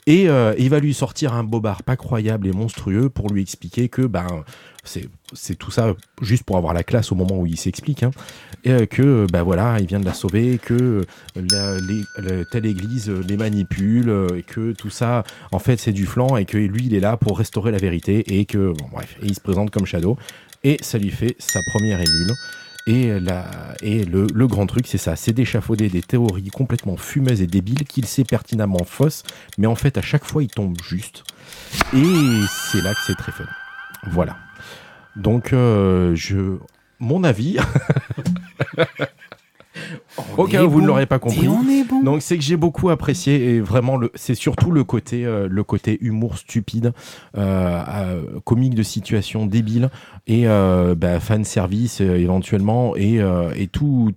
Et 0.07 0.29
euh, 0.29 0.53
il 0.57 0.69
va 0.69 0.79
lui 0.79 0.93
sortir 0.93 1.33
un 1.33 1.43
bobard 1.43 1.83
pas 1.83 1.97
croyable 1.97 2.47
et 2.47 2.51
monstrueux 2.53 3.09
pour 3.09 3.29
lui 3.31 3.41
expliquer 3.41 3.89
que 3.89 4.03
ben 4.03 4.27
c'est 5.33 5.55
tout 5.55 5.69
ça 5.71 5.93
juste 6.21 6.43
pour 6.43 6.57
avoir 6.57 6.73
la 6.73 6.83
classe 6.83 7.11
au 7.11 7.15
moment 7.15 7.37
où 7.37 7.45
il 7.45 7.57
s'explique 7.57 8.01
hein, 8.01 8.11
et 8.63 8.71
euh, 8.71 8.85
que 8.87 9.27
ben 9.31 9.43
voilà 9.43 9.77
il 9.79 9.85
vient 9.85 9.99
de 9.99 10.05
la 10.05 10.13
sauver 10.13 10.57
que 10.57 11.05
la, 11.35 11.75
les, 11.77 12.01
le- 12.17 12.45
telle 12.49 12.65
église 12.65 13.09
les 13.09 13.37
manipule 13.37 14.09
euh, 14.09 14.37
et 14.37 14.41
que 14.41 14.71
tout 14.71 14.89
ça 14.89 15.25
en 15.51 15.59
fait 15.59 15.77
c'est 15.79 15.91
du 15.91 16.05
flanc 16.07 16.37
et 16.37 16.45
que 16.45 16.57
lui 16.57 16.85
il 16.87 16.95
est 16.95 17.01
là 17.01 17.17
pour 17.17 17.37
restaurer 17.37 17.71
la 17.71 17.77
vérité 17.77 18.39
et 18.39 18.45
que 18.45 18.71
bon 18.71 18.87
bref 18.91 19.15
et 19.21 19.25
il 19.27 19.35
se 19.35 19.41
présente 19.41 19.69
comme 19.69 19.85
Shadow 19.85 20.17
et 20.63 20.77
ça 20.81 20.97
lui 20.97 21.11
fait 21.11 21.35
sa 21.39 21.61
première 21.63 21.99
émule 21.99 22.33
et, 22.87 23.19
la, 23.19 23.75
et 23.83 24.03
le, 24.03 24.25
le 24.33 24.47
grand 24.47 24.65
truc, 24.65 24.87
c'est 24.87 24.97
ça, 24.97 25.15
c'est 25.15 25.31
d'échafauder 25.31 25.89
des 25.89 26.01
théories 26.01 26.47
complètement 26.47 26.97
fumeuses 26.97 27.41
et 27.41 27.45
débiles 27.47 27.83
qu'il 27.85 28.07
sait 28.07 28.23
pertinemment 28.23 28.83
fausses, 28.83 29.23
mais 29.59 29.67
en 29.67 29.75
fait, 29.75 29.97
à 29.99 30.01
chaque 30.01 30.25
fois, 30.25 30.41
il 30.41 30.49
tombe 30.49 30.75
juste. 30.83 31.23
Et 31.93 32.41
c'est 32.71 32.81
là 32.81 32.93
que 32.93 32.99
c'est 33.05 33.15
très 33.15 33.31
fun. 33.31 33.45
Voilà. 34.07 34.37
Donc, 35.15 35.53
euh, 35.53 36.15
je, 36.15 36.57
mon 36.99 37.23
avis, 37.23 37.57
au 40.37 40.45
cas 40.45 40.63
où 40.63 40.69
vous 40.69 40.81
ne 40.81 40.87
l'aurez 40.87 41.05
pas 41.05 41.19
compris, 41.19 41.45
Et 41.45 41.47
on 41.47 41.67
est 41.69 41.83
bon. 41.83 42.01
donc 42.03 42.21
c'est 42.21 42.37
que 42.37 42.43
j'ai 42.43 42.57
beaucoup 42.57 42.89
apprécié 42.89 43.55
et 43.55 43.59
vraiment 43.61 43.97
le, 43.97 44.11
c'est 44.15 44.35
surtout 44.35 44.71
le 44.71 44.83
côté 44.83 45.25
euh, 45.25 45.47
le 45.49 45.63
côté 45.63 45.97
humour 46.01 46.37
stupide, 46.37 46.93
euh, 47.37 47.83
euh, 47.87 48.39
comique 48.45 48.75
de 48.75 48.83
situation 48.83 49.45
débile 49.45 49.89
et 50.27 50.47
euh, 50.47 50.95
bah, 50.95 51.19
fan 51.19 51.43
service 51.43 52.01
euh, 52.01 52.15
éventuellement 52.17 52.95
et, 52.95 53.19
euh, 53.19 53.51
et 53.55 53.67
tout 53.67 54.11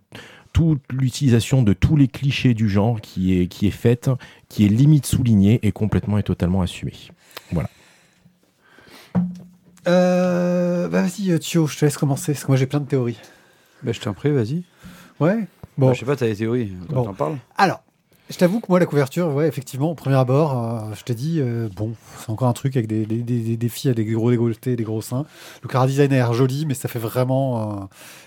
toute 0.53 0.83
l'utilisation 0.93 1.63
de 1.63 1.73
tous 1.73 1.97
les 1.97 2.09
clichés 2.09 2.53
du 2.53 2.69
genre 2.69 3.01
qui 3.01 3.39
est 3.41 3.47
qui 3.47 3.67
est 3.67 3.71
faite, 3.71 4.11
qui 4.51 4.67
est 4.67 4.69
limite 4.69 5.07
soulignée 5.07 5.59
et 5.63 5.73
complètement 5.73 6.19
et 6.19 6.23
totalement 6.23 6.61
assumée. 6.61 6.93
Euh, 9.89 10.89
bah 10.89 11.03
vas-y, 11.03 11.39
Thio, 11.41 11.67
je 11.67 11.77
te 11.79 11.85
laisse 11.85 11.97
commencer 11.97 12.33
parce 12.33 12.45
que 12.45 12.49
moi 12.49 12.57
j'ai 12.57 12.67
plein 12.67 12.81
de 12.81 12.87
théories. 12.87 13.19
Bah, 13.83 13.93
je 13.93 14.01
t'en 14.01 14.13
prie, 14.13 14.31
vas-y. 14.31 14.63
Ouais. 15.19 15.47
Bon. 15.79 15.89
Bon. 15.89 15.95
je 15.95 16.01
sais 16.01 16.07
pas, 16.07 16.17
t'as 16.17 16.27
des 16.27 16.37
théories. 16.37 16.73
Bon. 16.89 17.05
t'en 17.05 17.15
parles 17.15 17.37
Alors, 17.57 17.83
je 18.31 18.37
t'avoue 18.39 18.61
que 18.61 18.67
moi, 18.69 18.79
la 18.79 18.87
couverture, 18.87 19.29
ouais, 19.35 19.47
effectivement, 19.49 19.91
au 19.91 19.95
premier 19.95 20.17
abord, 20.17 20.57
euh, 20.57 20.95
je 20.95 21.03
te 21.03 21.13
dis, 21.13 21.37
euh, 21.41 21.69
bon, 21.75 21.93
c'est 22.19 22.31
encore 22.31 22.49
un 22.49 22.53
truc 22.55 22.77
avec 22.77 22.87
des, 22.87 23.05
des, 23.05 23.23
des, 23.23 23.41
des- 23.41 23.57
des 23.57 23.69
filles 23.69 23.91
avec 23.91 24.07
des 24.07 24.13
gros 24.15 24.31
décolletés, 24.31 24.77
des 24.77 24.85
gros 24.85 25.03
seins. 25.03 25.27
Le 25.63 25.69
car 25.69 25.87
design 25.87 26.13
a 26.13 26.17
l'air 26.17 26.33
joli, 26.33 26.65
mais 26.67 26.75
ça 26.75 26.89
fait 26.89 26.99
vraiment. 26.99 27.83
euh, 27.83 27.85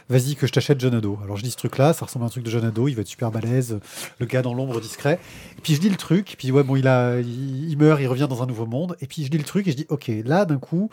Vas-y, 0.10 0.36
que 0.36 0.46
je 0.46 0.52
t'achète 0.52 0.80
John 0.80 0.94
Ado. 0.94 1.18
Alors, 1.24 1.38
je 1.38 1.44
dis 1.44 1.50
ce 1.50 1.56
truc-là, 1.58 1.94
ça 1.94 2.06
ressemble 2.06 2.26
à 2.26 2.28
un 2.28 2.30
truc 2.30 2.44
de 2.44 2.52
John 2.52 2.64
Ado, 2.64 2.88
il 2.88 2.94
va 2.94 3.02
être 3.02 3.08
super 3.08 3.32
balèze, 3.32 3.80
le 4.20 4.26
gars 4.28 4.44
dans 4.44 4.54
l'ombre 4.54 4.80
discret. 4.80 5.20
Et 5.58 5.62
puis, 5.62 5.74
je 5.74 5.80
dis 5.82 5.90
le 5.90 5.96
truc, 5.96 6.34
et 6.34 6.36
puis, 6.38 6.52
ouais, 6.52 6.62
bon, 6.64 6.76
il, 6.76 6.88
a, 6.88 7.20
il, 7.20 7.70
il 7.72 7.78
meurt, 7.78 8.00
il 8.02 8.08
revient 8.08 8.28
dans 8.30 8.44
un 8.44 8.46
nouveau 8.48 8.68
monde. 8.68 8.96
Et 9.02 9.08
puis, 9.08 9.24
je 9.24 9.30
dis 9.32 9.38
le 9.40 9.44
truc, 9.44 9.68
et 9.68 9.72
je 9.72 9.78
dis, 9.78 9.86
ok, 9.90 10.12
là, 10.26 10.46
d'un 10.46 10.58
coup, 10.60 10.90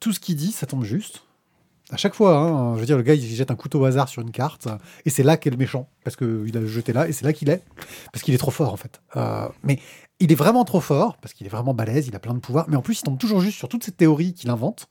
tout 0.00 0.12
ce 0.12 0.20
qu'il 0.20 0.36
dit, 0.36 0.52
ça 0.52 0.66
tombe 0.66 0.84
juste. 0.84 1.22
À 1.90 1.96
chaque 1.96 2.14
fois, 2.14 2.36
hein, 2.36 2.74
je 2.74 2.80
veux 2.80 2.86
dire, 2.86 2.96
le 2.96 3.02
gars, 3.04 3.14
il 3.14 3.20
jette 3.22 3.50
un 3.52 3.54
couteau 3.54 3.80
au 3.80 3.84
hasard 3.84 4.08
sur 4.08 4.20
une 4.22 4.32
carte, 4.32 4.66
et 5.04 5.10
c'est 5.10 5.22
là 5.22 5.36
qu'est 5.36 5.50
le 5.50 5.56
méchant, 5.56 5.88
parce 6.02 6.16
qu'il 6.16 6.56
a 6.56 6.66
jeté 6.66 6.92
là, 6.92 7.08
et 7.08 7.12
c'est 7.12 7.24
là 7.24 7.32
qu'il 7.32 7.48
est, 7.48 7.62
parce 8.12 8.24
qu'il 8.24 8.34
est 8.34 8.38
trop 8.38 8.50
fort, 8.50 8.72
en 8.72 8.76
fait. 8.76 9.00
Euh, 9.16 9.46
mais 9.62 9.78
il 10.18 10.32
est 10.32 10.36
vraiment 10.36 10.64
trop 10.64 10.80
fort, 10.80 11.16
parce 11.18 11.32
qu'il 11.32 11.46
est 11.46 11.50
vraiment 11.50 11.74
balèze, 11.74 12.08
il 12.08 12.16
a 12.16 12.18
plein 12.18 12.34
de 12.34 12.40
pouvoirs, 12.40 12.66
mais 12.68 12.76
en 12.76 12.82
plus, 12.82 12.98
il 12.98 13.02
tombe 13.04 13.18
toujours 13.18 13.40
juste 13.40 13.56
sur 13.58 13.68
toutes 13.68 13.84
ces 13.84 13.92
théories 13.92 14.34
qu'il 14.34 14.50
invente. 14.50 14.88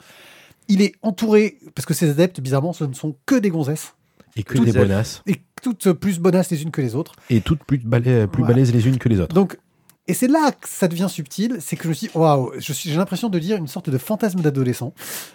Il 0.70 0.82
est 0.82 0.94
entouré, 1.02 1.58
parce 1.76 1.86
que 1.86 1.94
ses 1.94 2.10
adeptes, 2.10 2.40
bizarrement, 2.40 2.72
ce 2.72 2.86
ne 2.86 2.94
sont 2.94 3.16
que 3.26 3.36
des 3.36 3.50
gonzesses, 3.50 3.94
Et 4.38 4.44
que 4.44 4.54
Toutes 4.56 4.66
des 4.66 4.72
bonasses 4.74 5.22
et 5.28 5.42
toutes 5.62 5.92
plus 5.94 6.20
bonasses 6.20 6.50
les 6.52 6.62
unes 6.64 6.72
que 6.72 6.82
les 6.82 6.94
autres. 6.96 7.14
et 7.30 7.42
toutes 7.42 7.64
plus 7.64 7.80
balais, 7.80 8.28
plus 8.28 8.40
Voilà. 8.44 8.54
balèzes 8.54 8.74
les 8.74 8.88
unes 8.88 8.98
que 9.00 9.10
les 9.10 9.20
autres. 9.20 9.34
Donc, 9.34 9.58
et 10.08 10.14
c'est 10.14 10.28
là 10.28 10.52
que 10.52 10.68
ça 10.70 10.88
devient 10.88 11.08
subtil, 11.10 11.58
c'est 11.60 11.76
que 11.76 11.84
je 11.84 11.90
me 11.90 11.94
suis, 11.94 12.10
waouh, 12.14 12.52
j'ai 12.60 12.96
l'impression 12.96 13.30
de 13.30 13.38
lire 13.38 13.58
une 13.58 13.68
sorte 13.68 13.90
de 13.90 13.98
fantasme 13.98 14.42
d'adolescent, 14.42 14.94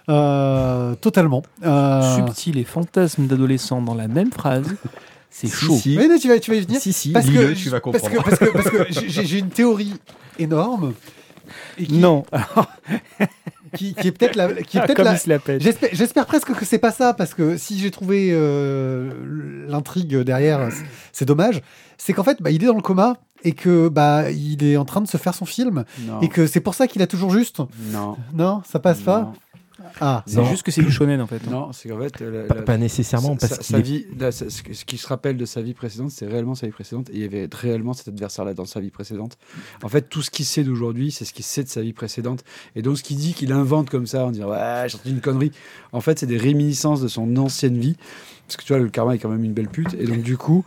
Euh, 0.08 0.94
totalement. 0.96 1.42
Euh, 1.64 2.16
Subtil 2.16 2.58
et 2.58 2.64
fantasme 2.64 3.26
d'adolescent 3.26 3.82
dans 3.82 3.94
la 3.94 4.08
même 4.08 4.30
phrase. 4.32 4.66
C'est 5.32 5.46
Si, 5.46 5.52
chaud. 5.66 5.76
si. 5.76 5.96
Mais 5.96 6.18
tu 6.18 6.26
vas, 6.28 6.38
tu 6.40 6.50
vas 6.50 6.56
y 6.56 6.60
venir. 6.60 6.80
Si 6.80 6.92
si, 6.92 7.12
Parce 7.12 7.26
que, 7.26 7.52
tu 7.52 7.68
vas 7.70 7.80
parce 7.80 8.02
comprendre. 8.02 8.24
que, 8.24 8.28
parce 8.28 8.38
que, 8.70 8.78
parce 8.82 9.00
que 9.00 9.08
j'ai- 9.08 9.38
une 9.38 9.48
théorie 9.50 9.94
énorme. 10.40 10.92
et 11.78 11.86
qui- 11.86 11.98
Non. 11.98 12.24
qui, 13.76 13.94
qui 13.94 14.08
est 14.08 14.12
peut-être 14.12 14.34
la, 14.36 14.52
qui 14.54 14.76
est 14.76 14.80
Ah, 14.80 14.86
peut-être 14.86 14.96
comme 14.96 15.04
la-. 15.06 15.58
J'espère, 15.92 16.26
presque 16.26 16.52
que 16.52 16.64
c'est 16.64 16.78
pas 16.78 16.90
ça, 16.90 17.14
parce 17.14 17.34
que 17.34 17.56
si 17.56 17.78
j'ai 17.78 17.90
trouvé 17.92 18.30
euh, 18.32 19.12
l'intrigue 19.68 20.16
derrière, 20.16 20.68
c'est- 20.72 20.84
c'est 21.12 21.24
dommage. 21.24 21.62
C'est 21.96 22.12
qu'en 22.12 22.24
fait, 22.24 22.38
bah, 22.42 22.50
il 22.50 22.62
est 22.62 22.66
dans 22.66 22.74
le 22.74 22.82
coma 22.82 23.16
et 23.44 23.52
que 23.52 23.88
bah 23.88 24.30
il 24.30 24.62
est 24.64 24.76
en 24.76 24.84
train 24.84 25.00
de 25.00 25.08
se 25.08 25.16
faire 25.16 25.34
son 25.34 25.44
film 25.46 25.84
Non. 26.06 26.20
et 26.20 26.28
que 26.28 26.46
c'est 26.46 26.60
pour 26.60 26.74
ça 26.74 26.86
qu'il 26.86 27.02
a 27.02 27.06
toujours 27.06 27.30
juste. 27.30 27.60
Non. 27.92 28.16
Non, 28.34 28.62
ça 28.68 28.78
passe 28.78 29.00
pas. 29.00 29.32
Ah, 30.02 30.22
C'est 30.26 30.44
juste 30.44 30.62
que 30.62 30.70
c'est 30.70 30.82
du 30.82 30.92
shonen 30.92 31.20
en 31.20 31.26
fait. 31.26 31.44
Non, 31.50 31.72
c'est 31.72 31.88
qu'en 31.88 31.98
fait. 31.98 32.20
la- 32.20 32.42
Pas, 32.44 32.54
la- 32.54 32.62
pas 32.62 32.76
nécessairement, 32.76 33.36
sa, 33.40 33.48
parce 33.48 33.52
sa- 33.52 33.56
qu'il 33.58 33.66
sa 33.74 33.78
est- 33.78 33.82
vie, 33.82 34.06
ce 34.30 34.48
ce 34.50 34.84
qui 34.84 34.98
se 34.98 35.06
rappelle 35.06 35.36
de 35.38 35.44
sa 35.46 35.62
vie 35.62 35.72
précédente, 35.74 36.10
c'est 36.10 36.26
réellement 36.26 36.54
sa 36.54 36.66
vie 36.66 36.72
précédente. 36.72 37.08
Et 37.10 37.14
il 37.14 37.20
y 37.22 37.24
avait 37.24 37.48
réellement 37.52 37.92
cet 37.94 38.08
adversaire-là 38.08 38.52
dans 38.54 38.66
sa 38.66 38.78
vie 38.80 38.90
précédente. 38.90 39.36
En 39.82 39.88
fait, 39.88 40.02
tout 40.08 40.20
ce 40.22 40.30
qu'il 40.30 40.44
sait 40.44 40.64
d'aujourd'hui, 40.64 41.10
c'est 41.10 41.24
ce 41.24 41.32
qu'il 41.32 41.44
sait 41.46 41.64
de 41.64 41.68
sa 41.68 41.80
vie 41.80 41.92
précédente. 41.94 42.44
Et 42.76 42.82
donc, 42.82 42.98
ce 42.98 43.02
qu'il 43.02 43.16
dit 43.16 43.32
qu'il 43.34 43.52
invente 43.52 43.88
comme 43.90 44.06
ça, 44.06 44.26
en 44.26 44.30
disant 44.30 44.50
Ouais, 44.50 44.82
j'ai 44.84 44.90
sorti 44.90 45.10
une 45.10 45.20
connerie. 45.20 45.50
En 45.92 46.00
fait, 46.02 46.18
c'est 46.18 46.26
des 46.26 46.38
réminiscences 46.38 47.00
de 47.00 47.08
son 47.08 47.36
ancienne 47.38 47.78
vie. 47.78 47.96
Parce 48.46 48.58
que 48.58 48.62
tu 48.64 48.72
vois, 48.74 48.80
le 48.82 48.90
karma 48.90 49.14
est 49.14 49.18
quand 49.18 49.30
même 49.30 49.44
une 49.44 49.54
belle 49.54 49.68
pute. 49.68 49.94
Et 49.98 50.04
donc, 50.04 50.20
du 50.22 50.36
coup. 50.36 50.64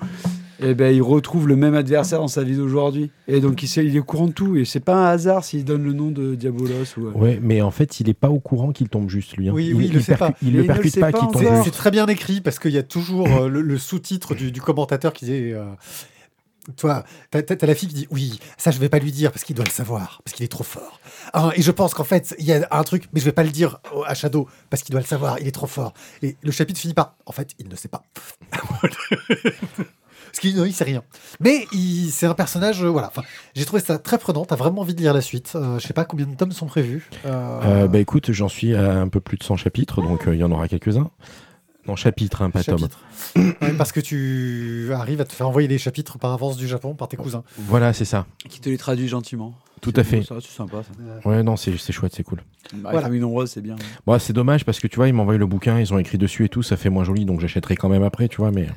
Eh 0.63 0.73
ben, 0.73 0.95
il 0.95 1.01
retrouve 1.01 1.47
le 1.47 1.55
même 1.55 1.75
adversaire 1.75 2.19
dans 2.19 2.27
sa 2.27 2.43
vie 2.43 2.55
d'aujourd'hui. 2.55 3.11
Et 3.27 3.39
donc, 3.41 3.61
il, 3.63 3.67
sait, 3.67 3.85
il 3.85 3.95
est 3.95 3.99
au 3.99 4.03
courant 4.03 4.27
de 4.27 4.31
tout. 4.31 4.55
Et 4.55 4.65
c'est 4.65 4.79
pas 4.79 4.95
un 4.95 5.05
hasard 5.11 5.43
s'il 5.43 5.65
donne 5.65 5.83
le 5.83 5.93
nom 5.93 6.09
de 6.11 6.35
Diabolos. 6.35 6.85
Ou, 6.97 7.07
euh, 7.07 7.11
Ouais, 7.13 7.39
mais 7.41 7.61
en 7.61 7.71
fait, 7.71 7.99
il 7.99 8.07
est 8.09 8.13
pas 8.13 8.29
au 8.29 8.39
courant 8.39 8.71
qu'il 8.71 8.89
tombe 8.89 9.09
juste, 9.09 9.35
lui. 9.37 9.49
hein. 9.49 9.53
Oui, 9.53 9.73
oui, 9.75 9.85
il 9.87 9.93
le 9.93 9.99
sait 10.01 10.15
pas. 10.15 10.33
Il 10.41 10.53
le 10.53 10.53
il 10.53 10.55
ne 10.57 10.61
le 10.61 10.67
percute 10.67 10.93
sait 10.93 10.99
pas 11.01 11.11
pas 11.11 11.19
qu'il 11.19 11.27
tombe 11.29 11.41
c'est, 11.43 11.49
juste. 11.49 11.63
c'est 11.65 11.71
très 11.71 11.91
bien 11.91 12.07
écrit 12.07 12.39
parce 12.41 12.59
qu'il 12.59 12.71
y 12.71 12.77
a 12.77 12.83
toujours 12.83 13.27
euh, 13.27 13.47
le, 13.49 13.61
le 13.61 13.77
sous-titre 13.77 14.35
du, 14.35 14.51
du 14.51 14.61
commentateur 14.61 15.11
qui 15.13 15.25
dit. 15.25 15.51
euh, 15.51 15.65
toi, 16.77 17.03
t'as, 17.29 17.41
la 17.67 17.75
fille 17.75 17.89
qui 17.89 17.93
dit 17.95 18.07
oui, 18.09 18.39
ça 18.57 18.71
je 18.71 18.79
vais 18.79 18.87
pas 18.87 18.99
lui 18.99 19.11
dire 19.11 19.33
parce 19.33 19.43
qu'il 19.43 19.53
doit 19.53 19.65
le 19.65 19.69
savoir, 19.71 20.21
parce 20.23 20.33
qu'il 20.33 20.45
est 20.45 20.47
trop 20.47 20.63
fort. 20.63 21.01
Ah, 21.33 21.51
et 21.57 21.61
je 21.61 21.71
pense 21.71 21.93
qu'en 21.93 22.05
fait, 22.05 22.33
il 22.39 22.45
y 22.45 22.53
a 22.53 22.65
un 22.71 22.83
truc, 22.83 23.09
mais 23.11 23.19
je 23.19 23.25
vais 23.25 23.33
pas 23.33 23.43
le 23.43 23.49
dire 23.49 23.79
au- 23.93 24.05
à 24.05 24.13
Shadow 24.13 24.47
parce 24.69 24.81
qu'il 24.81 24.93
doit 24.93 25.01
le 25.01 25.05
savoir, 25.05 25.39
il 25.41 25.47
est 25.47 25.51
trop 25.51 25.67
fort. 25.67 25.93
Et 26.21 26.37
le 26.41 26.51
chapitre 26.51 26.79
finit 26.79 26.93
par 26.93 27.15
en 27.25 27.33
fait, 27.33 27.49
il 27.59 27.67
ne 27.67 27.75
sait 27.75 27.89
pas. 27.89 28.03
Parce 30.33 30.41
qu'il 30.41 30.55
non, 30.57 30.65
il 30.65 30.73
sait 30.73 30.83
rien. 30.83 31.03
Mais 31.39 31.67
c'est 32.09 32.25
un 32.25 32.33
personnage, 32.33 32.83
euh, 32.83 32.87
voilà. 32.89 33.07
Enfin, 33.07 33.21
j'ai 33.55 33.65
trouvé 33.65 33.83
ça 33.83 33.99
très 33.99 34.17
prenant. 34.17 34.45
T'as 34.45 34.55
vraiment 34.55 34.81
envie 34.81 34.95
de 34.95 34.99
lire 34.99 35.13
la 35.13 35.21
suite. 35.21 35.53
Euh, 35.55 35.77
je 35.77 35.85
sais 35.85 35.93
pas 35.93 36.05
combien 36.05 36.25
de 36.25 36.35
tomes 36.35 36.51
sont 36.51 36.65
prévus. 36.65 37.07
Euh, 37.27 37.59
Euh, 37.63 37.87
bah 37.87 37.99
écoute, 37.99 38.31
j'en 38.31 38.49
suis 38.49 38.73
à 38.73 38.99
un 38.99 39.07
peu 39.09 39.19
plus 39.19 39.37
de 39.37 39.43
100 39.43 39.57
chapitres, 39.57 40.01
donc 40.01 40.27
euh, 40.27 40.33
il 40.33 40.39
y 40.39 40.43
en 40.43 40.51
aura 40.51 40.67
quelques-uns. 40.67 41.11
Non, 41.87 41.95
chapitres, 41.95 42.41
hein, 42.41 42.49
pas 42.49 42.63
tomes. 42.63 42.79
chapitres. 42.79 42.99
Ouais, 43.35 43.73
parce 43.77 43.91
que 43.91 43.99
tu 43.99 44.89
arrives 44.91 45.21
à 45.21 45.25
te 45.25 45.33
faire 45.33 45.47
envoyer 45.47 45.67
les 45.67 45.77
chapitres 45.77 46.17
par 46.17 46.31
avance 46.31 46.57
du 46.57 46.67
Japon 46.67 46.95
par 46.95 47.09
tes 47.09 47.17
cousins. 47.17 47.43
Voilà, 47.59 47.93
c'est 47.93 48.05
ça. 48.05 48.25
Qui 48.49 48.59
te 48.59 48.69
les 48.69 48.77
traduit 48.79 49.07
gentiment. 49.07 49.53
Tout 49.81 49.93
à 49.97 50.03
fait. 50.03 50.19
beau, 50.19 50.23
ça, 50.23 50.35
C'est 50.41 50.55
sympa. 50.55 50.77
Ça. 50.81 51.29
Ouais, 51.29 51.43
non, 51.43 51.57
c'est 51.57 51.77
c'est 51.77 51.91
chouette, 51.93 52.13
c'est 52.15 52.23
cool. 52.23 52.41
Bah, 52.73 52.89
Voilà. 52.91 53.01
Famille 53.01 53.19
nombreuse, 53.19 53.51
c'est 53.51 53.61
bien. 53.61 53.75
Bon, 54.07 54.17
c'est 54.17 54.33
dommage 54.33 54.65
parce 54.65 54.79
que 54.79 54.87
tu 54.87 54.95
vois, 54.95 55.09
ils 55.09 55.15
envoyé 55.15 55.37
le 55.37 55.45
bouquin, 55.45 55.77
ils 55.79 55.93
ont 55.93 55.99
écrit 55.99 56.17
dessus 56.17 56.45
et 56.45 56.49
tout, 56.49 56.63
ça 56.63 56.77
fait 56.77 56.89
moins 56.89 57.03
joli, 57.03 57.25
donc 57.25 57.41
j'achèterai 57.41 57.75
quand 57.75 57.89
même 57.89 58.03
après, 58.03 58.29
tu 58.29 58.37
vois, 58.37 58.49
mais. 58.51 58.67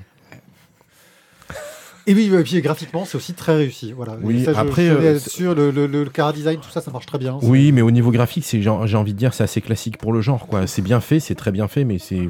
Et 2.09 2.15
oui, 2.15 2.33
et 2.33 2.43
puis 2.45 2.61
graphiquement, 2.63 3.05
c'est 3.05 3.17
aussi 3.17 3.35
très 3.35 3.57
réussi. 3.57 3.93
Voilà. 3.93 4.17
Oui, 4.23 4.41
Et 4.43 4.45
ça, 4.45 4.53
je- 4.53 4.59
après, 4.59 4.87
je 4.87 4.93
à 4.93 4.95
euh, 4.97 5.17
être 5.17 5.29
sûr, 5.29 5.55
le, 5.55 5.71
le, 5.71 5.87
le, 5.87 6.05
le 6.05 6.11
cara 6.11 6.33
design, 6.33 6.61
tout 6.61 6.71
ça, 6.71 6.81
ça 6.81 6.91
marche 6.93 7.07
très 7.07 7.19
bien. 7.19 7.39
Oui, 7.43 7.73
mais 7.73 7.83
au 7.83 7.91
niveau 7.91 8.11
graphique, 8.13 8.45
c'est 8.45 8.63
j'ai 8.63 8.69
envie 8.71 9.13
de 9.13 9.19
dire, 9.19 9.35
c'est 9.35 9.43
assez 9.45 9.61
classique 9.61 9.99
pour 9.99 10.13
le 10.13 10.21
genre, 10.21 10.47
quoi. 10.47 10.67
C'est 10.67 10.83
bien 10.83 11.01
fait, 11.01 11.19
c'est 11.21 11.35
très 11.35 11.51
bien 11.53 11.67
fait, 11.69 11.85
mais 11.85 11.99
c'est. 11.99 12.29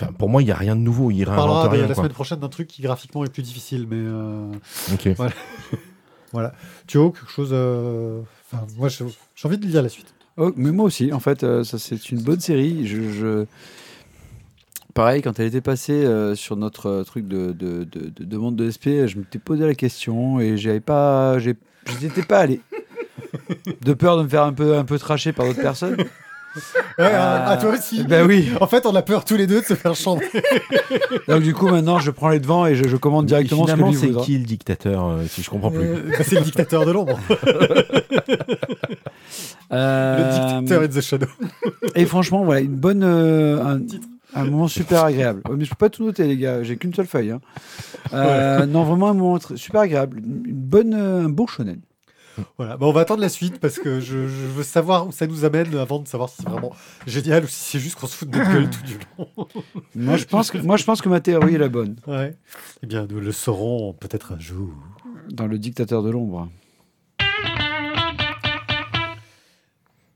Enfin, 0.00 0.10
pour 0.12 0.28
moi, 0.28 0.42
il 0.42 0.46
n'y 0.46 0.50
a 0.50 0.56
rien 0.56 0.74
de 0.74 0.80
nouveau, 0.80 1.10
il 1.10 1.22
On 1.22 1.26
parlera 1.26 1.68
rien, 1.68 1.82
la 1.82 1.86
quoi. 1.88 1.96
semaine 1.96 2.12
prochaine 2.12 2.40
d'un 2.40 2.48
truc 2.48 2.66
qui 2.66 2.82
graphiquement 2.82 3.24
est 3.24 3.32
plus 3.32 3.42
difficile, 3.42 3.86
mais 3.88 3.96
euh, 3.98 4.50
Ok. 4.92 5.08
voilà. 6.32 6.52
Tu 6.86 6.98
as 6.98 7.02
quelque 7.04 7.30
chose. 7.30 7.50
euh, 7.52 8.20
Enfin, 8.52 8.66
moi, 8.76 8.88
j'ai 8.88 9.04
envie 9.44 9.58
de 9.58 9.66
lire 9.66 9.82
la 9.82 9.88
suite. 9.88 10.14
Oh, 10.36 10.52
mais 10.56 10.72
moi 10.72 10.86
aussi, 10.86 11.12
en 11.12 11.20
fait, 11.20 11.44
euh, 11.44 11.62
ça 11.62 11.78
c'est 11.78 12.10
une 12.10 12.20
bonne 12.20 12.40
série. 12.40 12.86
Je, 12.86 13.02
je- 13.10 13.44
Pareil, 14.94 15.22
quand 15.22 15.38
elle 15.40 15.46
était 15.46 15.60
passée 15.60 15.92
euh, 16.04 16.34
sur 16.36 16.56
notre 16.56 16.86
euh, 16.88 17.02
truc 17.04 17.26
de, 17.26 17.52
de, 17.52 17.82
de, 17.84 18.10
de 18.14 18.24
demande 18.24 18.54
de 18.56 18.70
SP, 18.70 19.04
je 19.06 19.18
m'étais 19.18 19.40
posé 19.40 19.66
la 19.66 19.74
question 19.74 20.38
et 20.40 20.56
j'avais 20.56 20.80
pas, 20.80 21.38
j'ai- 21.40 21.56
j'y 22.00 22.06
étais 22.06 22.22
pas 22.22 22.38
allé. 22.38 22.60
De 23.82 23.92
peur 23.92 24.16
de 24.18 24.22
me 24.22 24.28
faire 24.28 24.44
un 24.44 24.52
peu, 24.52 24.76
un 24.76 24.84
peu 24.84 24.98
tracher 24.98 25.32
par 25.32 25.46
d'autres 25.46 25.60
personnes. 25.62 25.96
Ouais, 27.00 27.06
Euh, 27.06 27.18
à, 27.20 27.48
à 27.50 27.56
toi 27.56 27.70
aussi. 27.72 28.04
Ben 28.04 28.24
oui. 28.24 28.48
En 28.60 28.68
fait, 28.68 28.86
on 28.86 28.94
a 28.94 29.02
peur 29.02 29.24
tous 29.24 29.34
les 29.36 29.48
deux 29.48 29.60
de 29.60 29.66
se 29.66 29.74
faire 29.74 29.96
chanter. 29.96 30.24
Donc 31.28 31.42
du 31.42 31.52
coup, 31.52 31.66
maintenant, 31.66 31.98
je 31.98 32.12
prends 32.12 32.28
les 32.28 32.38
devants 32.38 32.64
et 32.64 32.76
je, 32.76 32.86
je 32.86 32.96
commande 32.96 33.26
directement 33.26 33.66
ce 33.66 33.72
que 33.72 33.76
Finalement, 33.76 33.90
lui 33.90 33.98
c'est 33.98 34.06
voudra. 34.06 34.24
qui 34.24 34.38
le 34.38 34.44
dictateur, 34.44 35.04
euh, 35.04 35.24
si 35.28 35.42
je 35.42 35.50
comprends 35.50 35.72
plus 35.72 35.80
Euh, 35.80 36.10
bah, 36.16 36.22
c'est 36.24 36.36
le 36.36 36.42
dictateur 36.42 36.86
de 36.86 36.92
l'ombre. 36.92 37.18
Euh, 39.72 40.18
Le 40.18 40.60
dictateur 40.60 40.82
in 40.82 40.88
the 40.88 41.00
shadow. 41.00 41.26
Et 41.96 42.04
franchement, 42.06 42.44
voilà, 42.44 42.60
une 42.60 42.76
bonne, 42.76 43.02
euh, 43.02 43.60
un, 43.64 43.80
un 44.34 44.44
moment 44.44 44.68
super 44.68 45.04
agréable. 45.04 45.42
Mais 45.56 45.64
je 45.64 45.70
peux 45.70 45.76
pas 45.76 45.88
tout 45.90 46.04
noter, 46.04 46.26
les 46.26 46.36
gars. 46.36 46.62
J'ai 46.62 46.76
qu'une 46.76 46.92
seule 46.94 47.06
feuille. 47.06 47.30
hein. 47.30 47.40
Euh, 48.12 48.66
Non, 48.66 48.84
vraiment 48.84 49.08
un 49.10 49.14
moment 49.14 49.38
super 49.56 49.82
agréable. 49.82 50.18
Une 50.18 50.42
bonne, 50.52 50.94
euh, 50.94 51.24
un 51.24 51.28
bon 51.28 51.46
shonen. 51.46 51.80
Voilà. 52.58 52.76
Bah, 52.76 52.86
on 52.86 52.92
va 52.92 53.02
attendre 53.02 53.20
la 53.20 53.28
suite 53.28 53.60
parce 53.60 53.78
que 53.78 54.00
je, 54.00 54.26
je 54.26 54.46
veux 54.46 54.64
savoir 54.64 55.06
où 55.06 55.12
ça 55.12 55.26
nous 55.28 55.44
amène 55.44 55.72
avant 55.76 56.00
de 56.00 56.08
savoir 56.08 56.28
si 56.28 56.36
c'est 56.42 56.48
vraiment 56.48 56.72
génial 57.06 57.44
ou 57.44 57.46
si 57.46 57.54
c'est 57.72 57.78
juste 57.78 57.94
qu'on 57.96 58.08
se 58.08 58.16
fout 58.16 58.28
de 58.28 58.36
notre 58.36 58.50
gueule 58.52 58.70
tout 58.70 58.82
du 58.82 58.98
long. 59.16 59.46
Moi, 59.94 60.16
je 60.16 60.24
pense 60.24 60.50
que, 60.50 60.58
moi, 60.58 60.76
je 60.76 60.82
pense 60.84 61.00
que 61.00 61.08
ma 61.08 61.20
théorie 61.20 61.54
est 61.54 61.58
la 61.58 61.68
bonne. 61.68 61.94
Ouais. 62.08 62.36
Eh 62.82 62.86
bien, 62.88 63.06
nous 63.08 63.20
le 63.20 63.30
saurons 63.30 63.92
peut-être 63.92 64.32
un 64.32 64.38
jour. 64.40 64.70
Dans 65.30 65.46
le 65.46 65.58
dictateur 65.58 66.02
de 66.02 66.10
l'ombre. 66.10 66.48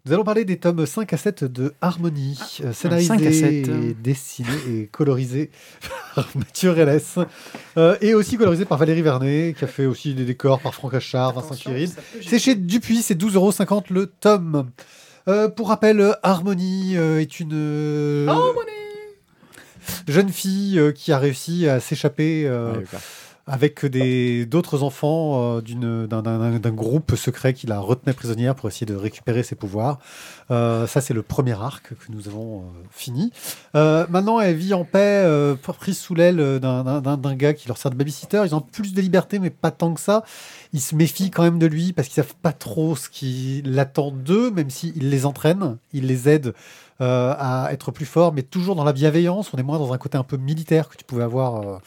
Nous 0.08 0.14
allons 0.14 0.24
parler 0.24 0.46
des 0.46 0.56
tomes 0.56 0.86
5 0.86 1.12
à 1.12 1.18
7 1.18 1.44
de 1.44 1.74
Harmonie, 1.82 2.60
euh, 2.64 2.72
scénarisé, 2.72 3.08
5 3.08 3.26
à 3.26 3.30
7. 3.30 3.42
et 3.68 3.94
dessiné 4.02 4.48
et 4.66 4.86
colorisé 4.86 5.50
par 6.14 6.26
Mathieu 6.34 6.70
Relles, 6.70 6.98
euh, 7.76 7.94
et 8.00 8.14
aussi 8.14 8.38
colorisé 8.38 8.64
par 8.64 8.78
Valérie 8.78 9.02
Vernet, 9.02 9.54
qui 9.58 9.64
a 9.64 9.66
fait 9.66 9.84
aussi 9.84 10.14
des 10.14 10.24
décors 10.24 10.60
par 10.60 10.74
Franck 10.74 10.94
Achard, 10.94 11.34
Vincent 11.34 11.54
Quirine. 11.56 11.92
C'est 12.26 12.38
chez 12.38 12.54
Dupuis, 12.54 13.02
c'est 13.02 13.20
12,50€ 13.20 13.92
le 13.92 14.06
tome. 14.06 14.70
Euh, 15.28 15.50
pour 15.50 15.68
rappel, 15.68 16.16
Harmonie 16.22 16.96
euh, 16.96 17.20
est 17.20 17.38
une 17.38 17.52
euh, 17.52 18.32
jeune 20.08 20.30
fille 20.30 20.78
euh, 20.78 20.90
qui 20.90 21.12
a 21.12 21.18
réussi 21.18 21.68
à 21.68 21.80
s'échapper 21.80 22.46
euh, 22.46 22.72
Ouais. 22.78 22.84
Avec 23.48 23.84
d'autres 24.48 24.82
enfants 24.82 25.58
euh, 25.58 26.06
d'un- 26.06 26.70
groupe 26.70 27.14
secret 27.16 27.54
qui 27.54 27.66
la 27.66 27.80
retenait 27.80 28.12
prisonnière 28.12 28.54
pour 28.54 28.68
essayer 28.68 28.87
de 28.87 28.94
récupérer 28.94 29.42
ses 29.42 29.54
pouvoirs. 29.54 29.98
Euh, 30.50 30.87
ça, 30.87 31.00
c'est 31.00 31.14
le 31.14 31.22
premier 31.22 31.52
arc 31.52 31.88
que 31.90 32.12
nous 32.12 32.28
avons 32.28 32.61
euh, 32.61 32.62
fini. 32.90 33.32
Maintenant, 33.74 34.40
elle 34.40 34.56
vit 34.56 34.74
en 34.74 34.84
paix, 34.84 35.26
prise 35.78 35.98
sous 35.98 36.14
l'aile 36.14 36.37
d'un 36.61 37.34
gars 37.34 37.54
qui 37.54 37.68
leur 37.68 37.78
sert 37.78 37.90
de 37.90 37.96
babysitter. 37.96 38.42
Ils 38.44 38.54
ont 38.54 38.61
plus 38.61 38.92
de 38.92 39.00
liberté, 39.00 39.38
mais 39.38 39.50
pas 39.50 39.70
tant 39.70 39.94
que 39.94 40.00
ça. 40.00 40.24
Ils 40.72 40.80
se 40.80 40.94
méfient 40.94 41.30
quand 41.30 41.42
même 41.42 41.58
de 41.58 41.66
lui 41.66 41.92
parce 41.92 42.08
qu'ils 42.08 42.22
savent 42.22 42.34
pas 42.42 42.52
trop 42.52 42.94
ce 42.96 43.08
qui 43.08 43.62
l'attend 43.64 44.11
d'eux, 44.11 44.50
même 44.50 44.70
s'il 44.70 45.08
les 45.08 45.24
entraîne, 45.26 45.78
il 45.92 46.06
les 46.06 46.28
aide 46.28 46.52
euh, 47.00 47.32
à 47.38 47.72
être 47.72 47.92
plus 47.92 48.06
forts, 48.06 48.32
mais 48.32 48.42
toujours 48.42 48.74
dans 48.74 48.82
la 48.82 48.92
bienveillance. 48.92 49.54
On 49.54 49.56
est 49.56 49.62
moins 49.62 49.78
dans 49.78 49.92
un 49.92 49.98
côté 49.98 50.18
un 50.18 50.24
peu 50.24 50.37
militaire 50.37 50.88
que 50.88 50.96
tu 50.96 51.04
pouvais 51.04 51.22
avoir 51.22 51.62
euh, 51.62 51.78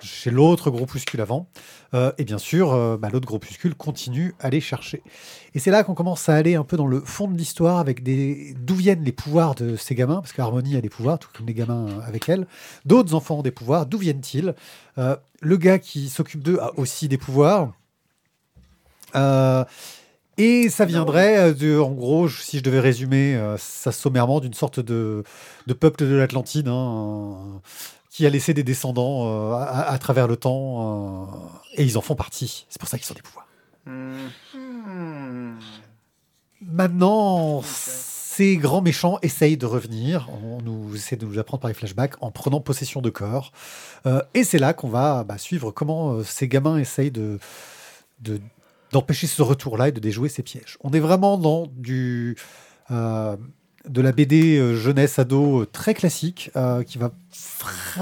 chez 0.00 0.30
l'autre 0.30 0.70
groupuscule 0.70 1.20
avant. 1.20 1.48
Euh, 1.94 2.12
et 2.16 2.24
bien 2.24 2.38
sûr, 2.38 2.98
bah, 2.98 3.08
l'autre 3.12 3.26
groupuscule 3.26 3.74
continue 3.74 4.36
à 4.38 4.50
les 4.50 4.60
chercher. 4.60 5.02
Et 5.54 5.58
c'est 5.58 5.72
là 5.72 5.82
qu'on 5.82 5.94
commence 5.94 6.28
à 6.28 6.34
aller 6.36 6.54
un 6.54 6.62
peu 6.62 6.76
dans 6.76 6.86
le 6.86 7.00
fond 7.00 7.26
de 7.26 7.36
l'histoire 7.36 7.78
avec 7.78 8.04
des 8.04 8.54
d'où 8.56 8.76
viennent 8.76 9.02
les 9.02 9.10
pouvoirs 9.10 9.56
de 9.56 9.74
ces 9.74 9.96
gamins, 9.96 10.20
parce 10.20 10.32
qu'Harmonie 10.32 10.76
a 10.76 10.80
des 10.80 10.90
pouvoirs, 10.90 11.18
tout 11.18 11.28
comme 11.36 11.46
les 11.46 11.54
gamins 11.54 11.88
avec 12.06 12.28
elle. 12.28 12.46
D'autres 12.86 13.14
enfants 13.14 13.38
ont 13.38 13.42
des 13.42 13.50
pouvoirs. 13.50 13.86
D'où 13.86 13.98
viennent-ils? 13.98 14.54
Le 14.96 15.56
gars 15.56 15.80
qui 15.80 16.08
s'occupe 16.08 16.44
d'eux 16.44 16.60
a 16.60 16.70
aussi 16.78 17.08
des 17.08 17.18
pouvoirs. 17.18 17.72
Et 20.38 20.68
ça 20.70 20.84
viendrait, 20.86 21.38
euh, 21.38 21.52
de, 21.54 21.78
en 21.78 21.90
gros, 21.92 22.28
si 22.28 22.58
je 22.58 22.62
devais 22.62 22.80
résumer 22.80 23.36
euh, 23.36 23.56
ça 23.58 23.92
sommairement, 23.92 24.40
d'une 24.40 24.54
sorte 24.54 24.80
de, 24.80 25.24
de 25.66 25.72
peuple 25.74 26.06
de 26.06 26.14
l'Atlantide 26.14 26.68
hein, 26.68 26.72
euh, 26.74 27.58
qui 28.10 28.24
a 28.26 28.30
laissé 28.30 28.54
des 28.54 28.62
descendants 28.62 29.52
à, 29.54 29.64
à 29.88 29.98
travers 29.98 30.26
le 30.28 30.36
temps, 30.36 31.28
et 31.74 31.82
ils 31.84 31.96
en 31.96 32.00
font 32.02 32.14
partie. 32.14 32.66
C'est 32.68 32.78
pour 32.80 32.88
ça 32.88 32.98
qu'ils 32.98 33.10
ont 33.12 33.14
des 33.14 33.22
pouvoirs. 33.22 33.46
Maintenant, 36.60 37.62
ces 37.64 38.56
grands 38.56 38.82
méchants 38.82 39.18
essayent 39.22 39.56
de 39.56 39.66
revenir. 39.66 40.28
On 40.44 40.60
nous 40.62 40.94
essaie 40.94 41.16
de 41.16 41.26
nous 41.26 41.38
apprendre 41.38 41.60
par 41.62 41.68
les 41.68 41.74
flashbacks 41.74 42.14
en 42.20 42.30
prenant 42.30 42.60
possession 42.60 43.00
de 43.00 43.10
corps. 43.10 43.52
Euh, 44.06 44.22
et 44.34 44.44
c'est 44.44 44.58
là 44.58 44.72
qu'on 44.72 44.88
va 44.88 45.24
bah, 45.24 45.38
suivre 45.38 45.70
comment 45.70 46.22
ces 46.22 46.48
gamins 46.48 46.78
essayent 46.78 47.10
de, 47.10 47.38
de- 48.20 48.40
d'empêcher 48.92 49.26
ce 49.26 49.42
retour-là 49.42 49.88
et 49.88 49.92
de 49.92 50.00
déjouer 50.00 50.28
ces 50.28 50.42
pièges. 50.42 50.78
On 50.82 50.90
est 50.92 51.00
vraiment 51.00 51.38
dans 51.38 51.66
du, 51.74 52.36
euh, 52.90 53.36
de 53.88 54.00
la 54.00 54.12
BD 54.12 54.58
euh, 54.58 54.76
jeunesse 54.76 55.18
ado 55.18 55.62
euh, 55.62 55.66
très 55.66 55.94
classique 55.94 56.50
qui 56.86 56.98
va 56.98 57.10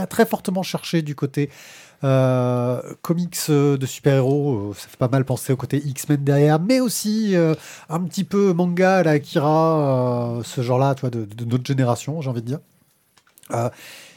très 0.08 0.26
fortement 0.26 0.62
chercher 0.62 1.02
du 1.02 1.14
côté 1.14 1.50
comics 2.02 3.36
de 3.50 3.86
super-héros, 3.86 4.72
ça 4.74 4.88
fait 4.88 4.96
pas 4.96 5.08
mal 5.08 5.26
penser 5.26 5.52
au 5.52 5.56
côté 5.56 5.82
X-Men 5.84 6.24
derrière, 6.24 6.58
mais 6.58 6.80
aussi 6.80 7.34
un 7.36 8.00
petit 8.00 8.24
peu 8.24 8.54
manga 8.54 9.02
la 9.02 9.10
Akira, 9.12 10.40
ce 10.42 10.62
genre-là, 10.62 10.94
tu 10.94 11.04
de, 11.10 11.26
de 11.26 11.44
notre 11.44 11.66
génération, 11.66 12.22
j'ai 12.22 12.30
envie 12.30 12.40
de 12.40 12.46
dire. 12.46 12.60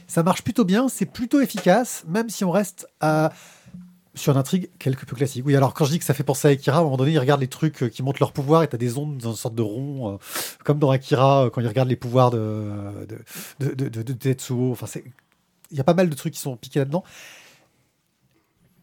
Ça 0.08 0.24
marche 0.24 0.44
plutôt 0.44 0.64
bien, 0.64 0.88
c'est 0.88 1.06
plutôt 1.06 1.42
efficace, 1.42 2.06
même 2.08 2.30
si 2.30 2.46
on 2.46 2.52
reste 2.52 2.88
à, 3.02 3.34
sur 4.16 4.32
une 4.32 4.38
intrigue 4.38 4.70
quelque 4.80 5.06
peu 5.06 5.16
classique. 5.16 5.44
Oui, 5.46 5.56
alors 5.56 5.74
quand 5.74 5.86
je 5.86 5.92
dis 5.92 6.00
que 6.00 6.06
ça 6.06 6.14
fait 6.14 6.24
penser 6.24 6.48
à 6.48 6.52
Akira, 6.52 6.78
à 6.78 6.82
un 6.82 6.84
moment 6.84 6.98
donné, 6.98 7.12
ils 7.12 7.20
regardent 7.20 7.42
les 7.42 7.48
trucs 7.48 7.84
euh, 7.84 7.90
qui 7.90 8.04
montent 8.04 8.20
leur 8.20 8.32
pouvoir 8.32 8.64
et 8.64 8.68
t'as 8.68 8.78
des 8.78 8.98
ondes 8.98 9.18
dans 9.18 9.32
une 9.32 9.38
sorte 9.38 9.56
de 9.56 9.62
rond, 9.62 10.14
euh, 10.14 10.18
comme 10.64 10.80
dans 10.80 10.92
Akira, 10.92 11.46
euh, 11.46 11.50
quand 11.50 11.62
ils 11.62 11.68
regardent 11.68 11.90
les 11.90 11.96
pouvoirs 11.96 12.30
de, 12.30 12.70
de, 13.60 13.74
de, 13.74 13.90
de, 13.90 14.14
Tetsuo. 14.14 14.72
Enfin, 14.72 14.88
il 15.72 15.78
y 15.78 15.82
a 15.82 15.84
pas 15.84 15.96
mal 15.96 16.10
de 16.10 16.16
trucs 16.16 16.34
qui 16.34 16.40
sont 16.40 16.56
piqués 16.56 16.80
là-dedans. 16.80 17.04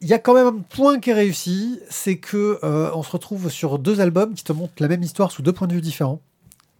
Il 0.01 0.07
y 0.07 0.13
a 0.13 0.19
quand 0.19 0.33
même 0.33 0.47
un 0.47 0.59
point 0.59 0.99
qui 0.99 1.11
est 1.11 1.13
réussi, 1.13 1.79
c'est 1.89 2.17
que 2.17 2.59
on 2.63 3.03
se 3.03 3.11
retrouve 3.11 3.51
sur 3.51 3.77
deux 3.77 4.01
albums 4.01 4.33
qui 4.33 4.43
te 4.43 4.51
montrent 4.51 4.73
la 4.79 4.87
même 4.87 5.03
histoire 5.03 5.31
sous 5.31 5.43
deux 5.43 5.53
points 5.53 5.67
de 5.67 5.73
vue 5.73 5.81
différents. 5.81 6.21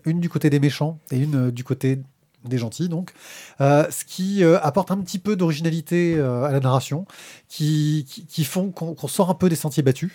Une 0.06 0.20
du 0.20 0.28
côté 0.28 0.50
des 0.50 0.60
méchants 0.60 0.98
et 1.12 1.20
une 1.20 1.52
du 1.52 1.64
côté 1.64 2.00
des 2.46 2.58
gentils, 2.58 2.90
donc. 2.90 3.14
Euh, 3.60 3.90
ce 3.92 4.06
qui 4.06 4.44
euh, 4.44 4.60
apporte 4.62 4.92
un 4.92 4.98
petit 4.98 5.20
peu 5.20 5.36
d'originalité 5.36 6.16
euh, 6.18 6.44
à 6.44 6.52
la 6.52 6.60
narration, 6.60 7.06
qui, 7.48 8.06
qui, 8.28 8.44
font 8.44 8.72
qu'on 8.72 9.08
sort 9.08 9.30
un 9.30 9.36
peu 9.36 9.50
des 9.50 9.56
sentiers 9.56 9.84
battus. 9.84 10.12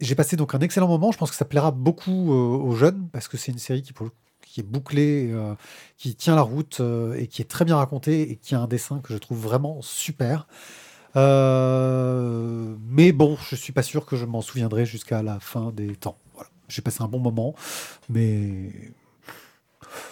J'ai 0.00 0.16
passé 0.16 0.36
donc 0.36 0.54
un 0.54 0.60
excellent 0.60 0.88
moment. 0.88 1.12
Je 1.12 1.18
pense 1.18 1.30
que 1.30 1.36
ça 1.36 1.44
plaira 1.44 1.70
beaucoup 1.70 2.32
aux 2.32 2.74
jeunes 2.74 3.08
parce 3.12 3.28
que 3.28 3.36
c'est 3.36 3.52
une 3.52 3.58
série 3.58 3.82
qui, 3.82 3.92
est 4.60 4.62
bouclée, 4.64 5.32
qui 5.96 6.16
tient 6.16 6.34
la 6.34 6.42
route 6.42 6.82
et 7.16 7.28
qui 7.28 7.42
est 7.42 7.46
très 7.46 7.64
bien 7.64 7.76
racontée 7.76 8.28
et 8.32 8.36
qui 8.36 8.56
a 8.56 8.60
un 8.60 8.66
dessin 8.66 8.98
que 8.98 9.12
je 9.12 9.18
trouve 9.18 9.38
vraiment 9.38 9.80
super. 9.82 10.48
Mais 11.14 13.12
bon, 13.12 13.38
je 13.48 13.54
suis 13.54 13.72
pas 13.72 13.84
sûr 13.84 14.04
que 14.04 14.16
je 14.16 14.24
m'en 14.24 14.42
souviendrai 14.42 14.84
jusqu'à 14.84 15.22
la 15.22 15.38
fin 15.38 15.70
des 15.70 15.94
temps. 15.94 16.18
Voilà. 16.34 16.50
J'ai 16.68 16.82
passé 16.82 17.02
un 17.02 17.08
bon 17.08 17.20
moment, 17.20 17.54
mais 18.08 18.72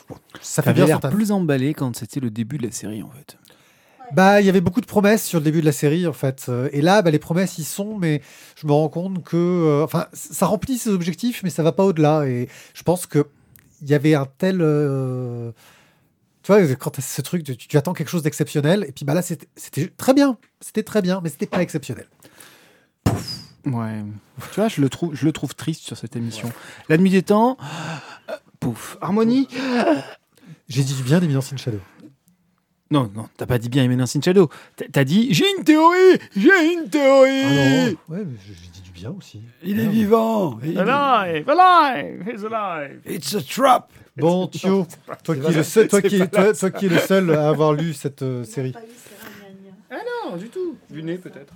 bon, 0.08 0.16
ça 0.40 0.62
fait 0.62 0.72
bien 0.72 0.86
l'air 0.86 1.00
plus 1.00 1.32
emballé 1.32 1.74
quand 1.74 1.96
c'était 1.96 2.20
le 2.20 2.30
début 2.30 2.58
de 2.58 2.66
la 2.66 2.72
série 2.72 3.02
en 3.02 3.10
fait. 3.10 3.36
Bah, 4.12 4.40
il 4.42 4.46
y 4.46 4.50
avait 4.50 4.60
beaucoup 4.60 4.82
de 4.82 4.86
promesses 4.86 5.24
sur 5.24 5.38
le 5.38 5.44
début 5.44 5.60
de 5.62 5.64
la 5.64 5.72
série, 5.72 6.06
en 6.06 6.12
fait. 6.12 6.44
Euh, 6.50 6.68
Et 6.72 6.82
là, 6.82 7.00
bah, 7.00 7.10
les 7.10 7.18
promesses, 7.18 7.56
y 7.56 7.64
sont, 7.64 7.96
mais 7.96 8.20
je 8.56 8.66
me 8.66 8.72
rends 8.72 8.90
compte 8.90 9.24
que. 9.24 9.38
euh, 9.38 9.84
Enfin, 9.84 10.06
ça 10.12 10.44
remplit 10.44 10.76
ses 10.76 10.90
objectifs, 10.90 11.42
mais 11.42 11.48
ça 11.48 11.62
va 11.62 11.72
pas 11.72 11.84
au-delà. 11.84 12.26
Et 12.26 12.46
je 12.74 12.82
pense 12.82 13.06
que 13.06 13.24
il 13.80 13.88
y 13.88 13.94
avait 13.94 14.14
un 14.14 14.26
tel. 14.36 14.58
euh, 14.60 15.50
Tu 16.42 16.52
vois, 16.52 16.60
quand 16.76 16.90
tu 16.90 17.00
as 17.00 17.02
ce 17.02 17.22
truc, 17.22 17.42
tu, 17.42 17.56
tu 17.56 17.76
attends 17.78 17.94
quelque 17.94 18.10
chose 18.10 18.22
d'exceptionnel, 18.22 18.84
et 18.86 18.92
puis 18.92 19.06
bah 19.06 19.14
là, 19.14 19.22
c'était 19.22 19.48
c'était 19.56 19.88
très 19.96 20.12
bien. 20.12 20.36
C'était 20.60 20.82
très 20.82 21.00
bien, 21.00 21.20
mais 21.22 21.30
c'était 21.30 21.46
pas 21.46 21.62
exceptionnel. 21.62 22.06
Ouais. 23.64 24.02
Tu 24.52 24.56
vois, 24.56 24.68
je 24.68 24.80
le 24.80 24.88
trouve, 24.90 25.14
je 25.14 25.24
le 25.24 25.32
trouve 25.32 25.54
triste 25.54 25.82
sur 25.82 25.96
cette 25.96 26.16
émission. 26.16 26.52
La 26.90 26.98
nuit 26.98 27.10
des 27.10 27.22
temps. 27.22 27.56
Pouf. 28.62 28.96
Harmonie. 29.00 29.48
J'ai 30.68 30.84
dit 30.84 30.94
du 30.94 31.02
bien 31.02 31.18
d'Eminence 31.18 31.52
in 31.52 31.56
Shadow. 31.56 31.80
Non, 32.92 33.10
non, 33.14 33.26
t'as 33.36 33.46
pas 33.46 33.58
dit 33.58 33.68
bien 33.68 33.82
Eminence 33.84 34.14
in 34.16 34.20
Shadow. 34.20 34.48
T'as- 34.92 35.04
dit 35.04 35.34
j'ai 35.34 35.46
une 35.58 35.64
théorie, 35.64 36.18
j'ai 36.36 36.72
une 36.74 36.88
théorie. 36.88 37.42
Ah 37.44 37.48
non, 37.48 38.16
ouais, 38.16 38.24
mais 38.24 38.36
j'ai 38.46 38.54
dit 38.70 38.80
du 38.82 38.90
bien 38.92 39.10
aussi. 39.10 39.42
Il 39.64 39.80
est 39.80 39.86
vivant. 39.88 40.58
Il- 40.62 40.78
Alive, 40.78 41.48
alive, 41.50 42.24
he's 42.28 42.44
alive. 42.44 43.00
It's 43.06 43.34
a 43.34 43.40
trap. 43.42 43.90
Bon, 44.16 44.46
Thio, 44.46 44.86
toi 45.24 45.34
qui, 45.34 45.40
es 45.46 45.50
le 45.52 45.62
seul, 45.62 45.88
toi, 45.88 46.02
qui, 46.02 46.18
toi, 46.28 46.52
toi 46.54 46.70
qui 46.70 46.86
es 46.86 46.88
le 46.90 46.98
seul 46.98 47.30
à 47.34 47.48
avoir 47.48 47.72
lu 47.72 47.94
cette 47.94 48.22
euh, 48.22 48.44
série. 48.44 48.74
Non, 49.90 50.36
du 50.36 50.48
tout. 50.50 50.76
Du 50.90 51.02
nez 51.02 51.16
peut-être. 51.16 51.52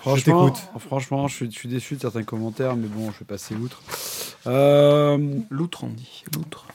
Franchement, 0.00 0.48
t'écoute. 0.50 0.62
franchement, 0.78 1.28
je 1.28 1.34
suis, 1.34 1.50
je 1.50 1.58
suis 1.58 1.68
déçu 1.68 1.94
de 1.96 2.00
certains 2.00 2.22
commentaires, 2.22 2.76
mais 2.76 2.86
bon, 2.88 3.10
je 3.12 3.18
vais 3.18 3.24
passer 3.26 3.54
outre. 3.54 3.82
Euh, 4.46 5.18
L'outre, 5.50 5.84
on 5.84 5.88
dit. 5.88 6.24
L'outre. 6.34 6.66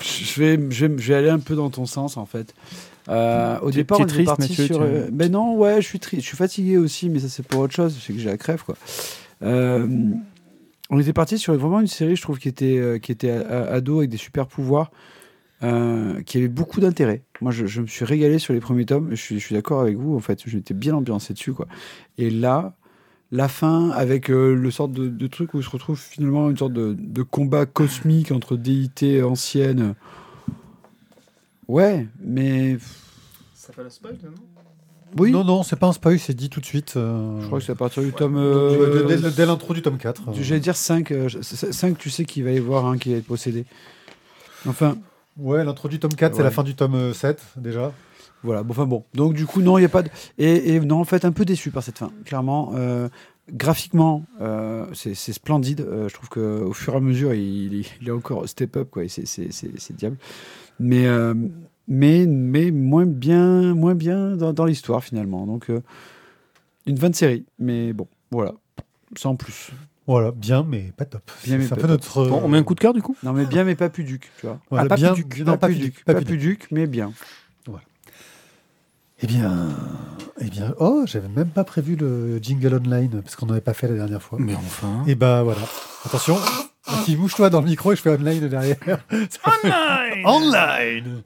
je, 0.00 0.40
vais, 0.40 0.58
je, 0.70 0.86
vais, 0.86 0.98
je 0.98 1.08
vais 1.08 1.14
aller 1.14 1.28
un 1.28 1.38
peu 1.38 1.54
dans 1.54 1.70
ton 1.70 1.86
sens, 1.86 2.16
en 2.16 2.26
fait. 2.26 2.54
Euh, 3.08 3.58
au 3.60 3.70
départ, 3.70 3.98
tu 3.98 4.02
es 4.02 4.04
on 4.04 4.06
était 4.06 4.14
triste, 4.14 4.26
parti 4.26 4.48
Mathieu, 4.50 4.66
sur. 4.66 4.82
euh, 4.82 5.08
Ben 5.12 5.30
non, 5.32 5.56
ouais, 5.56 5.80
je 5.80 5.86
suis 5.86 5.98
triste. 6.00 6.22
Je 6.22 6.28
suis 6.28 6.36
fatigué 6.36 6.76
aussi, 6.78 7.08
mais 7.08 7.18
ça, 7.20 7.28
c'est 7.28 7.42
pour 7.46 7.60
autre 7.60 7.74
chose. 7.74 7.96
C'est 8.04 8.12
que 8.12 8.18
j'ai 8.18 8.28
la 8.30 8.36
crève, 8.38 8.62
quoi. 8.64 8.76
Euh, 9.42 9.86
on 10.90 10.98
était 10.98 11.12
parti 11.12 11.38
sur 11.38 11.54
vraiment 11.54 11.80
une 11.80 11.86
série, 11.86 12.16
je 12.16 12.22
trouve, 12.22 12.38
qui 12.38 12.48
était, 12.48 12.78
euh, 12.78 12.98
qui 12.98 13.12
était 13.12 13.30
ado 13.30 13.98
avec 13.98 14.10
des 14.10 14.16
super 14.16 14.46
pouvoirs, 14.46 14.90
euh, 15.62 16.22
qui 16.22 16.38
avait 16.38 16.48
beaucoup 16.48 16.80
d'intérêt. 16.80 17.22
Moi, 17.40 17.50
je, 17.52 17.66
je 17.66 17.80
me 17.80 17.86
suis 17.86 18.04
régalé 18.04 18.38
sur 18.38 18.52
les 18.54 18.60
premiers 18.60 18.86
tomes. 18.86 19.08
Je 19.10 19.16
suis, 19.16 19.40
je 19.40 19.44
suis 19.44 19.54
d'accord 19.54 19.80
avec 19.80 19.96
vous, 19.96 20.14
en 20.16 20.20
fait. 20.20 20.42
J'étais 20.46 20.74
bien 20.74 20.94
ambiancé 20.94 21.32
dessus, 21.32 21.52
quoi. 21.52 21.66
Et 22.16 22.30
là, 22.30 22.74
la 23.32 23.48
fin, 23.48 23.90
avec 23.90 24.30
euh, 24.30 24.54
le 24.54 24.70
sorte 24.70 24.92
de, 24.92 25.08
de 25.08 25.26
truc 25.26 25.54
où 25.54 25.58
il 25.58 25.64
se 25.64 25.70
retrouve 25.70 25.98
finalement 26.00 26.48
une 26.48 26.56
sorte 26.56 26.72
de, 26.72 26.94
de 26.98 27.22
combat 27.22 27.66
cosmique 27.66 28.30
entre 28.32 28.56
déités 28.56 29.22
anciennes. 29.22 29.94
Ouais, 31.66 32.06
mais. 32.20 32.78
Ça 33.54 33.72
fait 33.72 33.82
le 33.82 33.90
spoil, 33.90 34.16
non? 34.24 34.30
Oui, 35.16 35.30
Non, 35.30 35.42
non, 35.42 35.62
c'est 35.62 35.76
pas 35.76 35.86
un 35.86 35.92
spoil, 35.92 36.18
c'est 36.18 36.34
dit 36.34 36.50
tout 36.50 36.60
de 36.60 36.66
suite. 36.66 36.94
euh, 36.96 37.40
je 37.40 37.46
crois 37.46 37.58
que 37.60 37.64
c'est 37.64 37.72
à 37.72 37.74
partir 37.74 38.02
du 38.02 38.12
tome. 38.12 38.34
dès- 38.34 38.40
euh, 38.40 39.06
dès, 39.06 39.30
dès 39.30 39.46
l'intro 39.46 39.72
du 39.72 39.80
tome 39.80 39.96
4. 39.96 40.28
euh. 40.28 40.32
J'allais 40.34 40.60
dire 40.60 40.76
5. 40.76 41.12
5, 41.42 41.96
tu 41.98 42.10
sais 42.10 42.24
qu'il 42.26 42.44
va 42.44 42.50
y 42.52 42.58
avoir 42.58 42.84
un 42.86 42.98
qui 42.98 43.10
va 43.12 43.16
être 43.18 43.26
possédé. 43.26 43.64
Enfin, 44.66 44.98
Ouais, 45.38 45.64
l'intro 45.64 45.88
du 45.88 45.98
tome 46.00 46.14
4, 46.14 46.36
c'est 46.36 46.42
la 46.42 46.50
fin 46.50 46.62
du 46.64 46.74
tome 46.74 46.94
euh, 46.94 47.12
7, 47.12 47.40
déjà. 47.56 47.92
voilà. 48.42 48.62
Bon, 48.62 48.72
enfin 48.72 48.86
bon. 48.86 49.04
Donc, 49.14 49.34
du 49.34 49.46
coup, 49.46 49.62
non, 49.62 49.78
il 49.78 49.82
n'y 49.82 49.86
a 49.86 49.90
pas 49.90 50.02
de. 50.02 50.10
Et, 50.38 50.74
et 50.74 50.80
non, 50.80 51.00
en 51.00 51.04
fait, 51.04 51.24
un 51.24 51.32
peu 51.32 51.44
déçu 51.44 51.70
par 51.70 51.82
cette 51.82 51.98
fin, 51.98 52.10
clairement. 52.24 52.72
Euh, 52.74 53.08
graphiquement, 53.52 54.24
euh, 54.40 54.86
c'est 54.94 55.14
splendide. 55.14 55.80
Euh, 55.80 56.08
je 56.08 56.14
trouve 56.14 56.28
qu'au 56.28 56.72
fur 56.72 56.94
et 56.94 56.96
à 56.96 57.00
mesure, 57.00 57.34
il, 57.34 57.72
il, 57.72 57.86
il 58.00 58.08
est 58.08 58.12
encore 58.12 58.48
step 58.48 58.76
up, 58.76 58.88
quoi. 58.90 59.04
C'est 59.08 59.96
diable. 59.96 60.16
Mais, 60.80 61.06
euh, 61.06 61.34
mais, 61.86 62.26
mais 62.26 62.70
moins 62.70 63.06
bien, 63.06 63.74
moins 63.74 63.94
bien 63.94 64.36
dans, 64.36 64.52
dans 64.52 64.64
l'histoire, 64.64 65.02
finalement. 65.04 65.46
Donc, 65.46 65.70
euh, 65.70 65.80
une 66.86 66.96
bonne 66.96 67.14
série. 67.14 67.44
Mais 67.58 67.92
bon, 67.92 68.08
voilà. 68.30 68.54
Sans 69.16 69.36
plus. 69.36 69.70
Voilà, 70.08 70.32
bien, 70.32 70.64
mais 70.66 70.90
pas 70.96 71.04
top. 71.04 71.30
Bien, 71.44 71.58
mais 71.58 71.66
c'est 71.66 71.74
un 71.74 71.76
pas 71.76 71.82
peu 71.82 71.88
top. 71.88 71.90
notre. 72.00 72.18
euh, 72.22 72.28
Bon, 72.30 72.40
on 72.42 72.48
met 72.48 72.58
un 72.58 72.62
coup 72.64 72.74
de 72.74 72.80
cœur 72.80 72.94
du 72.94 73.02
coup? 73.02 73.14
Non, 73.22 73.32
mais 73.32 73.44
bien, 73.44 73.62
mais 73.62 73.74
pas 73.76 73.90
puduc, 73.90 74.30
tu 74.40 74.46
vois. 74.46 74.58
voilà, 74.70 74.86
Ah, 74.86 74.88
pas 74.88 74.96
bien, 74.96 75.12
Puduc. 75.14 75.46
non, 75.46 75.56
pas 75.58 75.68
Puduc, 75.68 76.02
pas 76.04 76.14
Puduc. 76.14 76.66
mais 76.72 76.86
bien. 76.86 77.12
Eh 79.20 79.26
bien, 79.26 79.68
eh 80.40 80.44
bien, 80.48 80.74
oh, 80.78 81.02
j'avais 81.04 81.26
même 81.28 81.48
pas 81.48 81.64
prévu 81.64 81.96
le 81.96 82.38
jingle 82.38 82.74
online 82.74 83.20
parce 83.20 83.34
qu'on 83.34 83.46
n'avait 83.46 83.60
pas 83.60 83.74
fait 83.74 83.88
la 83.88 83.96
dernière 83.96 84.22
fois. 84.22 84.38
Mais 84.40 84.54
enfin. 84.54 85.02
Et 85.08 85.16
bah 85.16 85.42
voilà. 85.42 85.60
Attention, 86.06 86.38
qui 87.04 87.16
bouge-toi 87.16 87.50
dans 87.50 87.60
le 87.60 87.66
micro 87.66 87.92
et 87.92 87.96
je 87.96 88.00
fais 88.00 88.10
online 88.10 88.46
derrière. 88.48 88.76
Online. 89.64 90.24
online. 90.24 91.22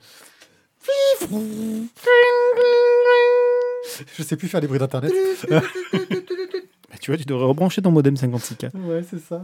Je 4.16 4.22
sais 4.22 4.36
plus 4.36 4.48
faire 4.48 4.60
les 4.62 4.66
bruits 4.68 4.78
d'internet. 4.78 5.12
Tu 7.02 7.10
vois, 7.10 7.18
tu 7.18 7.24
devrais 7.24 7.44
rebrancher 7.46 7.82
ton 7.82 7.90
modem 7.90 8.14
56K. 8.14 8.70
Ouais, 8.86 9.02
c'est 9.08 9.18
ça. 9.20 9.42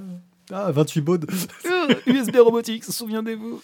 Ah, 0.50 0.70
28 0.70 1.00
baudes. 1.02 1.26
USB 2.06 2.36
robotique, 2.36 2.84
souviendez-vous. 2.84 3.60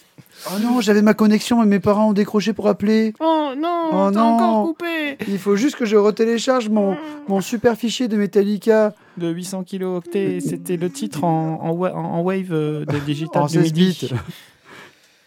Oh 0.49 0.59
non, 0.61 0.81
j'avais 0.83 1.01
ma 1.01 1.15
connexion, 1.15 1.61
mais 1.61 1.67
mes 1.67 1.81
parents 1.81 2.09
ont 2.11 2.13
décroché 2.13 2.53
pour 2.53 2.67
appeler. 2.69 3.15
Oh 3.21 3.53
non, 3.57 3.89
Oh 3.93 4.11
t'as 4.13 4.21
non. 4.21 4.35
encore 4.35 4.67
coupé. 4.67 5.17
Il 5.29 5.39
faut 5.39 5.57
juste 5.57 5.77
que 5.77 5.85
je 5.87 5.97
retélécharge 5.97 6.69
mon, 6.69 6.97
mon 7.29 7.41
super 7.41 7.77
fichier 7.77 8.09
de 8.09 8.17
Metallica 8.17 8.93
De 9.17 9.31
800 9.31 9.63
kilooctets, 9.65 10.41
c'était 10.41 10.77
le 10.77 10.91
titre 10.91 11.23
en, 11.25 11.61
en, 11.63 11.71
wa- 11.71 11.95
en 11.95 12.21
wave 12.23 12.49
euh, 12.53 12.85
de 12.85 12.99
digital 12.99 13.43
en 13.43 13.47
du 13.47 13.53
16 13.55 13.63
midi. 13.73 13.87
bits. 14.01 14.11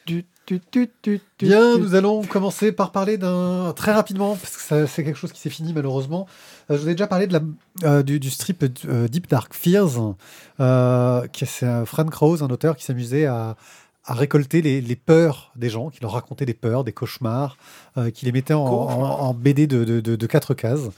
Tu, 0.05 0.25
tu, 0.47 0.59
tu, 0.71 0.89
tu, 1.03 1.21
tu, 1.37 1.45
Bien, 1.45 1.77
nous 1.77 1.93
allons 1.93 2.23
commencer 2.23 2.71
par 2.71 2.91
parler 2.91 3.17
d'un 3.17 3.73
très 3.75 3.93
rapidement 3.93 4.35
parce 4.35 4.57
que 4.57 4.85
c'est 4.87 5.03
quelque 5.03 5.15
chose 5.17 5.31
qui 5.31 5.39
s'est 5.41 5.49
fini 5.51 5.73
malheureusement. 5.73 6.25
Euh, 6.71 6.77
je 6.77 6.81
vous 6.81 6.89
ai 6.89 6.93
déjà 6.93 7.05
parlé 7.05 7.27
de 7.27 7.33
la, 7.33 7.41
euh, 7.83 8.01
du, 8.01 8.19
du 8.19 8.29
strip 8.31 8.63
euh, 8.87 9.07
Deep 9.07 9.29
Dark 9.29 9.53
Fears, 9.53 10.15
qui 11.31 11.45
c'est 11.45 11.85
Frank 11.85 12.09
Krause, 12.09 12.41
un 12.43 12.47
auteur 12.47 12.75
qui 12.75 12.83
s'amusait 12.85 13.25
à, 13.25 13.55
à 14.05 14.13
récolter 14.13 14.61
les, 14.61 14.81
les 14.81 14.95
peurs 14.95 15.51
des 15.55 15.69
gens, 15.69 15.89
qui 15.89 15.99
leur 16.01 16.13
racontait 16.13 16.45
des 16.45 16.53
peurs, 16.53 16.83
des 16.83 16.93
cauchemars, 16.93 17.57
qui 18.13 18.25
les 18.25 18.31
mettait 18.31 18.53
en, 18.53 18.63
en- 18.65 19.01
en 19.27 19.33
BD 19.33 19.67
de, 19.67 19.83
de, 19.83 19.99
de- 19.99 20.15
de 20.15 20.25
quatre 20.27 20.53
cases. 20.53 20.89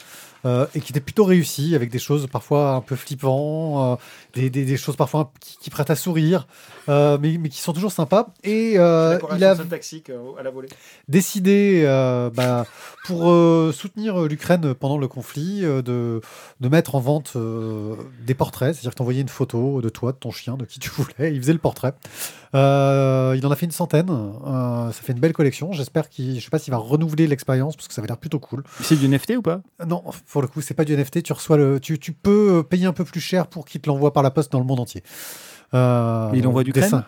Euh, 0.46 0.66
et 0.76 0.82
qui 0.82 0.92
était 0.92 1.00
plutôt 1.02 1.24
réussi 1.26 1.76
avec 1.76 1.90
des 1.90 2.00
choses 2.00 2.28
parfois 2.32 2.72
un 2.76 2.82
peu 2.82 2.96
flippants, 2.96 3.94
euh, 3.94 3.96
des, 4.34 4.50
des- 4.50 4.66
des 4.66 4.78
choses 4.78 4.96
parfois 4.96 5.32
qui, 5.40 5.58
qui 5.58 5.70
prêtent 5.70 5.90
à 5.90 5.96
sourire, 5.96 6.48
euh, 6.88 7.18
mais, 7.22 7.38
mais 7.38 7.50
qui 7.50 7.60
sont 7.60 7.74
toujours 7.74 7.92
sympas. 7.92 8.28
Et 8.44 8.74
euh, 8.78 9.20
il 9.36 9.44
a 9.44 9.56
syntaxique 9.56 10.12
à 10.40 10.44
la 10.44 10.50
volée. 10.52 10.70
décidé, 11.08 11.84
euh, 11.86 12.30
bah, 12.30 12.66
pour 13.06 13.30
euh, 13.32 13.72
soutenir 13.72 14.22
l'Ukraine 14.24 14.74
pendant 14.74 14.98
le 14.98 15.08
conflit, 15.08 15.66
euh, 15.66 15.82
de, 15.82 16.22
de 16.60 16.70
mettre 16.70 16.96
en 16.96 17.00
vente 17.00 17.34
euh, 17.36 17.96
des 18.26 18.34
portraits. 18.34 18.74
C'est-à-dire 18.74 18.92
que 18.92 18.96
tu 18.98 19.02
envoyais 19.02 19.22
une 19.22 19.30
photo 19.30 19.82
de 19.82 19.90
toi, 19.90 20.12
de 20.12 20.18
ton 20.18 20.32
chien, 20.32 20.56
de 20.58 20.66
qui 20.66 20.80
tu 20.80 20.90
voulais. 20.96 21.34
Il 21.34 21.42
faisait 21.42 21.54
le 21.54 21.60
portrait. 21.60 21.94
Euh, 22.56 23.36
il 23.38 23.46
en 23.46 23.52
a 23.52 23.56
fait 23.56 23.66
une 23.66 23.72
centaine. 23.72 24.10
Euh, 24.10 24.92
ça 24.92 25.02
fait 25.04 25.14
une 25.14 25.20
belle 25.20 25.34
collection. 25.34 25.72
J'espère 25.72 26.10
qu'il, 26.10 26.40
je 26.40 26.44
sais 26.44 26.50
pas 26.50 26.60
s'il 26.60 26.72
va 26.72 26.78
renouveler 26.78 27.28
l'expérience 27.28 27.76
parce 27.76 27.88
que 27.88 27.94
ça 27.94 28.02
va 28.02 28.08
l'air 28.08 28.18
plutôt 28.18 28.40
cool. 28.40 28.64
C'est 28.82 28.96
du 28.96 29.08
NFT 29.08 29.32
ou 29.38 29.42
pas? 29.42 29.62
Non, 29.86 30.04
pour 30.32 30.42
le 30.42 30.48
coup, 30.48 30.62
c'est 30.62 30.74
pas 30.74 30.86
du 30.86 30.96
NFT. 30.96 31.24
Tu 31.24 31.34
reçois 31.34 31.58
le, 31.58 31.80
tu, 31.80 32.00
tu 32.00 32.12
peux 32.12 32.64
payer 32.64 32.86
un 32.86 32.94
peu 32.94 33.06
plus 33.06 33.22
cher 33.22 33.48
pour 33.48 33.66
qu'il 33.66 33.82
te 33.82 33.90
l'envoie 33.90 34.14
par 34.14 34.24
la 34.24 34.32
poste 34.32 34.52
dans 34.52 34.60
le 34.60 34.66
monde 34.66 34.80
entier. 34.80 35.04
Euh, 35.74 36.32
il 36.34 36.48
envoie 36.48 36.64
du 36.64 36.72
dessin. 36.72 37.06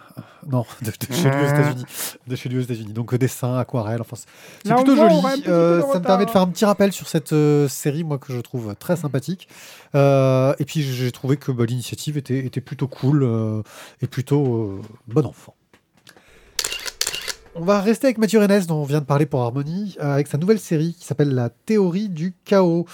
Non, 0.48 0.66
de, 0.82 0.92
de 0.92 1.14
chez 1.14 1.30
lui 1.30 1.44
aux 1.44 1.50
États-Unis. 1.50 1.86
De 2.28 2.36
chez 2.36 2.50
lui 2.50 2.58
aux 2.60 2.62
États-unis. 2.62 2.94
Donc 2.94 3.16
dessin, 3.16 3.58
aquarelle. 3.58 4.02
Enfin, 4.02 4.18
c'est 4.64 4.76
plutôt 4.76 4.96
joli. 4.96 5.16
Euh, 5.48 5.82
ça 5.92 6.00
me 6.00 6.04
permet 6.06 6.26
de 6.26 6.30
faire 6.32 6.42
un 6.42 6.48
petit 6.48 6.66
rappel 6.66 6.92
sur 6.92 7.08
cette 7.08 7.34
euh, 7.34 7.68
série, 7.68 8.04
moi 8.04 8.18
que 8.18 8.34
je 8.34 8.40
trouve 8.40 8.76
très 8.76 8.96
sympathique. 8.96 9.48
Euh, 9.96 10.54
et 10.60 10.66
puis 10.66 10.82
j'ai 10.82 11.12
trouvé 11.12 11.38
que 11.38 11.52
bah, 11.52 11.66
l'initiative 11.66 12.18
était, 12.18 12.40
était 12.40 12.62
plutôt 12.62 12.88
cool 12.88 13.24
euh, 13.24 13.62
et 14.02 14.08
plutôt 14.08 14.56
euh, 14.56 14.82
bon 15.08 15.26
enfant. 15.26 15.56
On 17.54 17.66
va 17.66 17.82
rester 17.82 18.08
avec 18.08 18.18
Mathieu 18.18 18.40
Rennes, 18.40 18.64
dont 18.66 18.78
on 18.78 18.86
vient 18.86 19.02
de 19.02 19.06
parler 19.06 19.26
pour 19.26 19.42
Harmony, 19.42 19.98
euh, 20.00 20.14
avec 20.14 20.28
sa 20.28 20.38
nouvelle 20.38 20.60
série 20.60 20.96
qui 20.98 21.06
s'appelle 21.06 21.34
La 21.34 21.50
théorie 21.50 22.08
du 22.08 22.34
chaos. 22.46 22.86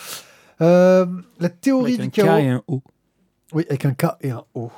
Euh, 0.62 1.06
la 1.40 1.50
théorie 1.50 1.96
Avec 1.96 2.12
du 2.12 2.22
un 2.22 2.24
K 2.24 2.44
et 2.44 2.50
un 2.50 2.64
O. 2.68 2.82
Oui, 3.54 3.66
avec 3.70 3.86
un 3.86 3.94
K 3.94 4.06
et 4.22 4.32
un 4.32 4.44
O. 4.56 4.72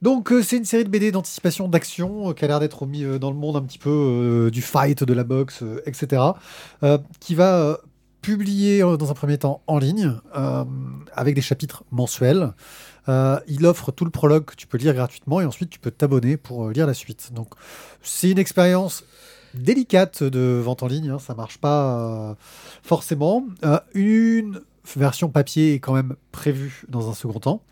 Donc 0.00 0.32
euh, 0.32 0.42
c'est 0.42 0.56
une 0.56 0.64
série 0.64 0.82
de 0.82 0.88
BD 0.88 1.12
d'anticipation 1.12 1.68
d'action 1.68 2.32
qui 2.32 2.44
a 2.44 2.48
l'air 2.48 2.58
d'être 2.58 2.84
mis 2.86 3.04
dans 3.20 3.30
le 3.30 3.36
monde 3.36 3.54
un 3.54 3.62
petit 3.62 3.78
peu 3.78 4.50
du 4.52 4.60
fight, 4.60 5.04
de 5.04 5.14
la 5.14 5.22
boxe, 5.22 5.62
etc. 5.86 6.20
qui 7.20 7.36
va 7.36 7.78
publier 8.22 8.80
dans 8.80 9.10
un 9.10 9.14
premier 9.14 9.38
temps 9.38 9.62
en 9.68 9.78
ligne 9.78 10.14
avec 11.14 11.36
des 11.36 11.40
chapitres 11.40 11.84
mensuels. 11.92 12.54
Euh, 13.08 13.38
il 13.48 13.66
offre 13.66 13.90
tout 13.90 14.04
le 14.04 14.10
prologue 14.10 14.44
que 14.44 14.54
tu 14.54 14.66
peux 14.66 14.78
lire 14.78 14.94
gratuitement 14.94 15.40
et 15.40 15.44
ensuite 15.44 15.70
tu 15.70 15.78
peux 15.78 15.90
t'abonner 15.90 16.36
pour 16.36 16.66
euh, 16.66 16.72
lire 16.72 16.86
la 16.86 16.94
suite. 16.94 17.32
Donc 17.32 17.48
c'est 18.02 18.30
une 18.30 18.38
expérience 18.38 19.04
délicate 19.54 20.22
de 20.22 20.60
vente 20.62 20.82
en 20.82 20.86
ligne, 20.86 21.10
hein, 21.10 21.18
ça 21.18 21.34
marche 21.34 21.58
pas 21.58 22.30
euh, 22.30 22.34
forcément. 22.82 23.44
Une 23.94 24.60
version 24.96 25.28
papier 25.28 25.74
est 25.74 25.80
quand 25.80 25.92
même 25.92 26.14
prévue 26.32 26.84
dans 26.88 27.10
un 27.10 27.14
second 27.14 27.40
temps. 27.40 27.62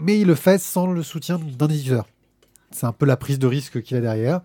Mais 0.00 0.20
il 0.20 0.26
le 0.26 0.34
fait 0.34 0.58
sans 0.58 0.86
le 0.86 1.02
soutien 1.02 1.38
d'un 1.38 1.68
éditeur. 1.68 2.06
C'est 2.70 2.86
un 2.86 2.92
peu 2.92 3.06
la 3.06 3.16
prise 3.16 3.38
de 3.38 3.46
risque 3.46 3.82
qu'il 3.82 3.96
a 3.96 4.00
derrière. 4.00 4.42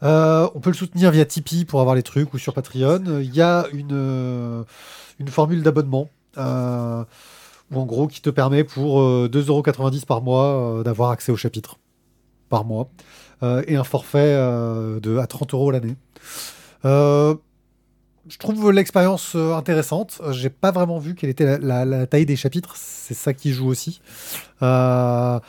On 0.00 0.60
peut 0.62 0.70
le 0.70 0.76
soutenir 0.76 1.10
via 1.10 1.24
Tipeee 1.24 1.64
pour 1.64 1.80
avoir 1.80 1.96
les 1.96 2.04
trucs 2.04 2.32
ou 2.32 2.38
sur 2.38 2.54
Patreon. 2.54 3.20
Il 3.20 3.34
y 3.34 3.42
a 3.42 3.66
une, 3.72 4.64
formule 5.28 5.62
d'abonnement 5.62 6.08
où 7.70 7.80
en 7.80 7.86
gros 7.86 8.06
qui 8.06 8.20
te 8.20 8.30
permet 8.30 8.64
pour 8.64 9.00
euh, 9.00 9.28
2,90€ 9.32 10.06
par 10.06 10.22
mois 10.22 10.44
euh, 10.44 10.82
d'avoir 10.82 11.10
accès 11.10 11.32
au 11.32 11.36
chapitre 11.36 11.78
par 12.48 12.64
mois 12.64 12.90
euh, 13.42 13.62
et 13.66 13.76
un 13.76 13.84
forfait 13.84 14.34
euh, 14.34 15.00
de, 15.00 15.18
à 15.18 15.26
30 15.26 15.54
euros 15.54 15.70
l'année. 15.70 15.96
Euh, 16.84 17.34
je 18.28 18.36
trouve 18.38 18.70
l'expérience 18.70 19.34
euh, 19.34 19.54
intéressante. 19.54 20.20
Euh, 20.22 20.32
J'ai 20.32 20.50
pas 20.50 20.70
vraiment 20.70 20.98
vu 20.98 21.14
quelle 21.14 21.30
était 21.30 21.58
la, 21.58 22.06
taille 22.06 22.26
des 22.26 22.36
chapitres. 22.36 22.74
C'est 22.76 23.14
ça 23.14 23.32
qui 23.32 23.52
joue 23.52 23.68
aussi. 23.68 24.00
Euh, 24.62 25.40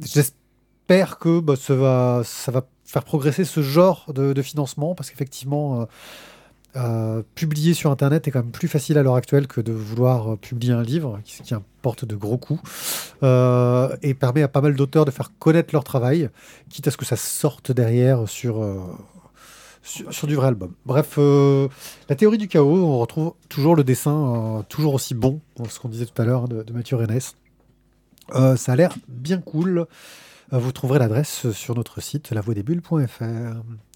J'espère 0.00 1.18
que 1.18 1.40
bah, 1.40 1.54
ça, 1.56 1.74
va, 1.74 2.22
faire 2.84 3.04
progresser 3.04 3.44
ce 3.44 3.62
genre 3.62 4.12
de 4.12 4.42
financement 4.42 4.94
parce 4.94 5.10
qu'effectivement, 5.10 5.86
euh, 6.78 7.22
publier 7.34 7.74
sur 7.74 7.90
Internet 7.90 8.28
est 8.28 8.30
quand 8.30 8.40
même 8.40 8.52
plus 8.52 8.68
facile 8.68 8.98
à 8.98 9.02
l'heure 9.02 9.16
actuelle 9.16 9.48
que 9.48 9.60
de 9.60 9.72
vouloir 9.72 10.34
euh, 10.34 10.36
publier 10.36 10.72
un 10.72 10.82
livre, 10.82 11.20
qui, 11.24 11.42
qui 11.42 11.54
importe 11.54 12.04
de 12.04 12.14
gros 12.14 12.38
coûts, 12.38 12.60
euh, 13.22 13.94
et 14.02 14.14
permet 14.14 14.42
à 14.42 14.48
pas 14.48 14.60
mal 14.60 14.74
d'auteurs 14.74 15.04
de 15.04 15.10
faire 15.10 15.32
connaître 15.38 15.70
leur 15.72 15.82
travail, 15.82 16.30
quitte 16.70 16.86
à 16.86 16.90
ce 16.90 16.96
que 16.96 17.04
ça 17.04 17.16
sorte 17.16 17.72
derrière 17.72 18.28
sur, 18.28 18.64
sur, 19.82 20.28
du 20.28 20.36
vrai 20.36 20.48
album. 20.48 20.72
Bref, 20.86 21.18
la 21.18 22.14
théorie 22.14 22.38
du 22.38 22.46
chaos, 22.46 22.84
on 22.84 22.98
retrouve 22.98 23.32
toujours 23.48 23.74
le 23.74 23.82
dessin 23.82 24.64
toujours 24.68 24.94
aussi 24.94 25.14
bon, 25.14 25.40
ce 25.68 25.80
qu'on 25.80 25.88
disait 25.88 26.06
tout 26.06 26.22
à 26.22 26.24
l'heure 26.24 26.44
hein, 26.44 26.64
de, 26.64 26.72
Mathieu 26.72 26.96
Rennes. 26.96 27.18
Ça 28.56 28.72
a 28.72 28.76
l'air 28.76 28.94
bien 29.08 29.40
cool. 29.40 29.86
Vous 30.52 30.72
trouverez 30.72 30.98
l'adresse 30.98 31.50
sur 31.50 31.74
notre 31.74 32.00
site 32.00 32.30
lavoidesbulles.fr. 32.30 33.87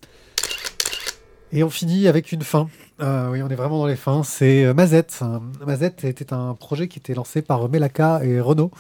Et 1.53 1.63
on 1.63 1.71
finit 1.71 2.09
avec 2.09 2.33
une 2.33 2.43
fin. 2.43 2.69
Euh, 3.01 3.31
oui, 3.31 3.43
on 3.43 3.49
est 3.49 3.55
vraiment 3.55 3.79
dans 3.79 3.87
les 3.87 3.97
fins. 3.97 4.23
C'est 4.23 4.65
euh, 4.65 4.75
Mazette. 4.75 5.19
Euh, 5.23 5.39
Mazette 5.67 6.05
était 6.05 6.33
un 6.33 6.55
projet 6.55 6.89
qui 6.89 6.99
était 6.99 7.15
lancé 7.15 7.43
par 7.43 7.69
Melaka 7.69 8.25
et 8.25 8.41
Renault. 8.41 8.71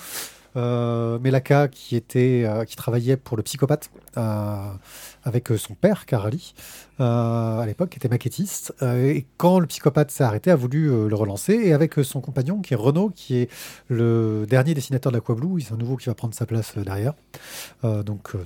Euh, 0.54 1.18
Melaka 1.18 1.68
qui 1.68 1.96
était 1.96 2.44
euh, 2.44 2.66
qui 2.66 2.76
travaillait 2.76 3.16
pour 3.16 3.38
le 3.38 3.42
psychopathe 3.42 3.90
euh, 4.18 4.56
avec 5.24 5.50
euh, 5.50 5.56
son 5.56 5.72
père 5.72 6.04
Karali 6.04 6.52
euh, 7.00 7.58
à 7.58 7.64
l'époque 7.64 7.88
qui 7.88 7.96
était 7.96 8.10
maquettiste 8.10 8.74
Euh, 8.82 9.08
et 9.08 9.26
quand 9.38 9.60
le 9.60 9.66
psychopathe 9.66 10.10
s'est 10.10 10.24
arrêté 10.24 10.50
a 10.50 10.56
voulu 10.56 10.90
euh, 10.90 11.08
le 11.08 11.14
relancer 11.14 11.54
et 11.54 11.72
avec 11.72 11.98
euh, 11.98 12.04
son 12.04 12.20
compagnon 12.20 12.60
qui 12.60 12.74
est 12.74 12.76
Renault 12.76 13.10
qui 13.16 13.38
est 13.38 13.50
le 13.88 14.44
dernier 14.46 14.74
dessinateur 14.74 15.10
de 15.10 15.16
l'Aquablue 15.16 15.62
c'est 15.62 15.72
un 15.72 15.78
nouveau 15.78 15.96
qui 15.96 16.10
va 16.10 16.14
prendre 16.14 16.34
sa 16.34 16.44
place 16.44 16.74
euh, 16.76 16.84
derrière 16.84 17.14
Euh, 17.84 18.02
donc 18.02 18.34
euh, 18.34 18.44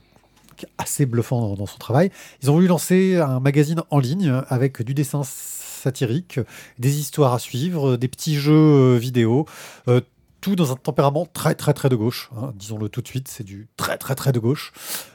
assez 0.79 1.07
bluffant 1.07 1.55
dans, 1.55 1.67
son 1.67 1.79
travail 1.79 2.11
ils 2.43 2.51
ont 2.51 2.55
voulu 2.55 2.67
lancer 2.67 3.17
un 3.17 3.41
magazine 3.41 3.83
en 3.91 3.99
ligne 3.99 4.43
avec 4.49 4.83
du 4.83 4.95
dessin 4.95 5.23
satirique 5.25 6.41
des 6.79 6.99
histoires 6.99 7.35
à 7.35 7.39
suivre 7.39 7.97
des 7.97 8.09
petits 8.09 8.37
jeux 8.37 8.55
euh, 8.55 8.97
vidéo 8.99 9.47
euh, 9.89 10.01
tout 10.47 10.55
dans 10.55 10.71
un 10.71 10.77
tempérament 10.77 11.27
très 11.27 11.57
très 11.57 11.73
très 11.73 11.89
de 11.89 11.97
gauche, 11.97 12.31
hein, 12.37 12.53
disons-le 12.55 12.89
tout 12.89 13.03
de 13.03 13.09
suite, 13.09 13.27
c'est 13.27 13.43
du 13.43 13.67
très 13.77 13.99
très 13.99 14.15
très 14.15 14.31
de 14.31 14.39
gauche. 14.39 14.73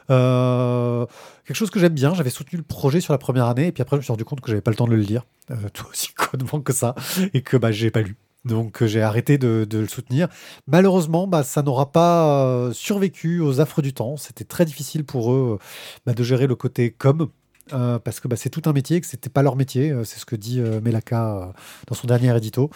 Euh, 0.09 1.05
quelque 1.45 1.55
chose 1.55 1.69
que 1.69 1.79
j'aime 1.79 1.93
bien, 1.93 2.13
j'avais 2.13 2.29
soutenu 2.29 2.57
le 2.57 2.63
projet 2.63 2.99
sur 2.99 3.13
la 3.13 3.17
première 3.17 3.45
année, 3.45 3.67
et 3.67 3.71
puis 3.71 3.81
après 3.81 3.95
je 3.95 3.99
me 3.99 4.03
suis 4.03 4.11
rendu 4.11 4.25
compte 4.25 4.41
que 4.41 4.49
j'avais 4.49 4.59
pas 4.59 4.71
le 4.71 4.75
temps 4.75 4.87
de 4.87 4.93
le 4.93 5.01
lire, 5.01 5.23
euh, 5.51 5.55
tout 5.73 5.85
aussi 5.89 6.13
connement 6.13 6.59
que 6.61 6.73
ça, 6.73 6.95
et 7.33 7.41
que 7.41 7.55
bah, 7.55 7.71
j'ai 7.71 7.91
pas 7.91 8.01
lu. 8.01 8.17
Donc 8.45 8.81
euh, 8.81 8.87
j'ai 8.87 9.01
arrêté 9.01 9.37
de, 9.37 9.67
le 9.71 9.87
soutenir. 9.87 10.27
Malheureusement, 10.67 11.27
bah, 11.27 11.43
ça 11.43 11.61
n'aura 11.61 11.91
pas 11.91 12.45
euh, 12.45 12.73
survécu 12.73 13.39
aux 13.39 13.59
affres 13.59 13.81
du 13.81 13.93
temps. 13.93 14.17
C'était 14.17 14.43
très 14.43 14.65
difficile 14.65 15.05
pour 15.05 15.33
eux 15.33 15.59
euh, 15.59 15.63
bah, 16.05 16.13
de 16.13 16.23
gérer 16.23 16.47
le 16.47 16.55
côté 16.55 16.91
com. 16.91 17.29
parce 17.69 18.19
que 18.19 18.27
bah, 18.27 18.35
c'est 18.35 18.49
tout 18.49 18.63
un 18.65 18.73
métier, 18.73 18.99
que 19.01 19.07
c'était 19.07 19.29
pas 19.29 19.43
leur 19.43 19.55
métier, 19.55 19.93
c'est 20.03 20.19
ce 20.19 20.25
que 20.25 20.35
dit 20.35 20.59
Melaka 20.59 21.53
dans 21.87 21.95
son 21.95 22.07
dernier 22.07 22.35
édito. 22.35 22.69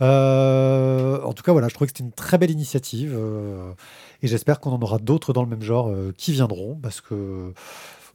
En 0.00 1.32
tout 1.32 1.42
cas, 1.42 1.52
voilà, 1.52 1.68
je 1.68 1.74
trouvais 1.74 1.86
que 1.86 1.96
c'était 1.96 2.04
une 2.04 2.12
très 2.12 2.36
belle 2.36 2.50
initiative 2.50 3.18
et 4.22 4.26
j'espère 4.26 4.60
qu'on 4.60 4.72
en 4.72 4.82
aura 4.82 4.98
d'autres 4.98 5.32
dans 5.32 5.42
le 5.42 5.48
même 5.48 5.62
genre 5.62 5.90
qui 6.18 6.32
viendront 6.32 6.78
parce 6.82 7.00
que 7.00 7.54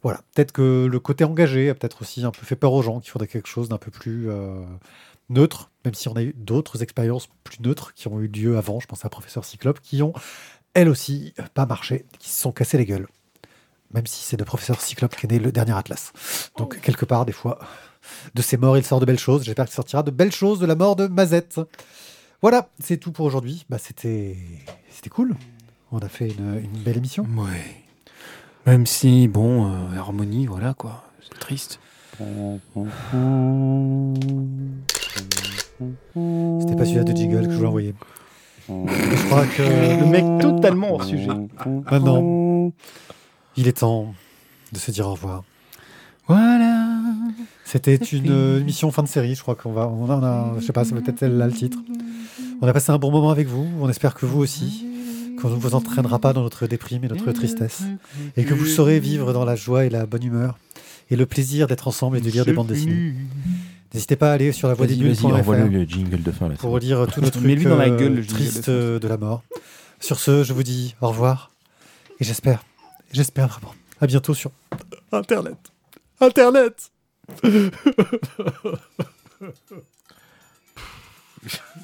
voilà, 0.02 0.20
peut-être 0.34 0.52
que 0.52 0.86
le 0.90 1.00
côté 1.00 1.24
engagé 1.24 1.70
a 1.70 1.74
peut-être 1.74 2.02
aussi 2.02 2.24
un 2.24 2.30
peu 2.30 2.46
fait 2.46 2.56
peur 2.56 2.72
aux 2.74 2.82
gens, 2.82 3.00
qu'il 3.00 3.10
faudrait 3.10 3.28
quelque 3.28 3.48
chose 3.48 3.68
d'un 3.68 3.78
peu 3.78 3.90
plus 3.90 4.28
neutre, 5.30 5.69
même 5.84 5.94
si 5.94 6.08
on 6.08 6.14
a 6.14 6.22
eu 6.22 6.34
d'autres 6.36 6.82
expériences 6.82 7.28
plus 7.44 7.60
neutres 7.60 7.94
qui 7.94 8.08
ont 8.08 8.20
eu 8.20 8.28
lieu 8.28 8.56
avant. 8.56 8.80
Je 8.80 8.86
pense 8.86 9.04
à 9.04 9.08
Professeur 9.08 9.44
Cyclope 9.44 9.80
qui 9.80 10.02
ont 10.02 10.12
elles 10.74 10.88
aussi 10.88 11.34
pas 11.54 11.66
marché, 11.66 12.04
qui 12.18 12.28
se 12.28 12.40
sont 12.40 12.52
cassées 12.52 12.78
les 12.78 12.86
gueules. 12.86 13.08
Même 13.92 14.06
si 14.06 14.22
c'est 14.22 14.36
de 14.36 14.44
Professeur 14.44 14.80
Cyclope 14.80 15.16
qu'est 15.16 15.28
né 15.28 15.38
le 15.38 15.50
dernier 15.50 15.76
Atlas. 15.76 16.12
Donc, 16.56 16.80
quelque 16.80 17.04
part, 17.04 17.26
des 17.26 17.32
fois, 17.32 17.58
de 18.34 18.42
ses 18.42 18.56
morts, 18.56 18.76
il 18.76 18.84
sort 18.84 19.00
de 19.00 19.04
belles 19.04 19.18
choses. 19.18 19.42
J'espère 19.42 19.64
qu'il 19.64 19.74
sortira 19.74 20.04
de 20.04 20.12
belles 20.12 20.32
choses 20.32 20.60
de 20.60 20.66
la 20.66 20.76
mort 20.76 20.94
de 20.94 21.08
Mazette. 21.08 21.60
Voilà, 22.40 22.68
c'est 22.80 22.98
tout 22.98 23.10
pour 23.10 23.26
aujourd'hui. 23.26 23.66
Bah, 23.68 23.78
c'était, 23.78 24.36
c'était 24.90 25.10
cool. 25.10 25.34
On 25.90 25.98
a 25.98 26.08
fait 26.08 26.28
une, 26.28 26.60
une 26.62 26.82
belle 26.82 26.98
émission. 26.98 27.26
Ouais. 27.36 27.82
Même 28.66 28.86
si, 28.86 29.26
bon, 29.26 29.66
euh, 29.66 29.96
harmonie, 29.96 30.46
voilà 30.46 30.74
quoi. 30.74 31.04
C'est 31.20 31.38
triste. 31.40 31.80
C'était 36.60 36.76
pas 36.76 36.84
celui-là 36.84 37.04
de 37.04 37.16
Jiggle 37.16 37.46
que 37.46 37.52
je 37.52 37.56
voulais 37.56 37.68
envoyer. 37.68 37.94
Je 38.68 39.26
crois 39.26 39.46
que 39.46 39.62
Le 39.62 40.06
mec 40.06 40.24
totalement 40.40 40.94
hors 40.94 41.04
sujet. 41.04 41.28
maintenant, 41.90 42.72
il 43.56 43.68
est 43.68 43.78
temps 43.78 44.14
de 44.72 44.78
se 44.78 44.90
dire 44.90 45.06
au 45.06 45.12
revoir. 45.12 45.44
Voilà. 46.28 46.86
C'était 47.64 47.96
une 47.96 48.58
émission 48.60 48.90
fin 48.90 49.02
de 49.02 49.08
série, 49.08 49.34
je 49.34 49.42
crois 49.42 49.54
qu'on 49.54 49.72
va, 49.72 49.88
on 49.88 50.04
en 50.04 50.22
a, 50.22 50.54
je 50.58 50.64
sais 50.64 50.72
pas, 50.72 50.82
va 50.82 51.00
peut-être 51.00 51.22
être 51.22 51.32
là 51.32 51.46
le 51.46 51.52
titre. 51.52 51.78
On 52.62 52.66
a 52.66 52.72
passé 52.72 52.90
un 52.90 52.98
bon 52.98 53.10
moment 53.10 53.30
avec 53.30 53.48
vous, 53.48 53.66
on 53.80 53.88
espère 53.88 54.14
que 54.14 54.26
vous 54.26 54.40
aussi, 54.40 54.86
qu'on 55.40 55.50
ne 55.50 55.54
vous 55.54 55.74
entraînera 55.74 56.18
pas 56.18 56.32
dans 56.32 56.42
notre 56.42 56.66
déprime 56.66 57.04
et 57.04 57.08
notre 57.08 57.30
tristesse, 57.32 57.82
et 58.36 58.44
que 58.44 58.54
vous 58.54 58.66
saurez 58.66 59.00
vivre 59.00 59.32
dans 59.32 59.44
la 59.44 59.56
joie 59.56 59.84
et 59.84 59.90
la 59.90 60.06
bonne 60.06 60.24
humeur, 60.24 60.58
et 61.10 61.16
le 61.16 61.26
plaisir 61.26 61.66
d'être 61.66 61.88
ensemble 61.88 62.18
et 62.18 62.20
de 62.20 62.30
lire 62.30 62.44
des 62.44 62.52
bandes 62.52 62.68
dessinées. 62.68 63.14
N'hésitez 63.92 64.16
pas 64.16 64.30
à 64.30 64.34
aller 64.34 64.52
sur 64.52 64.68
la 64.68 64.74
voie 64.74 64.86
des 64.86 64.94
le 64.94 65.12
jingle 65.84 66.22
de 66.22 66.30
fin 66.30 66.48
là. 66.48 66.54
pour 66.56 66.78
lire 66.78 67.06
tous 67.12 67.20
nos 67.22 67.30
trucs 67.30 67.42
Mets-lui 67.44 67.64
dans 67.64 67.76
la 67.76 67.86
euh, 67.88 67.96
gueule, 67.96 68.14
le 68.14 68.24
tristes 68.26 68.70
de 68.70 68.98
de 68.98 69.08
la 69.08 69.16
mort. 69.16 69.42
Sur 69.98 70.18
ce, 70.20 70.44
je 70.44 70.52
vous 70.52 70.62
dis 70.62 70.94
au 71.00 71.08
revoir, 71.08 71.50
et 72.20 72.24
j'espère, 72.24 72.62
j'espère 73.12 73.48
vraiment, 73.48 73.74
à 74.00 74.06
bientôt 74.06 74.32
sur 74.34 74.50
Internet. 75.12 75.56
Internet 76.20 76.90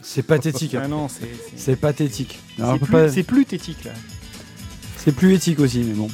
C'est 0.02 0.22
pathétique. 0.22 0.74
hein. 0.74 0.82
Ah 0.84 0.88
non, 0.88 1.08
c'est. 1.08 1.76
pathétique. 1.76 2.38
C'est 2.58 2.78
plus, 2.78 2.92
pas- 2.92 3.22
plus 3.26 3.44
tétique 3.46 3.84
là. 3.84 3.92
C'est 4.98 5.12
plus 5.12 5.34
éthique 5.34 5.60
aussi, 5.60 5.78
mais 5.80 5.94
bon. 5.94 6.08